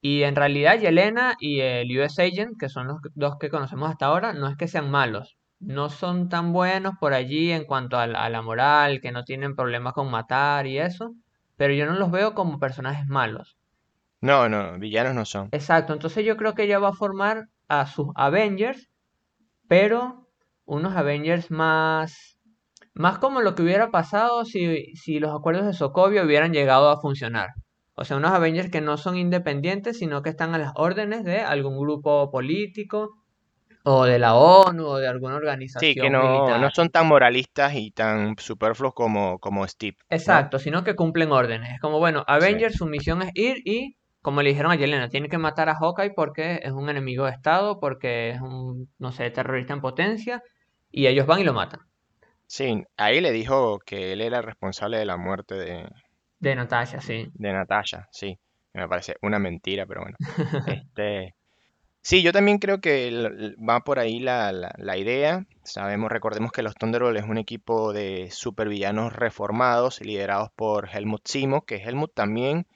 Y 0.01 0.23
en 0.23 0.37
realidad 0.37 0.79
Yelena 0.79 1.35
y 1.41 1.63
el 1.63 1.89
US 1.99 2.21
Agent, 2.21 2.57
que 2.61 2.69
son 2.69 2.87
los 2.87 2.99
dos 3.17 3.39
que 3.41 3.51
conocemos 3.51 3.91
hasta 3.91 4.07
ahora, 4.07 4.35
no 4.35 4.47
es 4.47 4.57
que 4.57 4.69
sean 4.69 4.89
malos. 4.89 5.37
No 5.67 5.89
son 5.91 6.29
tan 6.29 6.53
buenos 6.53 6.95
por 7.01 7.13
allí 7.13 7.51
en 7.51 7.65
cuanto 7.65 7.99
a 7.99 8.07
la, 8.07 8.25
a 8.25 8.31
la 8.31 8.41
moral, 8.41 9.01
que 9.01 9.11
no 9.11 9.25
tienen 9.25 9.57
problemas 9.57 9.95
con 9.95 10.09
matar 10.09 10.67
y 10.69 10.79
eso, 10.79 11.13
pero 11.57 11.75
yo 11.75 11.87
no 11.87 11.95
los 11.95 12.13
veo 12.13 12.35
como 12.35 12.61
personajes 12.61 13.09
malos. 13.09 13.59
No, 14.21 14.49
no, 14.49 14.79
villanos 14.79 15.15
no 15.15 15.25
son. 15.25 15.49
Exacto, 15.51 15.93
entonces 15.93 16.25
yo 16.25 16.37
creo 16.37 16.55
que 16.55 16.63
ella 16.63 16.79
va 16.79 16.91
a 16.91 16.93
formar 16.93 17.49
a 17.67 17.87
sus 17.87 18.09
Avengers, 18.15 18.89
pero 19.67 20.29
unos 20.65 20.95
Avengers 20.95 21.51
más, 21.51 22.39
más 22.95 23.19
como 23.19 23.41
lo 23.41 23.57
que 23.57 23.63
hubiera 23.63 23.91
pasado 23.91 24.45
si, 24.45 24.95
si 24.95 25.19
los 25.19 25.35
acuerdos 25.35 25.67
de 25.67 25.73
Sokovia 25.73 26.25
hubieran 26.25 26.53
llegado 26.53 26.91
a 26.91 27.01
funcionar. 27.01 27.51
O 27.95 28.05
sea, 28.05 28.19
unos 28.19 28.31
Avengers 28.31 28.71
que 28.71 28.81
no 28.81 28.99
son 28.99 29.17
independientes, 29.17 29.99
sino 29.99 30.23
que 30.23 30.31
están 30.31 30.55
a 30.55 30.59
las 30.59 30.73
órdenes 30.77 31.25
de 31.25 31.41
algún 31.41 31.77
grupo 31.77 32.31
político, 32.31 33.17
o 33.89 34.05
de 34.05 34.19
la 34.19 34.35
ONU, 34.35 34.85
o 34.87 34.99
de 34.99 35.09
alguna 35.09 35.37
Sí, 35.75 35.97
que 35.97 36.09
organización 36.09 36.11
no, 36.11 36.71
son 36.71 36.91
tan 36.91 37.07
moralistas 37.07 37.75
y 37.75 37.91
tan 37.93 38.37
superfluos 38.39 38.95
como, 38.95 39.39
como 39.39 39.67
Steve, 39.69 39.97
¿no? 40.25 40.49
Exacto, 40.49 40.59
sino 40.59 40.83
que 40.85 40.95
cumplen 40.97 41.31
órdenes. 41.33 41.71
Es 41.75 41.81
como, 41.81 41.99
bueno, 41.99 42.25
Sí, 42.39 42.57
Avengers, 42.57 42.77
su 42.77 42.87
misión 42.87 43.23
es 43.23 43.31
ir 43.35 43.59
y, 43.65 43.97
como 44.23 44.43
le 44.43 44.51
dijeron 44.51 44.73
a 44.73 44.77
Yelena, 44.77 45.09
tiene 45.09 45.29
que 45.29 45.39
matar 45.39 45.69
a 45.69 45.75
Hawkeye 45.77 46.13
porque 46.15 46.61
es 46.63 46.73
un 46.73 46.89
enemigo 46.89 47.25
de 47.25 47.33
Estado, 47.33 47.79
porque 47.81 48.31
es 48.31 48.41
un, 48.41 48.89
no 48.99 49.13
sé, 49.13 49.31
terrorista 49.31 49.73
en 49.75 49.81
potencia, 49.81 50.43
y 50.91 51.07
ellos 51.09 51.27
van 51.27 51.41
y 51.41 51.45
lo 51.45 51.53
matan. 51.53 51.81
sí, 52.47 52.85
ahí 52.97 53.21
le 53.21 53.33
dijo 53.33 53.79
que 53.81 54.13
él 54.13 54.21
era 54.21 54.43
responsable 54.43 54.99
de 54.99 55.07
la 55.07 55.17
muerte 55.17 55.55
de, 55.55 55.89
De 56.41 56.55
Natasha, 56.55 57.01
sí. 57.03 57.31
de 57.35 57.53
Natasha, 57.53 58.09
sí, 58.13 58.39
me 58.73 58.89
parece 58.89 59.17
una 59.23 59.39
mentira, 59.39 59.87
pero 59.87 60.03
bueno. 60.03 60.17
Este, 60.65 61.35
sí, 62.09 62.23
yo 62.23 62.33
también 62.33 62.59
creo 62.59 62.81
que 62.81 63.55
va 63.59 63.81
por 63.81 63.99
ahí 63.99 64.21
la, 64.21 64.53
la, 64.53 64.73
la 64.79 64.97
idea. 64.97 65.47
Sabemos, 65.65 66.11
recordemos 66.11 66.53
que 66.53 66.63
los 66.63 66.75
Thunderbolts 66.77 67.21
es 67.23 67.29
un 67.29 67.39
equipo 67.39 67.93
de 67.93 68.29
supervillanos 68.31 69.13
reformados 69.13 70.01
liderados 70.01 70.51
por 70.55 70.89
Helmut 70.89 71.27
Zemo, 71.29 71.65
que 71.67 71.77
Helmut 71.77 72.15
también 72.15 72.67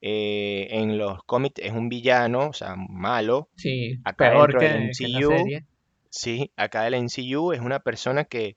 eh, 0.00 0.68
en 0.70 0.98
los 0.98 1.22
cómics 1.24 1.60
es 1.64 1.72
un 1.72 1.88
villano, 1.88 2.48
o 2.48 2.52
sea, 2.52 2.76
malo. 2.76 3.50
Sí, 3.56 4.00
Acá 4.04 4.30
peor 4.30 4.58
del 4.58 4.88
que, 4.88 4.94
serie. 4.94 5.66
sí, 6.10 6.52
acá 6.56 6.82
del 6.84 6.94
MCU 6.94 7.52
es 7.52 7.60
una 7.60 7.80
persona 7.80 8.24
que 8.24 8.56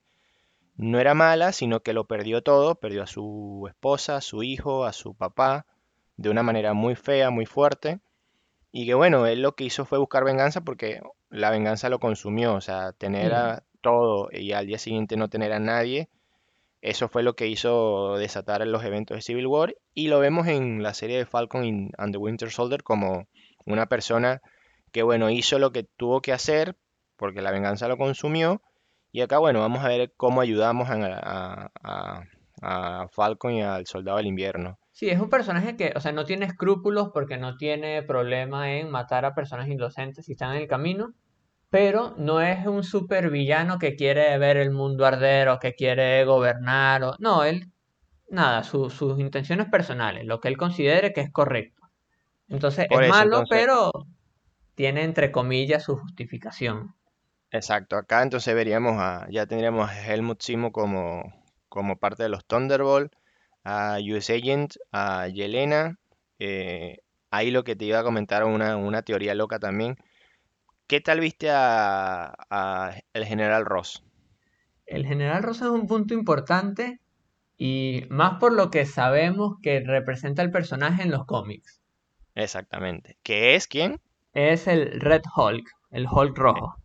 no 0.78 1.00
era 1.00 1.14
mala, 1.14 1.52
sino 1.52 1.82
que 1.82 1.94
lo 1.94 2.06
perdió 2.08 2.42
todo, 2.42 2.76
perdió 2.76 3.04
a 3.04 3.08
su 3.08 3.66
esposa, 3.70 4.18
a 4.18 4.22
su 4.22 4.44
hijo, 4.44 4.86
a 4.86 4.94
su 4.94 5.14
papá, 5.14 5.66
de 6.18 6.30
una 6.30 6.44
manera 6.44 6.74
muy 6.74 6.96
fea, 6.96 7.30
muy 7.32 7.46
fuerte, 7.46 8.00
y 8.72 8.86
que 8.86 8.94
bueno, 8.94 9.26
él 9.28 9.42
lo 9.42 9.56
que 9.56 9.66
hizo 9.66 9.86
fue 9.86 9.98
buscar 10.00 10.24
venganza 10.24 10.62
porque 10.62 11.02
la 11.30 11.52
venganza 11.52 11.90
lo 11.90 12.00
consumió, 12.00 12.54
o 12.56 12.62
sea, 12.62 12.94
tener 12.94 13.34
Sí, 13.34 13.36
a 13.36 13.64
todo 13.82 14.30
y 14.32 14.54
al 14.54 14.68
día 14.68 14.78
siguiente 14.80 15.18
no 15.18 15.30
tener 15.30 15.54
a 15.54 15.60
nadie, 15.60 16.10
eso 16.82 17.10
fue 17.10 17.24
lo 17.24 17.36
que 17.36 17.48
hizo 17.48 18.16
desatar 18.18 18.66
los 18.68 18.84
eventos 18.84 19.16
de 19.18 19.22
Civil 19.22 19.48
War, 19.48 19.76
y 19.94 20.08
lo 20.08 20.20
vemos 20.20 20.48
en 20.48 20.84
la 20.84 20.94
serie 20.94 21.18
de 21.18 21.26
Falcon 21.26 21.92
and 21.98 22.14
the 22.14 22.18
Winter 22.18 22.52
Soldier 22.52 22.84
como 22.84 23.28
una 23.66 23.88
persona 23.88 24.42
que 24.92 25.04
bueno, 25.04 25.30
hizo 25.30 25.60
lo 25.60 25.72
que 25.72 25.84
tuvo 25.84 26.22
que 26.22 26.34
hacer 26.34 26.78
porque 27.18 27.42
la 27.42 27.52
venganza 27.52 27.88
lo 27.88 27.98
consumió 27.98 28.62
y 29.12 29.22
acá, 29.22 29.40
bueno, 29.40 29.60
vamos 29.62 29.84
a 29.84 29.90
ver 29.90 30.14
cómo 30.18 30.42
ayudamos 30.42 30.90
a, 30.90 30.96
a- 30.96 31.72
a- 31.84 32.24
a 32.62 33.08
Falcon 33.10 33.54
y 33.54 33.62
al 33.64 33.86
Soldado 33.88 34.18
del 34.18 34.28
Invierno. 34.28 34.79
Sí, 35.00 35.10
es 35.10 35.20
un 35.20 35.30
personaje 35.30 35.76
que, 35.78 35.94
o 35.96 36.00
sea, 36.02 36.12
no 36.12 36.26
tiene 36.26 36.46
escrúpulos 36.46 37.10
porque 37.14 37.38
no 37.38 37.58
tiene 37.58 38.04
problema 38.04 38.74
en 38.74 38.90
matar 38.92 39.26
a 39.26 39.34
personas 39.36 39.68
inocentes 39.70 40.26
si 40.26 40.34
están 40.34 40.56
en 40.56 40.62
el 40.64 40.68
camino, 40.68 41.14
pero 41.70 42.16
no 42.18 42.42
es 42.42 42.66
un 42.68 42.84
supervillano 42.84 43.80
que 43.80 43.96
quiere 43.96 44.38
ver 44.40 44.58
el 44.58 44.72
mundo 44.72 45.06
arder 45.06 45.50
o 45.50 45.60
que 45.60 45.76
quiere 45.76 46.26
gobernar 46.26 47.04
o... 47.04 47.16
No, 47.20 47.44
él, 47.46 47.72
nada, 48.30 48.64
su- 48.64 48.90
sus 48.92 49.20
intenciones 49.20 49.68
personales, 49.70 50.26
lo 50.26 50.40
que 50.42 50.50
él 50.50 50.58
considere 50.58 51.14
que 51.14 51.22
es 51.22 51.32
correcto. 51.34 51.82
Entonces 52.50 52.88
es 52.92 53.02
eso, 53.02 53.24
malo, 53.24 53.24
entonces, 53.24 53.50
pero 53.50 53.92
tiene 54.76 55.04
entre 55.04 55.32
comillas 55.32 55.84
su 55.84 55.98
justificación. 55.98 56.96
exacto, 57.52 57.96
acá 57.98 58.24
entonces 58.24 58.54
veríamos 58.56 58.96
a, 59.00 59.28
ya 59.30 59.46
tendríamos 59.46 59.90
a 59.90 60.06
Helmut 60.14 60.42
Zemo 60.44 60.72
como, 60.72 61.24
como 61.70 61.98
parte 62.00 62.24
de 62.24 62.30
los 62.30 62.46
Thunderbolt, 62.46 63.14
a 63.70 64.00
US 64.00 64.30
Agent, 64.30 64.76
a 64.92 65.28
Yelena, 65.28 65.98
eh, 66.40 67.00
ahí 67.30 67.52
lo 67.52 67.64
que 67.64 67.76
te 67.76 67.86
iba 67.86 68.00
a 68.00 68.04
comentar, 68.04 68.44
una, 68.44 68.78
una 68.78 69.04
teoría 69.04 69.36
loca 69.36 69.60
también. 69.60 69.96
¿Qué 70.88 71.02
tal 71.02 71.20
viste 71.20 71.52
a, 71.52 72.34
a 72.50 72.96
el 73.14 73.26
General 73.26 73.66
Ross? 73.66 74.04
El 74.88 75.06
general 75.06 75.44
Rosa 75.44 75.66
es 75.66 75.72
un 75.72 75.86
punto 75.86 76.16
importante 76.16 77.00
y 77.58 78.06
más 78.10 78.40
por 78.40 78.54
lo 78.54 78.72
que 78.72 78.88
sabemos 78.88 79.58
que 79.62 79.82
representa 79.82 80.42
el 80.42 80.50
personaje 80.50 81.04
en 81.04 81.12
los 81.12 81.26
cómics. 81.26 81.80
Exactamente. 82.34 83.18
¿Qué 83.22 83.54
es 83.54 83.68
quién? 83.68 84.02
Es 84.34 84.68
el 84.68 85.00
Red 85.00 85.22
Hulk, 85.36 85.70
el 85.92 86.08
Hulk 86.10 86.36
rojo. 86.36 86.76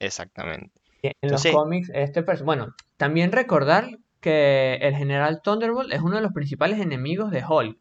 Exactamente. 0.00 0.80
En 1.02 1.30
los 1.30 1.46
cómics, 1.46 1.90
este 1.94 2.24
personaje... 2.24 2.44
Bueno, 2.44 2.74
también 2.96 3.30
recordar 3.30 3.98
que 4.22 4.76
el 4.80 4.96
general 4.96 5.42
Thunderbolt 5.42 5.92
es 5.92 6.00
uno 6.00 6.16
de 6.16 6.22
los 6.22 6.32
principales 6.32 6.80
enemigos 6.80 7.30
de 7.30 7.44
Hulk. 7.46 7.78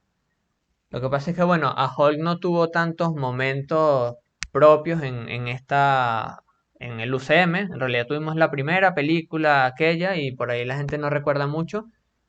Lo 0.89 1.01
que 1.01 1.09
pasa 1.09 1.31
es 1.31 1.37
que, 1.37 1.43
bueno, 1.43 1.73
a 1.75 1.93
Hulk 1.95 2.19
no 2.19 2.39
tuvo 2.39 2.69
tantos 2.69 3.15
momentos 3.15 4.15
propios 4.51 5.03
en, 5.03 5.29
en 5.29 5.47
esta, 5.47 6.43
en 6.79 6.99
el 6.99 7.13
UCM. 7.13 7.55
En 7.55 7.79
realidad 7.79 8.07
tuvimos 8.07 8.35
la 8.35 8.51
primera 8.51 8.93
película, 8.93 9.65
aquella, 9.65 10.17
y 10.17 10.31
por 10.31 10.51
ahí 10.51 10.65
la 10.65 10.77
gente 10.77 10.97
no 10.97 11.09
recuerda 11.09 11.47
mucho 11.47 11.85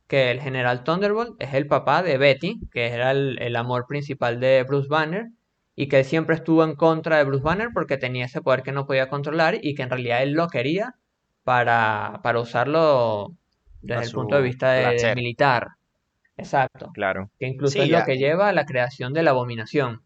que 0.06 0.30
el 0.30 0.40
General 0.40 0.84
Thunderbolt 0.84 1.42
es 1.42 1.54
el 1.54 1.66
papá 1.66 2.02
de 2.02 2.18
Betty, 2.18 2.60
que 2.70 2.88
era 2.88 3.10
el, 3.12 3.38
el 3.40 3.56
amor 3.56 3.86
principal 3.88 4.40
de 4.40 4.62
Bruce 4.62 4.88
Banner, 4.88 5.30
y 5.74 5.88
que 5.88 6.00
él 6.00 6.04
siempre 6.04 6.36
estuvo 6.36 6.64
en 6.64 6.76
contra 6.76 7.16
de 7.16 7.24
Bruce 7.24 7.42
Banner 7.42 7.70
porque 7.72 7.96
tenía 7.96 8.26
ese 8.26 8.42
poder 8.42 8.62
que 8.62 8.72
no 8.72 8.86
podía 8.86 9.08
controlar 9.08 9.58
y 9.62 9.74
que 9.74 9.82
en 9.82 9.90
realidad 9.90 10.22
él 10.22 10.32
lo 10.32 10.48
quería 10.48 10.96
para, 11.44 12.20
para 12.22 12.40
usarlo 12.40 13.36
desde 13.82 14.04
el 14.04 14.12
punto 14.12 14.36
de 14.36 14.42
vista 14.42 14.72
de, 14.72 15.14
militar. 15.14 15.68
Exacto 16.36 16.90
claro. 16.94 17.30
que 17.38 17.46
incluso 17.46 17.82
es 17.82 17.90
lo 17.90 18.04
que 18.04 18.16
lleva 18.16 18.48
a 18.48 18.52
la 18.52 18.64
creación 18.64 19.12
de 19.12 19.22
la 19.22 19.30
abominación. 19.30 20.02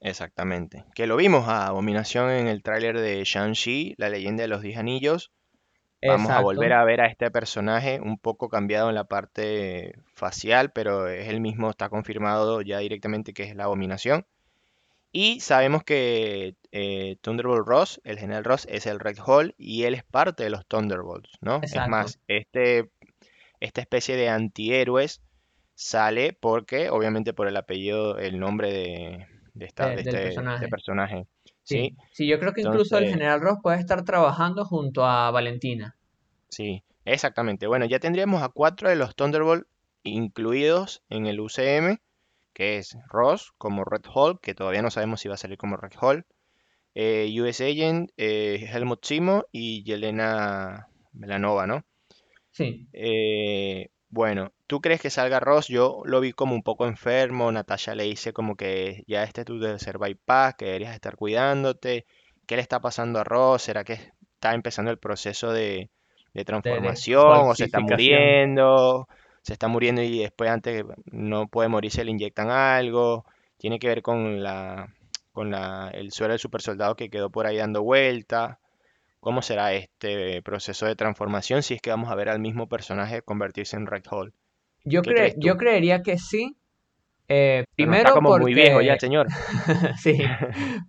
exactamente. 0.00 0.84
Que 0.94 1.06
lo 1.06 1.16
vimos 1.16 1.46
a 1.48 1.66
Abominación 1.66 2.30
en 2.30 2.46
el 2.46 2.62
tráiler 2.62 2.98
de 2.98 3.22
Shang-Chi, 3.24 3.94
la 3.98 4.08
leyenda 4.08 4.42
de 4.42 4.48
los 4.48 4.62
Diez 4.62 4.78
Anillos. 4.78 5.30
Vamos 6.02 6.30
a 6.30 6.40
volver 6.40 6.72
a 6.72 6.82
ver 6.84 7.02
a 7.02 7.06
este 7.06 7.30
personaje 7.30 8.00
un 8.00 8.18
poco 8.18 8.48
cambiado 8.48 8.88
en 8.88 8.94
la 8.94 9.04
parte 9.04 9.94
facial, 10.14 10.72
pero 10.72 11.08
es 11.08 11.28
el 11.28 11.42
mismo, 11.42 11.68
está 11.68 11.90
confirmado 11.90 12.62
ya 12.62 12.78
directamente 12.78 13.34
que 13.34 13.42
es 13.42 13.54
la 13.54 13.64
Abominación. 13.64 14.24
Y 15.12 15.40
sabemos 15.40 15.82
que 15.82 16.54
eh, 16.70 17.16
Thunderbolt 17.20 17.66
Ross, 17.66 18.00
el 18.04 18.18
general 18.18 18.44
Ross, 18.44 18.66
es 18.70 18.86
el 18.86 19.00
Red 19.00 19.18
Hall 19.26 19.54
y 19.58 19.82
él 19.82 19.94
es 19.94 20.04
parte 20.04 20.44
de 20.44 20.50
los 20.50 20.66
Thunderbolts, 20.66 21.32
¿no? 21.40 21.56
Es 21.56 21.72
exacto. 21.72 21.90
más, 21.90 22.20
este, 22.28 22.90
esta 23.60 23.80
especie 23.80 24.16
de 24.16 24.28
antihéroes 24.28 25.22
sale 25.74 26.32
porque, 26.34 26.90
obviamente, 26.90 27.32
por 27.34 27.48
el 27.48 27.56
apellido, 27.56 28.18
el 28.18 28.38
nombre 28.40 28.72
de, 28.72 29.26
de 29.54 29.66
esta, 29.66 29.92
de- 29.94 29.98
de 29.98 30.00
este, 30.02 30.46
este 30.52 30.68
personaje. 30.68 30.68
personaje, 30.68 31.26
¿sí? 31.64 31.88
Sí, 31.88 31.96
sí, 32.12 32.28
yo 32.28 32.38
creo 32.40 32.52
que 32.54 32.62
incluso 32.62 32.98
el 32.98 33.06
General 33.08 33.40
Ross 33.40 33.58
puede 33.62 33.78
estar 33.80 34.04
trabajando 34.04 34.64
junto 34.66 35.04
a 35.06 35.30
Valentina. 35.32 35.96
sí, 36.48 36.84
exactamente. 37.04 37.66
Bueno, 37.66 37.86
ya 37.86 37.98
tendríamos 38.00 38.42
a 38.42 38.48
cuatro 38.48 38.88
de 38.88 38.96
los 38.96 39.14
Thunderbolts 39.16 39.66
incluidos 40.02 41.02
en 41.08 41.26
el 41.26 41.40
UCM, 41.40 41.98
que 42.52 42.78
es 42.78 42.96
Ross 43.08 43.52
como 43.58 43.84
Red 43.84 44.02
Hulk, 44.12 44.40
que 44.40 44.54
todavía 44.54 44.82
no 44.82 44.90
sabemos 44.90 45.20
si 45.20 45.28
va 45.28 45.34
a 45.34 45.38
salir 45.38 45.58
como 45.58 45.76
Red 45.76 45.92
Hulk, 46.00 46.26
eh, 46.94 47.28
US 47.42 47.64
Agent, 47.64 48.10
eh, 48.18 48.68
Helmut 48.72 49.04
Zemo 49.06 49.44
y 49.52 49.84
Yelena 49.84 50.88
Belanova, 51.12 51.66
¿no? 51.68 51.84
Sí, 52.60 52.86
Eh, 52.92 53.88
bueno, 54.08 54.52
¿tú 54.66 54.80
crees 54.80 55.00
que 55.00 55.10
salga 55.10 55.40
Ross? 55.40 55.68
Yo 55.68 56.02
lo 56.04 56.20
vi 56.20 56.32
como 56.32 56.54
un 56.54 56.62
poco 56.62 56.86
enfermo. 56.86 57.52
Natasha 57.52 57.94
le 57.94 58.04
dice 58.04 58.32
como 58.32 58.56
que 58.56 59.04
ya 59.06 59.22
este 59.24 59.44
tú 59.44 59.58
debes 59.60 59.82
ser 59.82 59.98
bypass, 59.98 60.54
que 60.56 60.66
deberías 60.66 60.94
estar 60.94 61.16
cuidándote. 61.16 62.06
¿Qué 62.46 62.56
le 62.56 62.62
está 62.62 62.80
pasando 62.80 63.20
a 63.20 63.24
Ross? 63.24 63.62
¿Será 63.62 63.84
que 63.84 63.94
está 63.94 64.54
empezando 64.54 64.90
el 64.90 64.98
proceso 64.98 65.52
de, 65.52 65.90
de 66.34 66.44
transformación 66.44 67.48
o 67.50 67.54
se 67.54 67.64
está 67.64 67.80
muriendo? 67.80 69.08
Se 69.42 69.52
está 69.54 69.68
muriendo 69.68 70.02
y 70.02 70.18
después 70.20 70.50
antes 70.50 70.84
no 71.06 71.48
puede 71.48 71.68
morir, 71.68 71.90
se 71.92 72.04
le 72.04 72.10
inyectan 72.10 72.50
algo. 72.50 73.24
Tiene 73.58 73.78
que 73.78 73.88
ver 73.88 74.02
con 74.02 74.42
la, 74.42 74.88
con 75.32 75.50
la, 75.50 75.90
el 75.94 76.12
suero 76.12 76.32
del 76.32 76.40
super 76.40 76.60
soldado 76.62 76.96
que 76.96 77.10
quedó 77.10 77.30
por 77.30 77.46
ahí 77.46 77.56
dando 77.56 77.82
vuelta. 77.82 78.58
¿Cómo 79.20 79.42
será 79.42 79.72
este 79.74 80.42
proceso 80.42 80.86
de 80.86 80.96
transformación 80.96 81.62
si 81.62 81.74
es 81.74 81.80
que 81.80 81.90
vamos 81.90 82.10
a 82.10 82.14
ver 82.14 82.28
al 82.28 82.40
mismo 82.40 82.68
personaje 82.68 83.22
convertirse 83.22 83.76
en 83.76 83.86
Red 83.86 84.04
Hall? 84.10 84.32
Yo 84.84 85.02
¿Qué 85.02 85.10
cre- 85.12 85.34
yo 85.38 85.56
creería 85.56 86.02
que 86.02 86.18
sí, 86.18 86.56
eh, 87.28 87.64
no 87.78 87.92
está 87.94 88.08
primero 88.08 88.14
como 88.14 88.38
muy 88.38 88.54
viejo 88.54 88.80
ya 88.82 88.98
señor. 88.98 89.26
sí, 90.02 90.18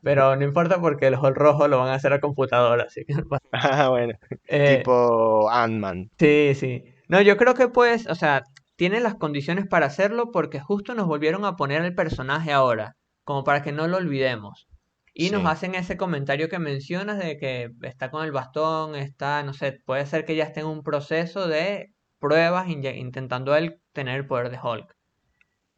pero 0.03 0.35
no 0.35 0.43
importa 0.45 0.79
porque 0.81 1.07
el 1.07 1.15
Hulk 1.15 1.37
rojo 1.37 1.67
lo 1.67 1.79
van 1.79 1.89
a 1.89 1.95
hacer 1.95 2.13
a 2.13 2.19
computadora, 2.21 2.83
así 2.85 3.03
que. 3.05 3.13
Ah, 3.51 3.89
bueno, 3.89 4.13
Eh, 4.47 4.83
tipo 4.83 5.49
Ant-Man. 5.49 6.09
sí, 6.17 6.53
sí. 6.55 6.83
No, 7.07 7.21
yo 7.21 7.37
creo 7.37 7.53
que 7.53 7.67
pues, 7.67 8.07
o 8.07 8.15
sea, 8.15 8.43
tienen 8.75 9.03
las 9.03 9.15
condiciones 9.15 9.67
para 9.67 9.87
hacerlo 9.87 10.31
porque 10.31 10.59
justo 10.59 10.95
nos 10.95 11.07
volvieron 11.07 11.45
a 11.45 11.55
poner 11.55 11.83
el 11.83 11.95
personaje 11.95 12.51
ahora, 12.53 12.95
como 13.23 13.43
para 13.43 13.61
que 13.61 13.71
no 13.71 13.87
lo 13.87 13.97
olvidemos. 13.97 14.67
Y 15.13 15.29
nos 15.29 15.45
hacen 15.45 15.75
ese 15.75 15.97
comentario 15.97 16.47
que 16.47 16.57
mencionas 16.57 17.19
de 17.19 17.37
que 17.37 17.71
está 17.81 18.09
con 18.11 18.23
el 18.23 18.31
bastón, 18.31 18.95
está, 18.95 19.43
no 19.43 19.53
sé, 19.53 19.79
puede 19.85 20.05
ser 20.05 20.23
que 20.23 20.35
ya 20.35 20.45
esté 20.45 20.61
en 20.61 20.67
un 20.67 20.83
proceso 20.83 21.47
de 21.47 21.93
pruebas 22.19 22.69
intentando 22.69 23.55
él 23.55 23.81
tener 23.91 24.15
el 24.15 24.27
poder 24.27 24.49
de 24.49 24.59
Hulk. 24.61 24.95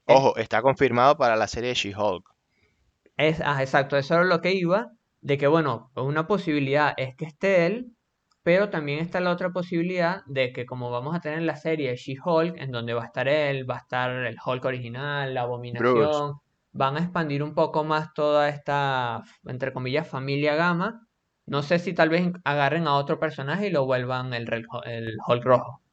Ojo, 0.05 0.35
está 0.37 0.61
confirmado 0.61 1.17
para 1.17 1.35
la 1.35 1.47
serie 1.47 1.73
She-Hulk. 1.73 2.23
es, 3.17 3.41
ah, 3.43 3.61
exacto, 3.61 3.97
eso 3.97 4.15
era 4.15 4.23
lo 4.23 4.41
que 4.41 4.53
iba, 4.53 4.91
de 5.21 5.37
que 5.37 5.47
bueno, 5.47 5.91
una 5.95 6.27
posibilidad 6.27 6.93
es 6.97 7.15
que 7.15 7.25
esté 7.25 7.65
él, 7.65 7.95
pero 8.43 8.69
también 8.69 8.99
está 8.99 9.21
la 9.21 9.31
otra 9.31 9.51
posibilidad 9.51 10.21
de 10.27 10.51
que 10.51 10.65
como 10.65 10.91
vamos 10.91 11.15
a 11.15 11.21
tener 11.21 11.41
la 11.41 11.55
serie 11.55 11.95
She-Hulk, 11.95 12.57
en 12.57 12.71
donde 12.71 12.93
va 12.93 13.03
a 13.03 13.05
estar 13.05 13.27
él, 13.27 13.67
va 13.67 13.75
a 13.75 13.79
estar 13.79 14.11
el 14.11 14.35
Hulk 14.45 14.65
original, 14.65 15.33
la 15.33 15.45
Bruce. 15.45 16.33
Van 16.73 16.97
a 16.97 16.99
expandir 16.99 17.43
un 17.43 17.53
poco 17.53 17.83
más 17.83 18.13
toda 18.13 18.49
esta, 18.49 19.23
entre 19.45 19.71
comillas, 19.71 20.07
familia 20.07 20.55
Gamma. 20.55 21.07
No 21.45 21.61
sé 21.61 21.79
si 21.79 21.93
tal 21.93 22.09
vez 22.09 22.31
agarren 22.43 22.87
a 22.87 22.95
otro 22.95 23.19
personaje 23.19 23.67
y 23.67 23.71
lo 23.71 23.85
vuelvan 23.85 24.33
el, 24.33 24.47
el 24.85 25.17
Hulk 25.27 25.43
rojo. 25.43 25.83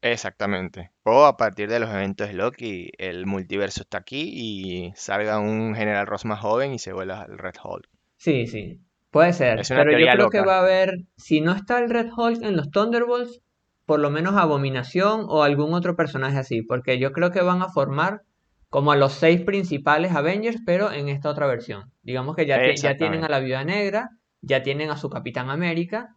Exactamente. 0.00 0.90
O 1.04 1.24
a 1.24 1.36
partir 1.36 1.68
de 1.68 1.80
los 1.80 1.90
eventos 1.90 2.28
de 2.28 2.34
Loki, 2.34 2.90
el 2.98 3.26
multiverso 3.26 3.82
está 3.82 3.98
aquí 3.98 4.30
y 4.32 4.92
salga 4.94 5.38
un 5.38 5.74
General 5.74 6.06
Ross 6.06 6.24
más 6.24 6.40
joven 6.40 6.72
y 6.72 6.78
se 6.78 6.92
vuelva 6.92 7.26
el 7.28 7.38
Red 7.38 7.54
Hulk. 7.62 7.88
Sí, 8.16 8.46
sí, 8.46 8.80
puede 9.10 9.32
ser, 9.32 9.60
Es 9.60 9.70
una 9.70 9.84
pero 9.84 9.98
yo 9.98 10.06
creo 10.10 10.30
que 10.30 10.40
va 10.40 10.56
a 10.56 10.60
haber, 10.60 11.04
si 11.16 11.40
no 11.40 11.52
está 11.52 11.78
el 11.78 11.90
Red 11.90 12.10
Hulk 12.16 12.42
en 12.42 12.56
los 12.56 12.70
Thunderbolts, 12.70 13.40
por 13.86 14.00
lo 14.00 14.10
menos 14.10 14.36
Abominación 14.36 15.24
o 15.28 15.42
algún 15.42 15.72
otro 15.72 15.96
personaje 15.96 16.38
así, 16.38 16.62
porque 16.62 16.98
yo 16.98 17.12
creo 17.12 17.30
que 17.30 17.40
van 17.40 17.62
a 17.62 17.68
formar 17.68 18.22
como 18.70 18.92
a 18.92 18.96
los 18.96 19.12
seis 19.14 19.42
principales 19.42 20.12
Avengers, 20.14 20.58
pero 20.66 20.92
en 20.92 21.08
esta 21.08 21.30
otra 21.30 21.46
versión. 21.46 21.92
Digamos 22.02 22.36
que 22.36 22.46
ya, 22.46 22.62
ti- 22.62 22.80
ya 22.80 22.96
tienen 22.96 23.24
a 23.24 23.28
la 23.28 23.40
Viuda 23.40 23.64
Negra, 23.64 24.10
ya 24.42 24.62
tienen 24.62 24.90
a 24.90 24.96
su 24.96 25.10
Capitán 25.10 25.50
América, 25.50 26.16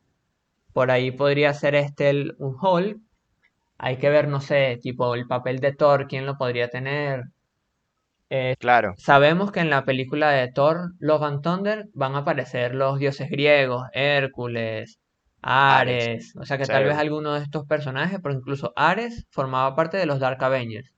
por 0.74 0.92
ahí 0.92 1.12
podría 1.12 1.54
ser 1.54 1.76
este 1.76 2.10
el, 2.12 2.36
un 2.40 2.58
Hulk, 2.62 3.00
hay 3.80 3.98
que 3.98 4.10
ver, 4.10 4.28
no 4.30 4.42
sé, 4.42 4.80
tipo 4.82 5.16
el 5.16 5.28
papel 5.28 5.60
de 5.60 5.74
Thor, 5.74 6.08
quién 6.08 6.26
lo 6.26 6.38
podría 6.38 6.70
tener. 6.70 7.26
Eh, 8.30 8.56
Claro. 8.60 8.96
sabemos 8.98 9.52
que 9.52 9.60
en 9.60 9.70
la 9.70 9.86
película 9.86 10.32
de 10.32 10.52
Thor, 10.52 10.94
Love 11.00 11.24
and 11.24 11.42
Thunder, 11.44 11.90
van 11.94 12.16
a 12.16 12.20
aparecer 12.20 12.74
los 12.74 12.98
dioses 13.00 13.30
griegos, 13.30 13.84
Hércules, 13.94 15.00
Ares. 15.68 16.08
Ares, 16.08 16.36
o 16.38 16.46
sea 16.46 16.58
que 16.58 16.66
tal 16.66 16.86
vez 16.86 16.98
alguno 16.98 17.34
de 17.34 17.42
estos 17.44 17.66
personajes, 17.68 18.20
pero 18.24 18.34
incluso 18.36 18.74
Ares 18.76 19.28
formaba 19.30 19.76
parte 19.76 19.98
de 19.98 20.06
los 20.08 20.20
Dark 20.20 20.44
Avengers. 20.44 20.92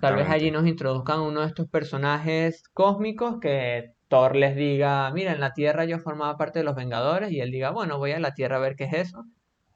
Tal 0.00 0.14
vez 0.14 0.28
allí 0.28 0.52
nos 0.52 0.66
introduzcan 0.66 1.20
uno 1.20 1.40
de 1.40 1.48
estos 1.48 1.68
personajes 1.68 2.62
cósmicos 2.72 3.40
que 3.40 3.94
Thor 4.08 4.36
les 4.36 4.54
diga, 4.54 5.10
mira, 5.10 5.32
en 5.32 5.40
la 5.40 5.52
Tierra 5.54 5.84
yo 5.84 5.98
formaba 5.98 6.36
parte 6.36 6.60
de 6.60 6.64
los 6.64 6.76
Vengadores 6.76 7.32
y 7.32 7.40
él 7.40 7.50
diga, 7.50 7.70
bueno, 7.70 7.98
voy 7.98 8.12
a 8.12 8.20
la 8.20 8.32
Tierra 8.34 8.56
a 8.56 8.60
ver 8.60 8.76
qué 8.76 8.84
es 8.84 8.92
eso 8.92 9.24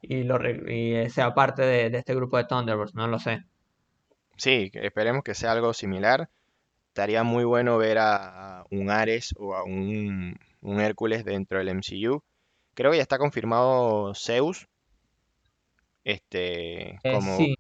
y, 0.01 0.23
lo, 0.23 0.39
y 0.49 1.11
sea 1.11 1.35
parte 1.35 1.63
de, 1.63 1.91
de 1.91 1.99
este 1.99 2.15
grupo 2.15 2.37
de 2.37 2.45
Thunderbolts, 2.45 2.95
no 2.95 3.09
lo 3.09 3.19
sé. 3.19 3.43
Sí, 4.37 4.71
esperemos 4.75 5.23
que 5.25 5.35
sea 5.35 5.53
algo 5.53 5.75
similar. 5.75 6.31
Estaría 6.89 7.25
muy 7.25 7.45
bueno 7.45 7.77
ver 7.77 7.99
a, 7.99 8.61
a 8.61 8.65
un 8.71 8.91
Ares 8.91 9.35
o 9.39 9.55
a 9.55 9.65
un, 9.65 10.39
un 10.61 10.81
Hércules 10.81 11.25
dentro 11.25 11.59
del 11.59 11.69
MCU. 11.69 12.23
Creo 12.75 12.91
que 12.91 12.99
ya 12.99 13.03
está 13.03 13.19
confirmado 13.19 14.15
Zeus, 14.15 14.69
este, 16.05 17.01
Eh, 17.05 17.13
como 17.13 17.37
sí, 17.37 17.55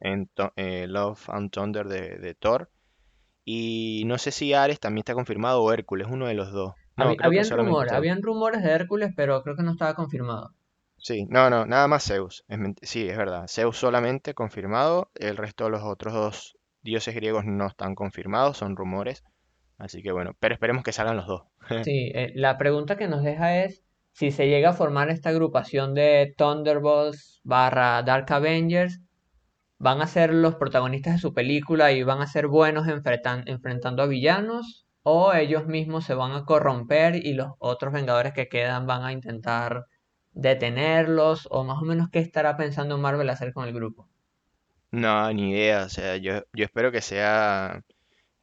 en 0.00 0.30
eh, 0.56 0.86
Love 0.88 1.28
and 1.30 1.50
Thunder 1.50 1.86
de, 1.86 2.18
de 2.18 2.34
Thor. 2.34 2.70
Y 3.44 4.04
no 4.06 4.18
sé 4.18 4.30
si 4.32 4.54
Ares 4.54 4.80
también 4.80 5.00
está 5.02 5.14
confirmado 5.14 5.62
o 5.62 5.72
Hércules, 5.72 6.08
uno 6.10 6.26
de 6.26 6.34
los 6.34 6.52
dos. 6.52 6.74
No, 6.96 7.14
habían 7.20 7.48
rumores, 7.50 7.90
Zeus. 7.90 7.98
habían 7.98 8.22
rumores 8.22 8.62
de 8.62 8.70
Hércules, 8.70 9.12
pero 9.16 9.42
creo 9.42 9.56
que 9.56 9.62
no 9.62 9.72
estaba 9.72 9.94
confirmado. 9.94 10.54
Sí, 10.96 11.26
no, 11.28 11.50
no, 11.50 11.66
nada 11.66 11.88
más 11.88 12.04
Zeus. 12.06 12.44
Es 12.48 12.58
sí, 12.82 13.08
es 13.08 13.16
verdad. 13.16 13.46
Zeus 13.48 13.76
solamente 13.76 14.34
confirmado. 14.34 15.10
El 15.14 15.36
resto 15.36 15.64
de 15.64 15.70
los 15.70 15.82
otros 15.82 16.14
dos 16.14 16.56
dioses 16.82 17.14
griegos 17.14 17.44
no 17.44 17.66
están 17.66 17.94
confirmados, 17.94 18.58
son 18.58 18.76
rumores. 18.76 19.24
Así 19.78 20.02
que 20.02 20.12
bueno, 20.12 20.32
pero 20.40 20.54
esperemos 20.54 20.84
que 20.84 20.92
salgan 20.92 21.16
los 21.16 21.26
dos. 21.26 21.42
Sí, 21.84 22.12
eh, 22.14 22.32
la 22.34 22.56
pregunta 22.58 22.96
que 22.96 23.08
nos 23.08 23.22
deja 23.22 23.64
es 23.64 23.82
si 24.12 24.30
se 24.32 24.48
llega 24.48 24.70
a 24.70 24.72
formar 24.74 25.10
esta 25.10 25.30
agrupación 25.30 25.94
de 25.94 26.34
Thunderbolts 26.36 27.40
barra 27.44 28.02
Dark 28.02 28.32
Avengers, 28.32 29.00
¿van 29.78 30.00
a 30.02 30.06
ser 30.06 30.32
los 30.34 30.56
protagonistas 30.56 31.14
de 31.14 31.20
su 31.20 31.34
película 31.34 31.92
y 31.92 32.02
van 32.04 32.22
a 32.22 32.26
ser 32.26 32.46
buenos 32.48 32.86
enfrentan- 32.86 33.44
enfrentando 33.46 34.02
a 34.02 34.06
villanos? 34.06 34.86
¿O 35.02 35.32
ellos 35.34 35.66
mismos 35.66 36.04
se 36.04 36.14
van 36.14 36.32
a 36.32 36.44
corromper 36.44 37.16
y 37.16 37.34
los 37.34 37.52
otros 37.58 37.92
Vengadores 37.92 38.32
que 38.34 38.48
quedan 38.48 38.86
van 38.86 39.04
a 39.04 39.12
intentar 39.12 39.84
detenerlos? 40.32 41.48
¿O 41.50 41.64
más 41.64 41.78
o 41.82 41.84
menos 41.86 42.08
qué 42.10 42.20
estará 42.20 42.56
pensando 42.56 42.98
Marvel 42.98 43.30
hacer 43.30 43.52
con 43.52 43.66
el 43.68 43.74
grupo? 43.74 44.08
No, 44.90 45.32
ni 45.32 45.50
idea. 45.52 45.84
O 45.84 45.88
sea, 45.88 46.16
yo, 46.16 46.42
yo 46.52 46.64
espero 46.64 46.92
que 46.92 47.00
sea, 47.00 47.82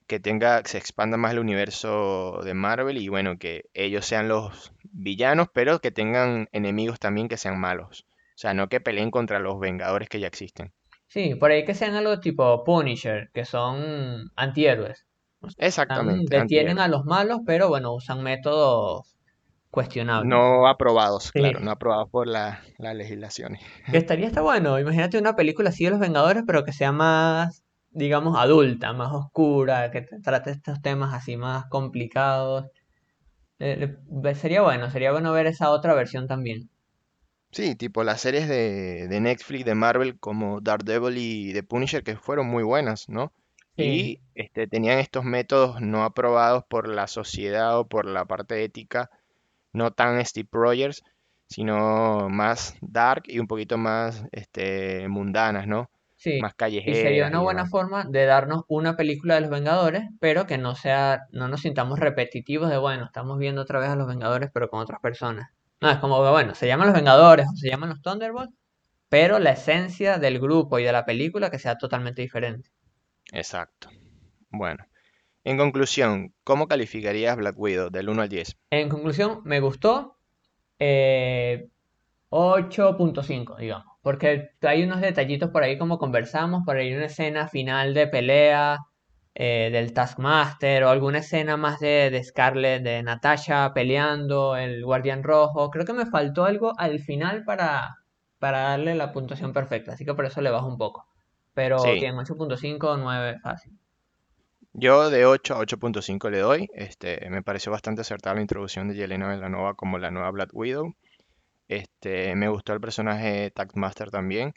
que 0.09 0.19
tenga, 0.19 0.61
que 0.63 0.69
se 0.69 0.77
expanda 0.77 1.15
más 1.17 1.31
el 1.31 1.39
universo 1.39 2.41
de 2.43 2.53
Marvel 2.53 2.97
y 2.97 3.07
bueno, 3.07 3.37
que 3.37 3.65
ellos 3.73 4.05
sean 4.05 4.27
los 4.27 4.73
villanos, 4.91 5.47
pero 5.53 5.79
que 5.79 5.91
tengan 5.91 6.49
enemigos 6.51 6.99
también 6.99 7.29
que 7.29 7.37
sean 7.37 7.59
malos. 7.59 8.05
O 8.35 8.37
sea, 8.41 8.53
no 8.53 8.67
que 8.69 8.81
peleen 8.81 9.11
contra 9.11 9.39
los 9.39 9.59
Vengadores 9.59 10.09
que 10.09 10.19
ya 10.19 10.27
existen. 10.27 10.73
Sí, 11.07 11.35
por 11.35 11.51
ahí 11.51 11.63
que 11.63 11.75
sean 11.75 11.95
algo 11.95 12.19
tipo 12.19 12.63
Punisher, 12.63 13.29
que 13.33 13.45
son 13.45 14.31
antihéroes. 14.35 15.05
O 15.41 15.49
sea, 15.49 15.67
están- 15.67 15.67
Exactamente, 15.67 16.37
detienen 16.39 16.79
a 16.79 16.87
los 16.87 17.05
malos, 17.05 17.39
pero 17.45 17.69
bueno, 17.69 17.93
usan 17.93 18.21
métodos 18.23 19.15
cuestionables. 19.71 20.27
No 20.29 20.67
aprobados, 20.67 21.31
claro, 21.31 21.59
no 21.59 21.71
aprobados 21.71 22.09
por 22.09 22.27
la- 22.27 22.61
las 22.77 22.95
legislaciones. 22.95 23.61
que 23.91 23.97
estaría 23.97 24.27
está 24.27 24.41
bueno. 24.41 24.79
Imagínate 24.79 25.17
una 25.19 25.35
película 25.35 25.69
así 25.69 25.83
de 25.85 25.91
los 25.91 25.99
Vengadores, 25.99 26.43
pero 26.47 26.63
que 26.65 26.73
sea 26.73 26.91
más, 26.91 27.63
digamos, 27.91 28.37
adulta, 28.37 28.93
más 28.93 29.11
oscura, 29.13 29.91
que 29.91 30.01
te- 30.01 30.19
trate 30.21 30.51
estos 30.51 30.81
temas 30.81 31.13
así 31.13 31.37
más 31.37 31.65
complicados. 31.69 32.65
Eh, 33.59 33.97
sería 34.35 34.61
bueno, 34.63 34.89
sería 34.91 35.11
bueno 35.13 35.31
ver 35.33 35.47
esa 35.47 35.71
otra 35.71 35.93
versión 35.95 36.27
también. 36.27 36.69
Sí, 37.51 37.75
tipo 37.75 38.03
las 38.03 38.21
series 38.21 38.47
de, 38.47 39.07
de 39.07 39.19
Netflix, 39.21 39.65
de 39.65 39.73
Marvel, 39.75 40.19
como 40.19 40.61
Daredevil 40.61 41.17
y 41.17 41.53
The 41.53 41.63
Punisher, 41.63 42.03
que 42.03 42.15
fueron 42.15 42.47
muy 42.47 42.63
buenas, 42.63 43.09
¿no? 43.09 43.33
Sí, 43.77 43.81
Y 43.81 44.21
este, 44.35 44.67
tenían 44.67 44.99
estos 44.99 45.23
métodos 45.23 45.81
no 45.81 46.03
aprobados 46.03 46.63
por 46.69 46.87
la 46.87 47.07
sociedad 47.07 47.79
o 47.79 47.87
por 47.87 48.05
la 48.05 48.25
parte 48.25 48.63
ética, 48.63 49.09
no 49.73 49.91
tan 49.93 50.23
Steve 50.25 50.49
Rogers, 50.51 51.03
sino 51.47 52.29
más 52.29 52.75
dark 52.81 53.23
y 53.27 53.39
un 53.39 53.47
poquito 53.47 53.77
más 53.77 54.23
este, 54.31 55.07
mundanas, 55.09 55.67
¿no? 55.67 55.89
Sí. 56.19 56.39
Más 56.41 56.53
Y 56.85 56.95
sería 56.95 57.27
una 57.27 57.39
y 57.39 57.41
buena 57.41 57.61
demás. 57.63 57.71
forma 57.71 58.05
de 58.05 58.25
darnos 58.25 58.63
una 58.67 58.95
película 58.95 59.35
de 59.35 59.41
los 59.41 59.49
Vengadores, 59.49 60.03
pero 60.19 60.45
que 60.47 60.57
no 60.57 60.75
sea, 60.75 61.21
no 61.31 61.47
nos 61.47 61.61
sintamos 61.61 61.99
repetitivos 61.99 62.69
de, 62.69 62.77
bueno, 62.77 63.05
estamos 63.05 63.37
viendo 63.39 63.61
otra 63.61 63.79
vez 63.79 63.89
a 63.89 63.95
los 63.95 64.07
Vengadores, 64.07 64.49
pero 64.53 64.69
con 64.69 64.79
otras 64.81 64.99
personas. 65.01 65.49
No, 65.81 65.89
es 65.89 65.97
como 65.99 66.19
bueno, 66.31 66.55
se 66.55 66.67
llaman 66.67 66.87
los 66.87 66.95
Vengadores 66.95 67.47
o 67.47 67.55
se 67.57 67.69
llaman 67.69 67.89
los 67.89 68.01
Thunderbolts, 68.01 68.53
pero 69.09 69.39
la 69.39 69.51
esencia 69.51 70.17
del 70.19 70.39
grupo 70.39 70.79
y 70.79 70.85
de 70.85 70.91
la 70.93 71.05
película 71.05 71.51
que 71.51 71.59
sea 71.59 71.77
totalmente 71.77 72.21
diferente. 72.23 72.71
Exacto. 73.33 73.89
Bueno, 74.51 74.85
en 75.45 75.57
conclusión, 75.57 76.35
¿cómo 76.43 76.67
calificarías 76.67 77.37
Black 77.37 77.57
Widow 77.59 77.89
del 77.91 78.09
uno 78.09 78.21
al 78.23 78.29
10? 78.29 78.57
En 78.71 78.89
conclusión, 78.89 79.41
me 79.45 79.59
gustó 79.59 80.17
eh, 80.79 81.69
ocho 82.29 82.97
punto 82.97 83.23
cinco 83.23 83.55
digamos, 83.57 83.88
porque 84.01 84.51
hay 84.61 84.83
unos 84.83 85.01
detallitos 85.01 85.49
por 85.51 85.63
ahí 85.63 85.77
como 85.77 85.97
conversamos, 85.99 86.63
por 86.65 86.77
ahí 86.77 86.93
una 86.93 87.05
escena 87.05 87.47
final 87.47 87.93
de 87.93 88.07
pelea 88.07 88.77
eh, 89.35 89.69
del 89.71 89.93
Taskmaster 89.93 90.83
o 90.83 90.89
alguna 90.89 91.19
escena 91.19 91.57
más 91.57 91.79
de, 91.79 92.09
de 92.09 92.23
Scarlett, 92.23 92.83
de 92.83 93.03
Natasha 93.03 93.73
peleando, 93.73 94.55
el 94.57 94.83
Guardián 94.83 95.23
Rojo. 95.23 95.69
Creo 95.69 95.85
que 95.85 95.93
me 95.93 96.05
faltó 96.05 96.45
algo 96.45 96.73
al 96.77 96.99
final 96.99 97.43
para, 97.45 97.97
para 98.39 98.61
darle 98.61 98.95
la 98.95 99.11
puntuación 99.11 99.53
perfecta, 99.53 99.93
así 99.93 100.05
que 100.05 100.13
por 100.13 100.25
eso 100.25 100.41
le 100.41 100.49
bajo 100.51 100.67
un 100.67 100.77
poco. 100.77 101.07
Pero 101.53 101.79
Sí, 101.79 101.99
punto 102.37 102.57
cinco 102.57 102.97
9 102.97 103.39
fácil. 103.41 103.73
yo 104.73 105.09
de 105.09 105.25
8 105.25 105.55
a 105.55 105.59
ocho 105.59 105.77
punto 105.77 106.01
cinco 106.01 106.29
le 106.29 106.39
doy. 106.39 106.69
Este, 106.73 107.29
me 107.29 107.43
pareció 107.43 107.71
bastante 107.71 108.01
acertada 108.01 108.35
la 108.35 108.41
introducción 108.41 108.87
de 108.87 108.95
Yelena 108.95 109.27
Belanova 109.27 109.73
como 109.75 109.97
la 109.97 110.11
nueva 110.11 110.31
Black 110.31 110.49
Widow. 110.53 110.95
Este, 111.69 112.35
me 112.35 112.49
gustó 112.49 112.73
el 112.73 112.81
personaje 112.81 113.51
Taskmaster 113.51 114.09
también, 114.09 114.55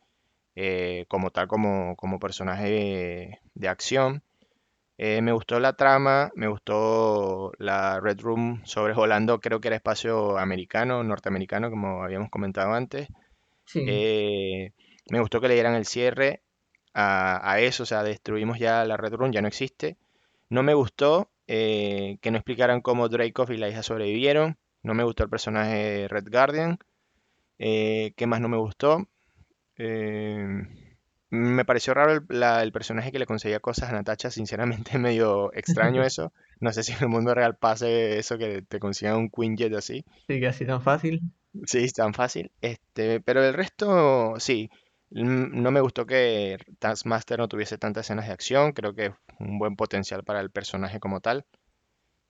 eh, 0.57 1.05
como 1.09 1.31
tal, 1.31 1.47
como, 1.47 1.95
como 1.97 2.19
personaje 2.19 3.39
de, 3.55 3.69
acción. 3.69 4.23
Eh, 4.99 5.21
me 5.21 5.33
gustó 5.33 5.61
la 5.61 5.75
trama, 5.75 6.31
me 6.37 6.49
gustó 6.49 7.53
la 7.59 8.01
Red 8.01 8.21
Room 8.21 8.63
sobrevolando, 8.65 9.41
creo 9.41 9.61
que 9.61 9.69
era 9.69 9.77
espacio 9.77 10.39
americano, 10.39 11.05
norteamericano, 11.05 11.71
como 11.71 12.03
habíamos 12.03 12.31
comentado 12.31 12.73
antes. 12.73 13.09
Sí, 13.67 13.85
Eh, 13.87 14.73
me 15.11 15.21
gustó 15.21 15.41
que 15.41 15.49
le 15.49 15.55
dieran 15.55 15.75
el 15.75 15.85
cierre 15.85 16.43
a, 16.95 17.53
a 17.53 17.61
eso, 17.61 17.83
o 17.83 17.87
sea, 17.87 18.03
destruimos 18.03 18.59
ya 18.59 18.87
la 18.87 18.97
Red 18.97 19.15
Room, 19.15 19.33
ya 19.33 19.43
no 19.43 19.49
existe. 19.49 19.99
No 20.49 20.63
me 20.63 20.75
gustó 20.75 21.31
que 21.47 22.31
no 22.31 22.39
explicaran 22.39 22.81
cómo 22.81 23.11
Dreykov 23.11 23.53
y 23.53 23.59
la 23.59 23.69
hija 23.69 23.83
sobrevivieron. 23.83 24.57
No 24.83 24.95
me 24.95 25.05
gustó 25.05 25.25
el 25.25 25.31
personaje 25.31 25.75
de 25.75 26.09
Red 26.09 26.29
Guardian. 26.31 26.79
Eh, 27.59 28.13
¿qué 28.17 28.27
más 28.27 28.41
no 28.41 28.49
me 28.49 28.57
gustó? 28.59 29.09
Eh, 29.79 30.47
me 31.31 31.65
pareció 31.65 31.95
raro 31.95 32.13
el, 32.13 32.23
la- 32.29 32.63
el 32.63 32.73
personaje 32.73 33.13
que 33.13 33.19
le 33.19 33.27
conseguía 33.27 33.61
cosas 33.61 33.91
a 33.91 33.95
Natasha, 33.95 34.31
sinceramente 34.31 34.99
medio 34.99 35.53
extraño 35.55 36.03
eso. 36.05 36.33
No 36.61 36.73
sé 36.73 36.83
si 36.85 36.93
en 36.93 36.99
el 37.03 37.09
mundo 37.09 37.35
real 37.35 37.57
pase 37.57 38.19
eso 38.19 38.39
que 38.39 38.63
te 38.63 38.81
consigan 38.81 39.17
un 39.17 39.31
Quinjet 39.31 39.75
así. 39.75 40.05
sí 40.27 40.41
que 40.41 40.47
así 40.49 40.67
tan 40.67 40.83
fácil. 40.83 41.21
Sí, 41.67 41.87
tan 41.93 42.15
fácil. 42.15 42.51
Este, 42.61 43.21
pero 43.21 43.43
el 43.45 43.55
resto, 43.55 44.35
sí. 44.39 44.71
Mm, 45.11 45.63
No 45.63 45.71
me 45.71 45.81
gustó 45.81 46.07
que 46.07 46.59
Taskmaster 46.79 47.39
no 47.39 47.49
tuviese 47.49 47.79
tantas 47.79 48.07
escenas 48.07 48.27
de 48.27 48.33
acción. 48.33 48.73
Creo 48.73 48.95
que 48.95 49.07
es 49.07 49.13
un 49.39 49.59
buen 49.59 49.77
potencial 49.77 50.25
para 50.25 50.41
el 50.41 50.51
personaje 50.51 50.99
como 51.01 51.21
tal. 51.21 51.45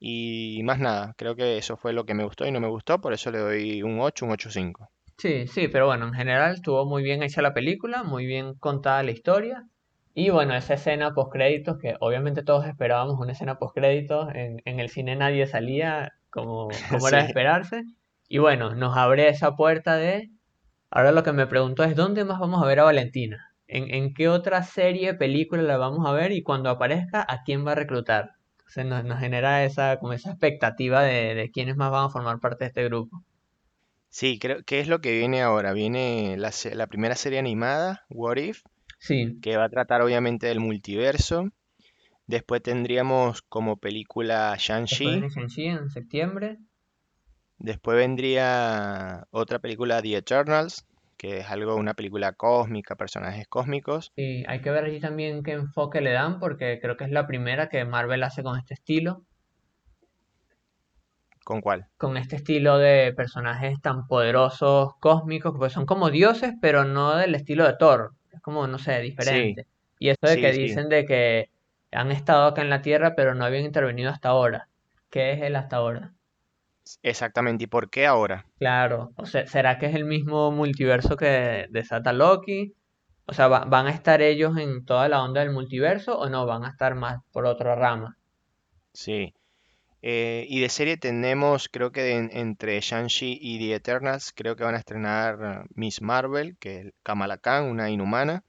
Y 0.00 0.62
más 0.64 0.80
nada, 0.80 1.14
creo 1.18 1.36
que 1.36 1.58
eso 1.58 1.76
fue 1.78 1.94
lo 1.94 2.06
que 2.06 2.14
me 2.14 2.24
gustó 2.24 2.46
y 2.46 2.52
no 2.52 2.60
me 2.60 2.68
gustó, 2.68 3.00
por 3.02 3.14
eso 3.14 3.32
le 3.32 3.38
doy 3.40 3.82
un 3.84 4.00
8, 4.00 4.26
un 4.26 4.32
ocho 4.32 4.48
punto 4.50 4.54
cinco 4.54 4.91
Sí, 5.22 5.46
sí, 5.46 5.68
pero 5.68 5.86
bueno, 5.86 6.06
en 6.08 6.14
general 6.14 6.54
estuvo 6.54 6.84
muy 6.84 7.02
bien 7.04 7.22
hecha 7.22 7.42
la 7.42 7.54
película, 7.54 8.02
muy 8.02 8.26
bien 8.26 8.54
contada 8.54 9.02
la 9.04 9.12
historia. 9.12 9.68
Y 10.14 10.30
bueno, 10.30 10.54
esa 10.56 10.74
escena 10.74 11.14
post 11.14 11.32
créditos, 11.32 11.78
que 11.78 11.94
obviamente 12.00 12.42
todos 12.42 12.66
esperábamos 12.66 13.20
una 13.20 13.30
escena 13.32 13.56
post 13.58 13.74
créditos, 13.76 14.28
en, 14.34 14.60
en 14.64 14.80
el 14.80 14.88
cine 14.88 15.14
nadie 15.16 15.46
salía 15.46 16.12
como, 16.30 16.68
como 16.90 17.06
era 17.08 17.18
de 17.18 17.24
Sí, 17.24 17.26
esperarse. 17.26 17.84
Y 18.28 18.38
bueno, 18.38 18.74
nos 18.74 18.96
abre 18.96 19.28
esa 19.28 19.54
puerta 19.54 19.96
de... 19.96 20.30
Ahora 20.90 21.12
lo 21.12 21.22
que 21.22 21.32
me 21.32 21.46
pregunto 21.46 21.84
es, 21.84 21.96
¿dónde 21.96 22.24
más 22.24 22.40
vamos 22.40 22.62
a 22.62 22.66
ver 22.66 22.80
a 22.80 22.84
Valentina? 22.84 23.54
¿En, 23.68 23.94
en 23.94 24.14
qué 24.14 24.28
otra 24.28 24.62
serie, 24.64 25.14
película 25.14 25.62
la 25.62 25.76
vamos 25.78 26.06
a 26.06 26.12
ver? 26.12 26.32
Y 26.32 26.42
cuando 26.42 26.70
aparezca, 26.70 27.24
¿a 27.28 27.42
quién 27.44 27.66
va 27.66 27.72
a 27.72 27.76
reclutar? 27.76 28.32
Entonces 28.58 28.86
nos, 28.86 29.04
nos 29.04 29.20
genera 29.20 29.64
esa, 29.64 29.98
como 29.98 30.14
esa 30.14 30.30
expectativa 30.30 31.02
de, 31.02 31.34
de 31.36 31.50
quiénes 31.52 31.76
más 31.76 31.90
van 31.92 32.06
a 32.06 32.10
formar 32.10 32.40
parte 32.40 32.64
de 32.64 32.68
este 32.68 32.84
grupo. 32.84 33.22
Sí, 34.12 34.38
creo 34.38 34.62
que 34.64 34.78
es 34.80 34.86
lo 34.88 35.00
que 35.00 35.12
viene 35.18 35.42
ahora. 35.42 35.72
Viene 35.72 36.36
la, 36.38 36.52
se- 36.52 36.74
la 36.76 36.86
primera 36.86 37.16
serie 37.16 37.40
animada, 37.40 38.04
What 38.10 38.36
If, 38.36 38.62
Sí, 38.98 39.42
que 39.42 39.56
va 39.58 39.64
a 39.66 39.70
tratar 39.70 40.02
obviamente 40.02 40.46
del 40.48 40.60
multiverso. 40.60 41.50
Después 42.26 42.62
tendríamos 42.62 43.42
como 43.42 43.78
película 43.78 44.56
después 44.88 45.12
Shang-Chi. 45.12 45.12
viene 45.12 45.28
Shang-Chi 45.28 45.64
en 45.66 45.90
septiembre. 45.90 46.58
Después 47.56 47.96
vendría 47.96 49.26
otra 49.30 49.58
película, 49.58 50.02
The 50.02 50.16
Eternals, 50.18 50.84
que 51.16 51.38
es 51.38 51.46
algo, 51.48 51.76
una 51.76 51.94
película 51.94 52.34
cósmica, 52.34 52.94
personajes 52.94 53.46
cósmicos. 53.48 54.12
Sí, 54.16 54.42
hay 54.46 54.60
que 54.62 54.70
ver 54.70 54.84
allí 54.84 55.00
también 55.00 55.42
qué 55.42 55.52
enfoque 55.52 56.00
le 56.00 56.12
dan, 56.12 56.38
porque 56.40 56.78
creo 56.80 56.96
que 56.96 57.04
es 57.04 57.10
la 57.10 57.26
primera 57.26 57.68
que 57.68 57.84
Marvel 57.84 58.22
hace 58.22 58.42
con 58.42 58.58
este 58.58 58.74
estilo, 58.74 59.26
¿Con 61.44 61.60
cuál? 61.60 61.88
con 61.96 62.16
este 62.18 62.36
estilo 62.36 62.78
de 62.78 63.12
personajes 63.16 63.80
tan 63.80 64.06
poderosos, 64.06 64.92
cósmicos, 65.00 65.58
que 65.58 65.70
son 65.70 65.86
como 65.86 66.10
dioses, 66.10 66.52
pero 66.60 66.84
no 66.84 67.16
del 67.16 67.34
estilo 67.34 67.64
de 67.66 67.76
Thor, 67.78 68.12
es 68.32 68.40
como, 68.40 68.66
no 68.66 68.78
sé, 68.78 69.00
Sí, 69.18 69.58
diferente. 69.58 69.66
Y 69.98 70.08
eso 70.10 70.26
de 70.26 70.38
que 70.40 70.50
sí, 70.50 70.52
sí, 70.52 70.78
dicen 70.78 70.88
de 70.88 71.04
que 71.06 71.50
han 71.92 72.10
estado 72.10 72.46
acá 72.46 72.62
en 72.62 72.70
la 72.70 72.82
Tierra, 72.82 73.14
pero 73.16 73.34
no 73.34 73.44
habían 73.44 73.64
intervenido 73.64 74.10
hasta 74.10 74.30
ahora. 74.30 74.68
¿Qué 75.10 75.32
es 75.32 75.42
el 75.42 75.56
hasta 75.56 75.76
ahora? 75.76 76.12
exactamente. 77.02 77.64
¿Y 77.64 77.66
por 77.66 77.90
qué 77.90 78.06
ahora? 78.06 78.46
Claro, 78.58 79.12
o 79.16 79.26
sea, 79.26 79.46
¿será 79.46 79.78
que 79.78 79.84
es 79.86 79.94
el 79.94 80.06
mismo 80.06 80.50
multiverso 80.52 81.16
que 81.18 81.66
desata 81.70 82.12
Loki? 82.14 82.74
O 83.26 83.34
sea, 83.34 83.48
¿va- 83.48 83.64
¿van 83.66 83.86
a 83.88 83.90
estar 83.90 84.22
ellos 84.22 84.56
en 84.56 84.84
toda 84.86 85.08
la 85.10 85.22
onda 85.22 85.40
del 85.42 85.50
multiverso 85.52 86.18
o 86.18 86.28
no? 86.30 86.46
¿Van 86.46 86.64
a 86.64 86.70
estar 86.70 86.94
más 86.94 87.20
por 87.32 87.44
otra 87.46 87.74
rama? 87.74 88.16
Sí. 88.94 89.34
Eh, 90.02 90.46
y 90.48 90.60
de 90.60 90.68
serie 90.68 90.96
tenemos, 90.98 91.68
creo 91.68 91.92
que 91.92 92.12
en- 92.12 92.30
entre 92.36 92.80
Shang-Chi 92.80 93.38
y 93.40 93.58
The 93.58 93.74
Eternals, 93.76 94.32
creo 94.34 94.56
que 94.56 94.64
van 94.64 94.74
a 94.74 94.78
estrenar 94.78 95.64
eh, 95.64 95.68
Miss 95.74 96.02
Marvel, 96.02 96.56
que 96.58 96.80
es 96.80 96.94
Kamala 97.02 97.38
Khan, 97.38 97.64
una 97.64 97.90
inhumana. 97.90 98.44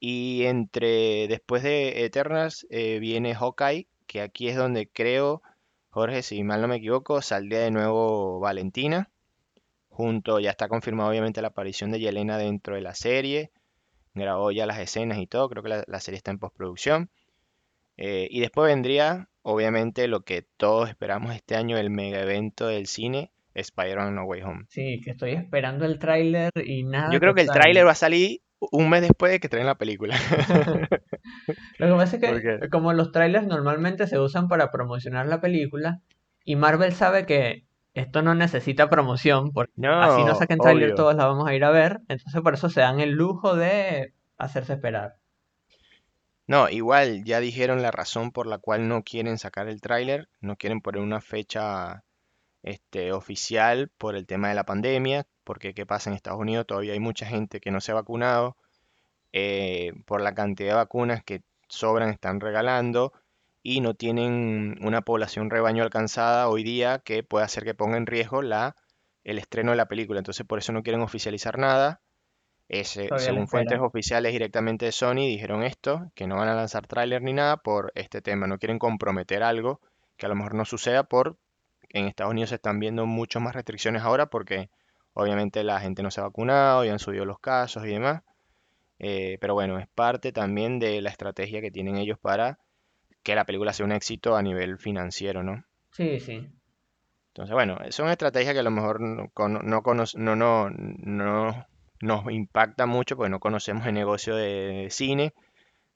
Y 0.00 0.44
entre, 0.44 1.26
después 1.28 1.62
de 1.62 2.04
Eternals, 2.04 2.66
eh, 2.70 2.98
viene 2.98 3.34
Hawkeye, 3.34 3.88
que 4.06 4.20
aquí 4.22 4.48
es 4.48 4.56
donde 4.56 4.88
creo, 4.88 5.42
Jorge, 5.90 6.22
si 6.22 6.42
mal 6.44 6.60
no 6.62 6.68
me 6.68 6.76
equivoco, 6.76 7.20
saldría 7.22 7.60
de 7.60 7.70
nuevo 7.70 8.40
Valentina. 8.40 9.10
Junto, 9.90 10.40
ya 10.40 10.50
está 10.50 10.68
confirmado 10.68 11.10
obviamente 11.10 11.42
la 11.42 11.48
aparición 11.50 11.92
de 11.92 12.00
Yelena 12.00 12.38
dentro 12.38 12.76
de 12.76 12.82
la 12.82 12.94
serie. 12.94 13.52
Grabó 14.14 14.50
ya 14.52 14.66
las 14.66 14.78
escenas 14.80 15.18
y 15.18 15.26
todo, 15.28 15.48
creo 15.50 15.62
que 15.64 15.84
la 15.86 16.00
serie 16.00 16.18
está 16.18 16.32
en 16.32 16.38
postproducción. 16.40 17.10
Eh, 17.96 18.28
y 18.30 18.40
después 18.40 18.68
vendría, 18.68 19.28
obviamente, 19.42 20.08
lo 20.08 20.20
que 20.20 20.42
todos 20.56 20.88
esperamos 20.88 21.34
este 21.34 21.56
año, 21.56 21.78
el 21.78 21.90
mega 21.90 22.20
evento 22.20 22.66
del 22.66 22.86
cine, 22.86 23.32
Spider-Man 23.54 24.14
No 24.14 24.24
Way 24.24 24.42
Home. 24.42 24.64
Sí, 24.68 25.00
que 25.02 25.10
estoy 25.10 25.32
esperando 25.32 25.84
el 25.86 25.98
tráiler 25.98 26.50
y 26.64 26.84
nada 26.84 27.10
Yo 27.12 27.20
creo 27.20 27.34
que 27.34 27.42
el 27.42 27.48
tráiler 27.48 27.86
va 27.86 27.92
a 27.92 27.96
salir 27.96 28.40
un 28.58 28.88
mes 28.88 29.02
después 29.02 29.32
de 29.32 29.40
que 29.40 29.48
traen 29.48 29.66
la 29.66 29.76
película. 29.76 30.16
Lo 31.78 31.86
que 31.86 31.92
pasa 31.92 32.16
es 32.16 32.42
que 32.42 32.68
como 32.70 32.92
los 32.92 33.12
trailers 33.12 33.46
normalmente 33.46 34.06
se 34.06 34.18
usan 34.18 34.48
para 34.48 34.70
promocionar 34.70 35.26
la 35.26 35.40
película 35.40 36.00
y 36.44 36.56
Marvel 36.56 36.92
sabe 36.92 37.26
que 37.26 37.66
esto 37.94 38.22
no 38.22 38.34
necesita 38.34 38.90
promoción, 38.90 39.52
porque 39.52 39.72
así 39.86 40.22
no 40.22 40.34
saquen 40.34 40.58
tráiler 40.58 40.90
obvio. 40.90 40.94
todos 40.94 41.14
la 41.16 41.26
vamos 41.26 41.48
a 41.48 41.54
ir 41.54 41.64
a 41.64 41.70
ver, 41.70 42.00
entonces 42.08 42.40
por 42.42 42.54
eso 42.54 42.68
se 42.68 42.80
dan 42.80 43.00
el 43.00 43.12
lujo 43.12 43.56
de 43.56 44.12
hacerse 44.36 44.74
esperar. 44.74 45.16
No, 46.46 46.68
igual 46.68 47.24
ya 47.24 47.40
dijeron 47.40 47.82
la 47.82 47.90
razón 47.90 48.30
por 48.32 48.46
la 48.46 48.58
cual 48.58 48.88
no 48.88 49.02
quieren 49.02 49.38
sacar 49.38 49.68
el 49.68 49.80
tráiler, 49.80 50.28
no 50.40 50.56
quieren 50.56 50.80
poner 50.80 51.02
una 51.02 51.20
fecha 51.20 52.04
este, 52.62 53.12
oficial 53.12 53.90
por 53.98 54.16
el 54.16 54.26
tema 54.26 54.48
de 54.48 54.54
la 54.54 54.64
pandemia, 54.64 55.26
porque 55.44 55.74
¿qué 55.74 55.86
pasa 55.86 56.10
en 56.10 56.16
Estados 56.16 56.40
Unidos? 56.40 56.66
Todavía 56.66 56.92
hay 56.94 57.00
mucha 57.00 57.26
gente 57.26 57.60
que 57.60 57.70
no 57.70 57.80
se 57.80 57.92
ha 57.92 57.96
vacunado, 57.96 58.56
eh, 59.32 59.92
por 60.06 60.20
la 60.22 60.34
cantidad 60.34 60.70
de 60.70 60.74
vacunas 60.76 61.22
que 61.24 61.42
sobran 61.68 62.10
están 62.10 62.40
regalando 62.40 63.12
y 63.62 63.80
no 63.80 63.94
tienen 63.94 64.78
una 64.82 65.02
población 65.02 65.50
rebaño 65.50 65.82
alcanzada 65.82 66.48
hoy 66.48 66.64
día 66.64 67.00
que 67.00 67.22
puede 67.24 67.44
hacer 67.44 67.64
que 67.64 67.74
ponga 67.74 67.96
en 67.98 68.06
riesgo 68.06 68.42
la 68.42 68.76
el 69.24 69.38
estreno 69.38 69.72
de 69.72 69.76
la 69.78 69.88
película, 69.88 70.20
entonces 70.20 70.46
por 70.46 70.58
eso 70.58 70.72
no 70.72 70.82
quieren 70.84 71.02
oficializar 71.02 71.58
nada. 71.58 72.00
Según 72.68 73.46
fuentes 73.46 73.78
oficiales 73.78 74.32
directamente 74.32 74.86
de 74.86 74.92
Sony, 74.92 75.26
dijeron 75.26 75.62
esto, 75.62 76.10
que 76.14 76.26
no 76.26 76.36
van 76.36 76.48
a 76.48 76.54
lanzar 76.54 76.86
tráiler 76.86 77.22
ni 77.22 77.32
nada 77.32 77.58
por 77.58 77.92
este 77.94 78.20
tema, 78.22 78.46
no 78.46 78.58
quieren 78.58 78.78
comprometer 78.78 79.42
algo 79.42 79.80
que 80.16 80.26
a 80.26 80.28
lo 80.28 80.34
mejor 80.34 80.54
no 80.54 80.64
suceda 80.64 81.04
por 81.04 81.36
en 81.90 82.06
Estados 82.06 82.32
Unidos 82.32 82.50
se 82.50 82.56
están 82.56 82.80
viendo 82.80 83.06
muchas 83.06 83.42
más 83.42 83.54
restricciones 83.54 84.02
ahora 84.02 84.26
porque 84.26 84.70
obviamente 85.14 85.62
la 85.64 85.80
gente 85.80 86.02
no 86.02 86.10
se 86.10 86.20
ha 86.20 86.24
vacunado 86.24 86.84
y 86.84 86.88
han 86.88 86.98
subido 86.98 87.24
los 87.24 87.38
casos 87.38 87.84
y 87.86 87.90
demás. 87.90 88.22
Eh, 88.98 89.38
pero 89.40 89.54
bueno, 89.54 89.78
es 89.78 89.86
parte 89.88 90.32
también 90.32 90.78
de 90.78 91.00
la 91.00 91.10
estrategia 91.10 91.60
que 91.60 91.70
tienen 91.70 91.96
ellos 91.96 92.18
para 92.18 92.58
que 93.22 93.34
la 93.34 93.44
película 93.44 93.72
sea 93.72 93.86
un 93.86 93.92
éxito 93.92 94.36
a 94.36 94.42
nivel 94.42 94.78
financiero, 94.78 95.42
¿no? 95.42 95.64
Sí, 95.90 96.20
sí. 96.20 96.48
Entonces, 97.28 97.52
bueno, 97.54 97.78
son 97.90 98.08
estrategias 98.08 98.54
que 98.54 98.60
a 98.60 98.62
lo 98.62 98.70
mejor 98.70 99.00
no, 99.00 99.30
no, 99.36 99.60
no, 99.62 100.36
no, 100.36 100.70
no 100.70 101.66
nos 102.00 102.30
impacta 102.32 102.86
mucho 102.86 103.16
porque 103.16 103.30
no 103.30 103.40
conocemos 103.40 103.86
el 103.86 103.94
negocio 103.94 104.36
de 104.36 104.88
cine, 104.90 105.34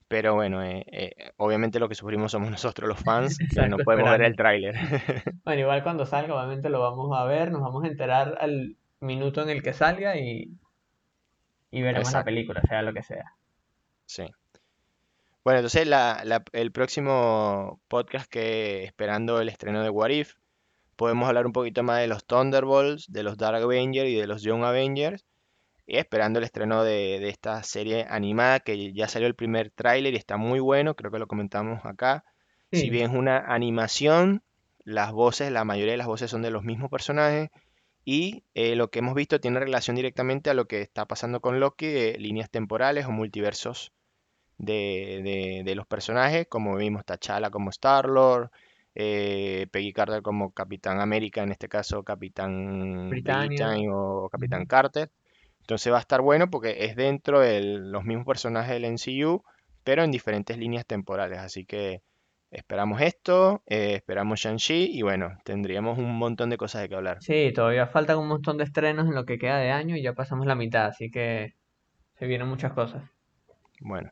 pero 0.09 0.35
bueno, 0.35 0.63
eh, 0.65 0.85
eh, 0.93 1.33
obviamente 1.39 1.81
lo 1.81 1.89
que 1.89 1.95
sufrimos 1.97 2.33
somos 2.33 2.51
nosotros 2.51 2.89
los 2.89 3.01
fans, 3.01 3.39
que 3.51 3.67
no 3.69 3.79
Exacto, 3.79 3.85
podemos 3.85 4.11
ver 4.11 4.23
el 4.23 4.37
tráiler. 4.37 4.77
Bueno, 5.45 5.61
igual 5.63 5.83
cuando 5.83 6.07
salga, 6.07 6.35
obviamente 6.35 6.71
lo 6.71 6.81
vamos 6.81 7.17
a 7.19 7.25
ver, 7.25 7.51
nos 7.53 7.61
vamos 7.63 7.85
a 7.85 7.89
enterar 7.89 8.39
al 8.41 8.77
minuto 9.01 9.43
en 9.43 9.51
el 9.51 9.63
que 9.63 9.73
salga 9.75 10.17
y, 10.19 10.51
y 11.71 11.83
veremos 11.83 12.13
la 12.13 12.23
Exacto, 12.23 12.25
película, 12.25 12.63
sea 12.63 12.83
lo 12.83 12.93
que 12.93 13.03
sea. 13.03 13.35
sí. 14.07 14.25
Bueno, 15.45 15.61
entonces 15.61 15.87
la- 15.87 16.23
la- 16.25 16.45
el 16.53 16.71
próximo 16.73 17.81
podcast 17.89 18.31
que 18.31 18.85
esperando 18.85 19.41
el 19.41 19.49
estreno 19.49 19.83
de 19.83 19.91
What 19.91 20.11
If, 20.11 20.35
podemos 20.97 21.29
hablar 21.29 21.47
un 21.47 21.53
poquito 21.53 21.83
más 21.83 22.01
de 22.01 22.09
los 22.09 22.27
Thunderbolts, 22.27 23.11
de 23.11 23.23
los 23.23 23.39
Dark 23.39 23.63
Avengers 23.63 24.09
y 24.11 24.17
de 24.17 24.27
los 24.27 24.43
Young 24.43 24.65
Avengers, 24.65 25.25
y 25.87 25.97
esperando 25.99 26.39
el 26.39 26.45
estreno 26.45 26.85
de, 26.85 27.19
de 27.21 27.29
esta 27.29 27.63
serie 27.63 28.07
animada 28.09 28.61
que 28.61 28.93
ya 28.93 29.09
salió 29.09 29.27
el 29.29 29.35
primer 29.35 29.71
tráiler 29.71 30.15
y 30.15 30.17
está 30.17 30.37
muy 30.37 30.61
bueno, 30.61 30.95
creo 30.95 31.11
que 31.11 31.19
lo 31.19 31.27
comentamos 31.27 31.85
acá. 31.85 32.25
Si 32.73 32.89
bien 32.91 33.11
es 33.11 33.17
una 33.17 33.39
animación, 33.39 34.43
las 34.85 35.13
voces, 35.13 35.51
la 35.53 35.65
mayoría 35.65 35.93
de 35.93 35.99
las 35.99 36.07
voces 36.07 36.31
son 36.31 36.43
de 36.43 36.51
los 36.51 36.63
mismos 36.65 36.91
personajes 36.91 37.51
y 38.05 38.45
eh, 38.55 38.77
lo 38.77 38.91
que 38.91 39.01
hemos 39.01 39.15
visto 39.15 39.41
tiene 39.41 39.61
relación 39.61 39.97
directamente 39.97 40.51
a 40.51 40.55
lo 40.55 40.67
que 40.67 40.81
está 40.83 41.07
pasando 41.07 41.41
con 41.41 41.61
Loki, 41.61 41.87
de 41.87 42.17
líneas 42.19 42.51
temporales 42.51 43.07
o 43.07 43.11
multiversos 43.11 43.93
de, 44.59 45.21
de- 45.25 45.63
de 45.65 45.75
los 45.75 45.87
personajes, 45.87 46.47
como 46.49 46.77
vimos 46.77 47.05
T'Challa 47.05 47.51
como 47.51 47.71
Star-Lord, 47.71 48.51
eh, 48.95 49.67
Peggy 49.71 49.93
Carter 49.93 50.23
como 50.23 50.53
Capitán 50.53 51.01
América, 51.01 51.43
en 51.43 51.53
este 51.53 51.69
caso 51.69 52.03
Capitán 52.03 53.09
Britannia. 53.11 53.47
Britain 53.69 53.89
o 53.93 54.29
Capitán. 54.31 54.67
Carter. 54.67 55.11
Entonces 55.61 55.93
va 55.93 55.99
a 55.99 56.01
estar 56.01 56.21
bueno 56.21 56.51
porque 56.51 56.85
es 56.85 56.97
dentro 56.97 57.41
de 57.41 57.61
los 57.63 58.05
mismos 58.05 58.27
personajes 58.27 58.73
del 58.73 58.93
MCU, 58.93 59.43
pero 59.85 60.03
en 60.03 60.11
diferentes 60.11 60.59
líneas 60.59 60.87
temporales. 60.87 61.39
Así 61.39 61.65
que 61.65 62.03
esperamos 62.51 63.01
esto, 63.01 63.63
eh, 63.67 63.95
esperamos 63.95 64.41
Shang-Chi 64.41 64.91
y 64.93 65.03
bueno, 65.03 65.39
tendríamos 65.45 65.99
un 65.99 66.17
montón 66.19 66.51
de 66.51 66.57
cosas 66.57 66.83
de 66.83 66.89
que 66.89 66.97
hablar. 66.97 67.19
Sí, 67.21 67.53
todavía 67.55 67.87
faltan 67.87 68.19
un 68.19 68.29
montón 68.29 68.59
de 68.59 68.65
estrenos 68.65 69.07
en 69.07 69.15
lo 69.15 69.25
que 69.25 69.39
queda 69.39 69.59
de 69.59 69.71
año 69.71 69.97
y 69.97 70.03
ya 70.03 70.15
pasamos 70.15 70.47
la 70.47 70.57
mitad, 70.57 70.87
así 70.87 71.11
que 71.11 71.55
se 72.19 72.27
vienen 72.27 72.49
muchas 72.49 72.73
cosas. 72.73 73.03
Bueno, 73.81 74.11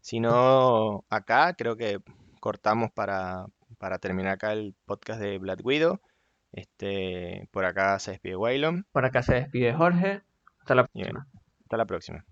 si 0.00 0.20
no, 0.20 1.04
acá 1.08 1.54
creo 1.54 1.76
que 1.76 1.98
cortamos 2.40 2.90
para, 2.92 3.46
para 3.78 3.98
terminar 3.98 4.34
acá 4.34 4.52
el 4.52 4.74
podcast 4.86 5.20
de 5.20 5.38
Black 5.38 5.64
Widow. 5.64 6.00
Este, 6.52 7.48
por 7.50 7.64
acá 7.66 7.98
se 7.98 8.12
despide 8.12 8.34
Waylon 8.34 8.86
Por 8.90 9.04
acá 9.04 9.22
se 9.22 9.34
despide 9.34 9.74
Jorge. 9.74 10.22
Hasta 10.68 10.74
la 10.74 10.86
próxima. 10.86 11.26
hasta 11.62 11.76
la 11.78 11.86
próxima. 11.86 12.24